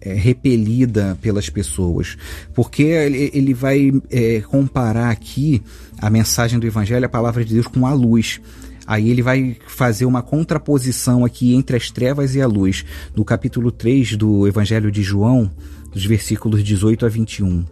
é, 0.00 0.12
repelida 0.12 1.18
pelas 1.22 1.48
pessoas, 1.48 2.16
porque 2.52 2.82
ele, 2.82 3.30
ele 3.32 3.54
vai 3.54 3.90
é, 4.10 4.40
comparar 4.42 5.10
aqui 5.10 5.62
a 5.98 6.10
mensagem 6.10 6.58
do 6.58 6.66
evangelho, 6.66 7.06
a 7.06 7.08
palavra 7.08 7.42
de 7.44 7.54
Deus, 7.54 7.66
com 7.66 7.86
a 7.86 7.94
luz. 7.94 8.40
Aí 8.86 9.08
ele 9.08 9.22
vai 9.22 9.56
fazer 9.66 10.04
uma 10.04 10.22
contraposição 10.22 11.24
aqui 11.24 11.54
entre 11.54 11.76
as 11.76 11.90
trevas 11.90 12.34
e 12.34 12.42
a 12.42 12.46
luz, 12.46 12.84
no 13.14 13.24
capítulo 13.24 13.70
3 13.70 14.16
do 14.16 14.46
Evangelho 14.46 14.90
de 14.90 15.02
João, 15.02 15.50
dos 15.92 16.04
versículos 16.04 16.62
18 16.62 17.06
a 17.06 17.08
21. 17.08 17.64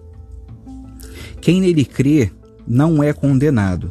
Quem 1.40 1.60
nele 1.60 1.84
crê 1.84 2.30
não 2.66 3.02
é 3.02 3.12
condenado, 3.12 3.90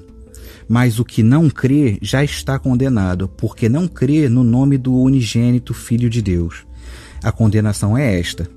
mas 0.67 0.99
o 0.99 1.05
que 1.05 1.21
não 1.21 1.49
crê 1.49 1.97
já 2.01 2.23
está 2.23 2.57
condenado, 2.57 3.27
porque 3.27 3.67
não 3.67 3.87
crê 3.87 4.29
no 4.29 4.43
nome 4.43 4.77
do 4.77 4.95
unigênito 4.95 5.73
Filho 5.73 6.09
de 6.09 6.21
Deus. 6.21 6.65
A 7.21 7.31
condenação 7.31 7.97
é 7.97 8.19
esta: 8.19 8.49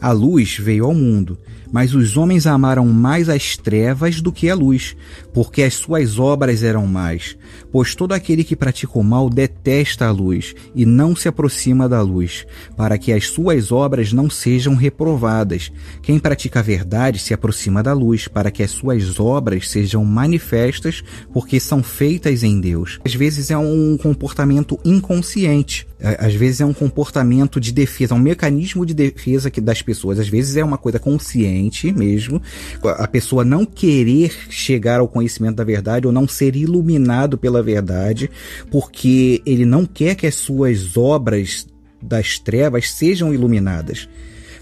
a 0.00 0.12
luz 0.12 0.56
veio 0.56 0.84
ao 0.84 0.94
mundo, 0.94 1.38
mas 1.72 1.94
os 1.94 2.16
homens 2.16 2.46
amaram 2.46 2.86
mais 2.86 3.28
as 3.28 3.56
trevas 3.56 4.20
do 4.20 4.32
que 4.32 4.48
a 4.48 4.54
luz, 4.54 4.96
porque 5.38 5.62
as 5.62 5.74
suas 5.74 6.18
obras 6.18 6.64
eram 6.64 6.84
más. 6.84 7.36
Pois 7.70 7.94
todo 7.94 8.12
aquele 8.12 8.42
que 8.42 8.56
pratica 8.56 8.98
o 8.98 9.04
mal 9.04 9.30
detesta 9.30 10.08
a 10.08 10.10
luz 10.10 10.52
e 10.74 10.84
não 10.84 11.14
se 11.14 11.28
aproxima 11.28 11.88
da 11.88 12.02
luz, 12.02 12.44
para 12.76 12.98
que 12.98 13.12
as 13.12 13.28
suas 13.28 13.70
obras 13.70 14.12
não 14.12 14.28
sejam 14.28 14.74
reprovadas. 14.74 15.70
Quem 16.02 16.18
pratica 16.18 16.58
a 16.58 16.62
verdade 16.62 17.20
se 17.20 17.32
aproxima 17.32 17.84
da 17.84 17.92
luz, 17.92 18.26
para 18.26 18.50
que 18.50 18.64
as 18.64 18.72
suas 18.72 19.20
obras 19.20 19.70
sejam 19.70 20.04
manifestas, 20.04 21.04
porque 21.32 21.60
são 21.60 21.84
feitas 21.84 22.42
em 22.42 22.60
Deus. 22.60 22.98
Às 23.04 23.14
vezes 23.14 23.52
é 23.52 23.56
um 23.56 23.96
comportamento 23.96 24.76
inconsciente, 24.84 25.86
às 26.18 26.34
vezes 26.34 26.62
é 26.62 26.66
um 26.66 26.74
comportamento 26.74 27.60
de 27.60 27.70
defesa, 27.70 28.12
um 28.12 28.18
mecanismo 28.18 28.84
de 28.84 28.92
defesa 28.92 29.52
das 29.62 29.82
pessoas. 29.82 30.18
Às 30.18 30.28
vezes 30.28 30.56
é 30.56 30.64
uma 30.64 30.78
coisa 30.78 30.98
consciente 30.98 31.92
mesmo, 31.92 32.42
a 32.82 33.06
pessoa 33.06 33.44
não 33.44 33.64
querer 33.64 34.32
chegar 34.50 34.98
ao 34.98 35.06
conhecimento 35.06 35.27
da 35.56 35.64
verdade 35.64 36.06
ou 36.06 36.12
não 36.12 36.26
ser 36.26 36.56
iluminado 36.56 37.36
pela 37.36 37.62
verdade, 37.62 38.30
porque 38.70 39.42
ele 39.44 39.64
não 39.64 39.84
quer 39.84 40.14
que 40.14 40.26
as 40.26 40.34
suas 40.34 40.96
obras 40.96 41.66
das 42.00 42.38
trevas 42.38 42.90
sejam 42.90 43.32
iluminadas. 43.32 44.08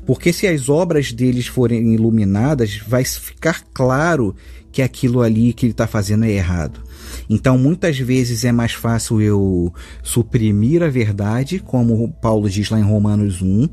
Porque 0.05 0.33
se 0.33 0.47
as 0.47 0.69
obras 0.69 1.13
deles 1.13 1.47
forem 1.47 1.95
iluminadas, 1.95 2.81
vai 2.87 3.05
ficar 3.05 3.65
claro 3.75 4.35
que 4.71 4.81
aquilo 4.81 5.23
ali 5.23 5.53
que 5.53 5.67
ele 5.67 5.73
está 5.73 5.87
fazendo 5.87 6.25
é 6.25 6.31
errado. 6.31 6.86
Então, 7.29 7.59
muitas 7.59 7.99
vezes 7.99 8.45
é 8.45 8.53
mais 8.53 8.73
fácil 8.73 9.21
eu 9.21 9.75
suprimir 10.03 10.83
a 10.83 10.89
verdade, 10.89 11.59
como 11.59 12.13
Paulo 12.21 12.49
diz 12.49 12.71
lá 12.71 12.79
em 12.79 12.83
Romanos 12.83 13.43
1, 13.43 13.69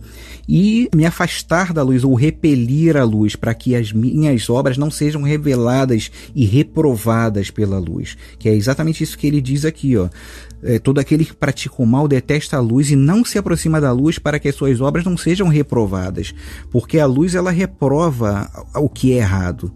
e 0.48 0.90
me 0.94 1.06
afastar 1.06 1.74
da 1.74 1.84
luz 1.84 2.04
ou 2.04 2.14
repelir 2.14 2.98
a 2.98 3.04
luz 3.04 3.36
para 3.36 3.54
que 3.54 3.76
as 3.76 3.92
minhas 3.92 4.50
obras 4.50 4.78
não 4.78 4.92
sejam 4.92 5.22
reveladas 5.22 6.12
e 6.36 6.46
reprovadas 6.46 7.50
pela 7.50 7.80
luz. 7.80 8.18
Que 8.38 8.50
é 8.50 8.54
exatamente 8.54 9.04
isso 9.04 9.18
que 9.18 9.28
ele 9.28 9.42
diz 9.42 9.66
aqui, 9.66 9.98
ó. 9.98 10.10
É, 10.66 10.80
todo 10.80 11.00
aquele 11.00 11.26
que 11.26 11.34
pratica 11.34 11.76
o 11.78 11.86
mal 11.86 12.08
detesta 12.08 12.56
a 12.56 12.62
luz 12.62 12.90
e 12.90 12.96
não 12.96 13.26
se 13.26 13.38
aproxima 13.38 13.82
da 13.82 13.92
luz 13.92 14.18
para 14.18 14.40
que 14.40 14.48
as 14.48 14.56
suas 14.56 14.80
obras 14.80 15.04
não 15.04 15.18
sejam 15.18 15.50
reprovadas, 15.50 16.34
porque 16.72 17.00
a 17.00 17.06
luz 17.06 17.36
ela 17.36 17.52
reprova 17.52 18.50
o 18.74 18.88
que 18.88 19.12
é 19.12 19.18
errado. 19.18 19.74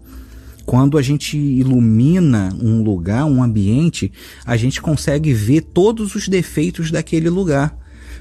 Quando 0.68 0.98
a 0.98 1.02
gente 1.02 1.34
ilumina 1.34 2.54
um 2.62 2.82
lugar, 2.82 3.24
um 3.24 3.42
ambiente, 3.42 4.12
a 4.44 4.54
gente 4.54 4.82
consegue 4.82 5.32
ver 5.32 5.62
todos 5.62 6.14
os 6.14 6.28
defeitos 6.28 6.90
daquele 6.90 7.30
lugar. 7.30 7.74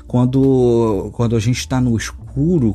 Quando, 0.08 1.10
quando 1.12 1.36
a 1.36 1.42
gente 1.42 1.58
está 1.58 1.82
no 1.82 1.98
escuro, 1.98 2.74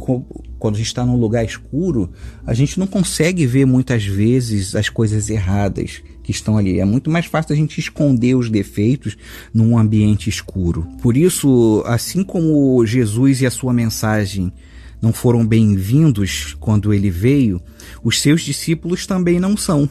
quando 0.58 0.74
a 0.74 0.76
gente 0.76 0.88
está 0.88 1.06
num 1.06 1.16
lugar 1.16 1.42
escuro, 1.42 2.10
a 2.46 2.52
gente 2.52 2.78
não 2.78 2.86
consegue 2.86 3.46
ver 3.46 3.64
muitas 3.64 4.04
vezes 4.04 4.76
as 4.76 4.90
coisas 4.90 5.30
erradas 5.30 6.02
que 6.22 6.32
estão 6.32 6.58
ali. 6.58 6.78
É 6.78 6.84
muito 6.84 7.10
mais 7.10 7.24
fácil 7.24 7.54
a 7.54 7.56
gente 7.56 7.80
esconder 7.80 8.34
os 8.34 8.50
defeitos 8.50 9.16
num 9.54 9.78
ambiente 9.78 10.28
escuro. 10.28 10.86
Por 11.00 11.16
isso, 11.16 11.82
assim 11.86 12.22
como 12.22 12.84
Jesus 12.84 13.40
e 13.40 13.46
a 13.46 13.50
sua 13.50 13.72
mensagem 13.72 14.52
não 15.00 15.14
foram 15.14 15.46
bem-vindos 15.46 16.54
quando 16.60 16.92
ele 16.92 17.10
veio, 17.10 17.58
os 18.02 18.20
seus 18.20 18.42
discípulos 18.42 19.06
também 19.06 19.38
não 19.38 19.56
são. 19.56 19.88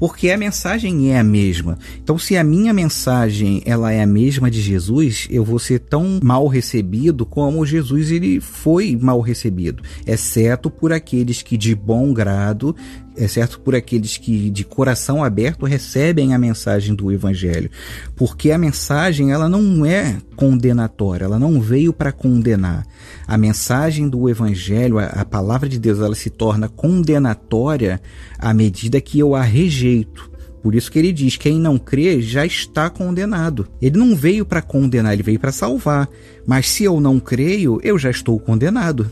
Porque 0.00 0.30
a 0.30 0.38
mensagem 0.38 1.12
é 1.12 1.18
a 1.18 1.22
mesma. 1.22 1.78
Então, 2.02 2.16
se 2.16 2.34
a 2.34 2.42
minha 2.42 2.72
mensagem 2.72 3.60
ela 3.66 3.92
é 3.92 4.02
a 4.02 4.06
mesma 4.06 4.50
de 4.50 4.62
Jesus, 4.62 5.28
eu 5.30 5.44
vou 5.44 5.58
ser 5.58 5.78
tão 5.78 6.18
mal 6.22 6.46
recebido 6.46 7.26
como 7.26 7.66
Jesus 7.66 8.10
ele 8.10 8.40
foi 8.40 8.96
mal 8.96 9.20
recebido, 9.20 9.82
exceto 10.06 10.70
por 10.70 10.90
aqueles 10.90 11.42
que 11.42 11.54
de 11.54 11.74
bom 11.74 12.14
grado 12.14 12.74
exceto 13.16 13.60
por 13.60 13.74
aqueles 13.74 14.16
que 14.16 14.50
de 14.50 14.64
coração 14.64 15.22
aberto 15.22 15.66
recebem 15.66 16.34
a 16.34 16.38
mensagem 16.38 16.94
do 16.94 17.10
evangelho, 17.12 17.70
porque 18.16 18.50
a 18.50 18.58
mensagem 18.58 19.32
ela 19.32 19.48
não 19.48 19.84
é 19.84 20.18
condenatória, 20.36 21.24
ela 21.24 21.38
não 21.38 21.60
veio 21.60 21.92
para 21.92 22.12
condenar. 22.12 22.86
A 23.26 23.36
mensagem 23.36 24.08
do 24.08 24.28
evangelho, 24.28 24.98
a, 24.98 25.06
a 25.06 25.24
palavra 25.24 25.68
de 25.68 25.78
Deus, 25.78 26.00
ela 26.00 26.14
se 26.14 26.30
torna 26.30 26.68
condenatória 26.68 28.00
à 28.38 28.52
medida 28.54 29.00
que 29.00 29.18
eu 29.18 29.34
a 29.34 29.42
rejeito. 29.42 30.30
Por 30.62 30.74
isso 30.74 30.90
que 30.90 30.98
ele 30.98 31.12
diz: 31.12 31.36
quem 31.36 31.58
não 31.58 31.78
crê 31.78 32.20
já 32.20 32.44
está 32.44 32.90
condenado. 32.90 33.66
Ele 33.80 33.98
não 33.98 34.14
veio 34.14 34.44
para 34.44 34.60
condenar, 34.60 35.14
ele 35.14 35.22
veio 35.22 35.40
para 35.40 35.52
salvar. 35.52 36.08
Mas 36.46 36.68
se 36.68 36.84
eu 36.84 37.00
não 37.00 37.18
creio, 37.18 37.80
eu 37.82 37.98
já 37.98 38.10
estou 38.10 38.38
condenado. 38.38 39.10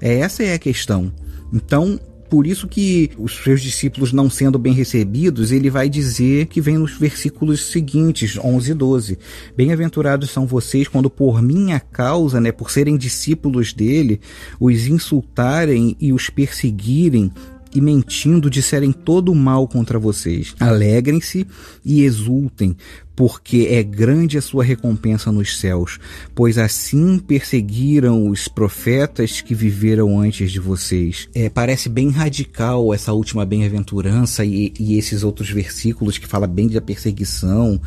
Essa 0.00 0.42
é 0.42 0.54
a 0.54 0.58
questão. 0.58 1.12
Então, 1.52 1.98
por 2.28 2.46
isso 2.46 2.66
que 2.66 3.10
os 3.18 3.36
seus 3.36 3.60
discípulos 3.60 4.12
não 4.12 4.28
sendo 4.28 4.58
bem 4.58 4.72
recebidos, 4.72 5.52
ele 5.52 5.70
vai 5.70 5.88
dizer 5.88 6.46
que 6.46 6.60
vem 6.60 6.78
nos 6.78 6.92
versículos 6.92 7.66
seguintes, 7.66 8.38
11 8.38 8.70
e 8.70 8.74
12. 8.74 9.18
Bem-aventurados 9.56 10.30
são 10.30 10.46
vocês 10.46 10.88
quando 10.88 11.08
por 11.08 11.42
minha 11.42 11.80
causa, 11.80 12.40
né, 12.40 12.52
por 12.52 12.70
serem 12.70 12.96
discípulos 12.96 13.72
dele, 13.72 14.20
os 14.60 14.86
insultarem 14.86 15.96
e 16.00 16.12
os 16.12 16.28
perseguirem 16.28 17.32
e 17.74 17.80
mentindo 17.80 18.48
disserem 18.48 18.90
todo 18.90 19.30
o 19.30 19.34
mal 19.34 19.68
contra 19.68 19.98
vocês. 19.98 20.54
Alegrem-se 20.58 21.46
e 21.84 22.02
exultem, 22.02 22.74
porque 23.16 23.68
é 23.70 23.82
grande 23.82 24.36
a 24.36 24.42
sua 24.42 24.62
recompensa 24.62 25.32
nos 25.32 25.58
céus, 25.58 25.98
pois 26.34 26.58
assim 26.58 27.18
perseguiram 27.18 28.28
os 28.28 28.46
profetas 28.46 29.40
que 29.40 29.54
viveram 29.54 30.20
antes 30.20 30.52
de 30.52 30.60
vocês. 30.60 31.26
É, 31.34 31.48
parece 31.48 31.88
bem 31.88 32.10
radical 32.10 32.92
essa 32.92 33.14
última 33.14 33.46
bem-aventurança 33.46 34.44
e, 34.44 34.74
e, 34.78 34.98
esses 34.98 35.22
outros 35.22 35.48
versículos 35.48 36.18
que 36.18 36.26
fala 36.26 36.46
bem 36.46 36.68
da 36.68 36.80
perseguição, 36.82 37.80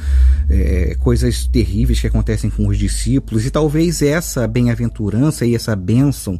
é, 0.49 0.95
coisas 0.99 1.45
terríveis 1.45 2.01
que 2.01 2.07
acontecem 2.07 2.49
com 2.49 2.67
os 2.67 2.77
discípulos, 2.77 3.45
e 3.45 3.51
talvez 3.51 4.01
essa 4.01 4.47
bem-aventurança 4.47 5.45
e 5.45 5.53
essa 5.53 5.75
bênção 5.75 6.39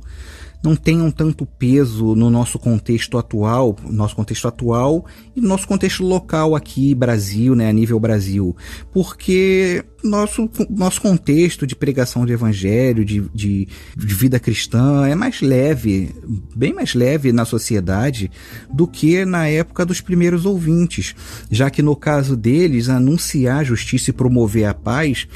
não 0.62 0.76
tenham 0.76 1.10
tanto 1.10 1.46
peso 1.46 2.16
no 2.16 2.30
nosso 2.30 2.60
contexto 2.60 3.18
atual, 3.18 3.76
nosso 3.90 4.16
contexto 4.16 4.48
atual 4.48 5.06
e 5.36 5.40
nosso 5.40 5.68
contexto 5.68 6.04
local 6.04 6.56
aqui, 6.56 6.94
Brasil, 6.94 7.56
né, 7.56 7.70
a 7.70 7.74
nível 7.74 8.00
Brasil. 8.00 8.56
Porque 8.92 9.84
nosso, 10.04 10.50
nosso 10.70 11.02
contexto 11.02 11.66
de 11.66 11.76
pregação 11.76 12.26
de 12.26 12.34
evangelho, 12.34 13.06
de, 13.06 13.22
de, 13.34 13.68
de, 13.96 14.14
vida 14.14 14.40
cristã, 14.40 15.08
é 15.08 15.16
mais 15.16 15.42
leve, 15.42 16.14
bem 16.56 16.74
mais 16.74 16.94
leve 16.94 17.32
na 17.32 17.46
sociedade 17.46 18.30
do 18.74 18.86
que 18.86 19.24
na 19.24 19.48
época 19.48 19.86
dos 19.86 20.02
primeiros 20.02 20.46
ouvintes, 20.46 21.16
já 21.50 21.70
que 21.70 21.82
no 21.82 21.96
caso 21.96 22.36
deles, 22.36 22.90
anunciar 22.90 23.60
a 23.60 23.64
justiça 23.64 24.10
e 24.10 24.14
promover 24.14 24.66
a 24.66 24.74
paz 24.74 25.28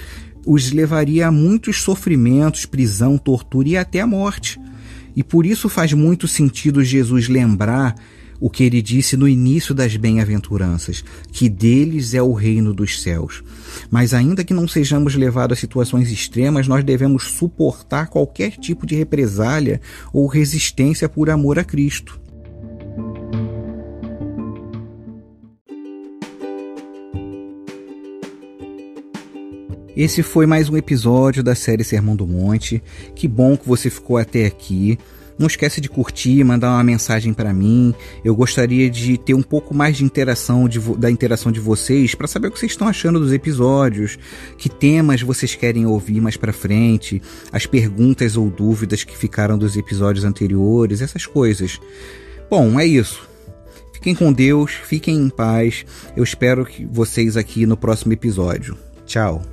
os 0.46 0.72
levaria 0.72 1.28
a 1.28 1.32
muitos 1.32 1.82
sofrimentos, 1.82 2.66
prisão, 2.66 3.18
tortura 3.18 3.70
e 3.70 3.78
até 3.78 4.02
a 4.02 4.08
morte. 4.08 4.60
E 5.16 5.24
por 5.24 5.46
isso 5.46 5.70
faz 5.70 5.94
muito 5.94 6.28
sentido 6.28 6.84
Jesus 6.84 7.28
lembrar 7.28 7.96
o 8.40 8.50
que 8.50 8.64
ele 8.64 8.82
disse 8.82 9.16
no 9.16 9.28
início 9.28 9.74
das 9.74 9.96
bem-aventuranças, 9.96 11.04
que 11.32 11.48
deles 11.48 12.14
é 12.14 12.22
o 12.22 12.34
reino 12.34 12.74
dos 12.74 13.02
céus. 13.02 13.42
Mas 13.90 14.14
ainda 14.14 14.44
que 14.44 14.54
não 14.54 14.68
sejamos 14.68 15.16
levados 15.16 15.58
a 15.58 15.62
situações 15.62 16.12
extremas, 16.12 16.68
nós 16.68 16.84
devemos 16.84 17.24
suportar 17.24 18.08
qualquer 18.08 18.52
tipo 18.58 18.86
de 18.86 18.96
represália 18.96 19.80
ou 20.12 20.28
resistência 20.28 21.08
por 21.08 21.30
amor 21.30 21.58
a 21.58 21.64
Cristo. 21.64 22.20
Esse 29.96 30.24
foi 30.24 30.48
mais 30.48 30.70
um 30.70 30.78
episódio 30.78 31.44
da 31.44 31.54
série 31.54 31.84
Sermão 31.84 32.16
do 32.16 32.26
Monte. 32.26 32.82
Que 33.16 33.28
bom 33.28 33.56
que 33.56 33.68
você 33.68 33.92
ficou 33.92 34.18
até 34.18 34.48
aqui. 34.48 34.98
Não 35.38 35.46
esquece 35.46 35.80
de 35.80 35.88
curtir, 35.88 36.44
mandar 36.44 36.72
uma 36.72 36.84
mensagem 36.84 37.32
para 37.32 37.54
mim. 37.54 37.94
Eu 38.26 38.36
gostaria 38.36 38.90
de 38.90 39.20
ter 39.20 39.36
um 39.36 39.44
pouco 39.44 39.74
mais 39.74 39.96
de 39.98 40.04
interação 40.04 40.68
de, 40.68 40.80
da 40.80 41.12
interação 41.12 41.52
de 41.52 41.60
vocês 41.60 42.16
para 42.16 42.28
saber 42.28 42.48
o 42.48 42.52
que 42.52 42.58
vocês 42.58 42.72
estão 42.72 42.88
achando 42.88 43.20
dos 43.20 43.32
episódios, 43.32 44.18
que 44.58 44.68
temas 44.68 45.22
vocês 45.22 45.54
querem 45.54 45.86
ouvir 45.86 46.20
mais 46.20 46.38
para 46.38 46.52
frente, 46.52 47.22
as 47.52 47.68
perguntas 47.68 48.36
ou 48.36 48.50
dúvidas 48.50 49.04
que 49.04 49.16
ficaram 49.16 49.60
dos 49.60 49.78
episódios 49.78 50.26
anteriores, 50.26 51.02
essas 51.02 51.28
coisas. 51.28 51.80
Bom, 52.50 52.80
é 52.80 52.86
isso. 52.86 53.30
Fiquem 53.94 54.16
com 54.16 54.34
Deus, 54.34 54.72
fiquem 54.72 55.18
em 55.18 55.30
paz. 55.30 55.86
Eu 56.18 56.24
espero 56.24 56.66
que 56.66 56.84
vocês 56.84 57.38
aqui 57.38 57.68
no 57.68 57.78
próximo 57.78 58.12
episódio. 58.12 58.76
Tchau. 59.06 59.53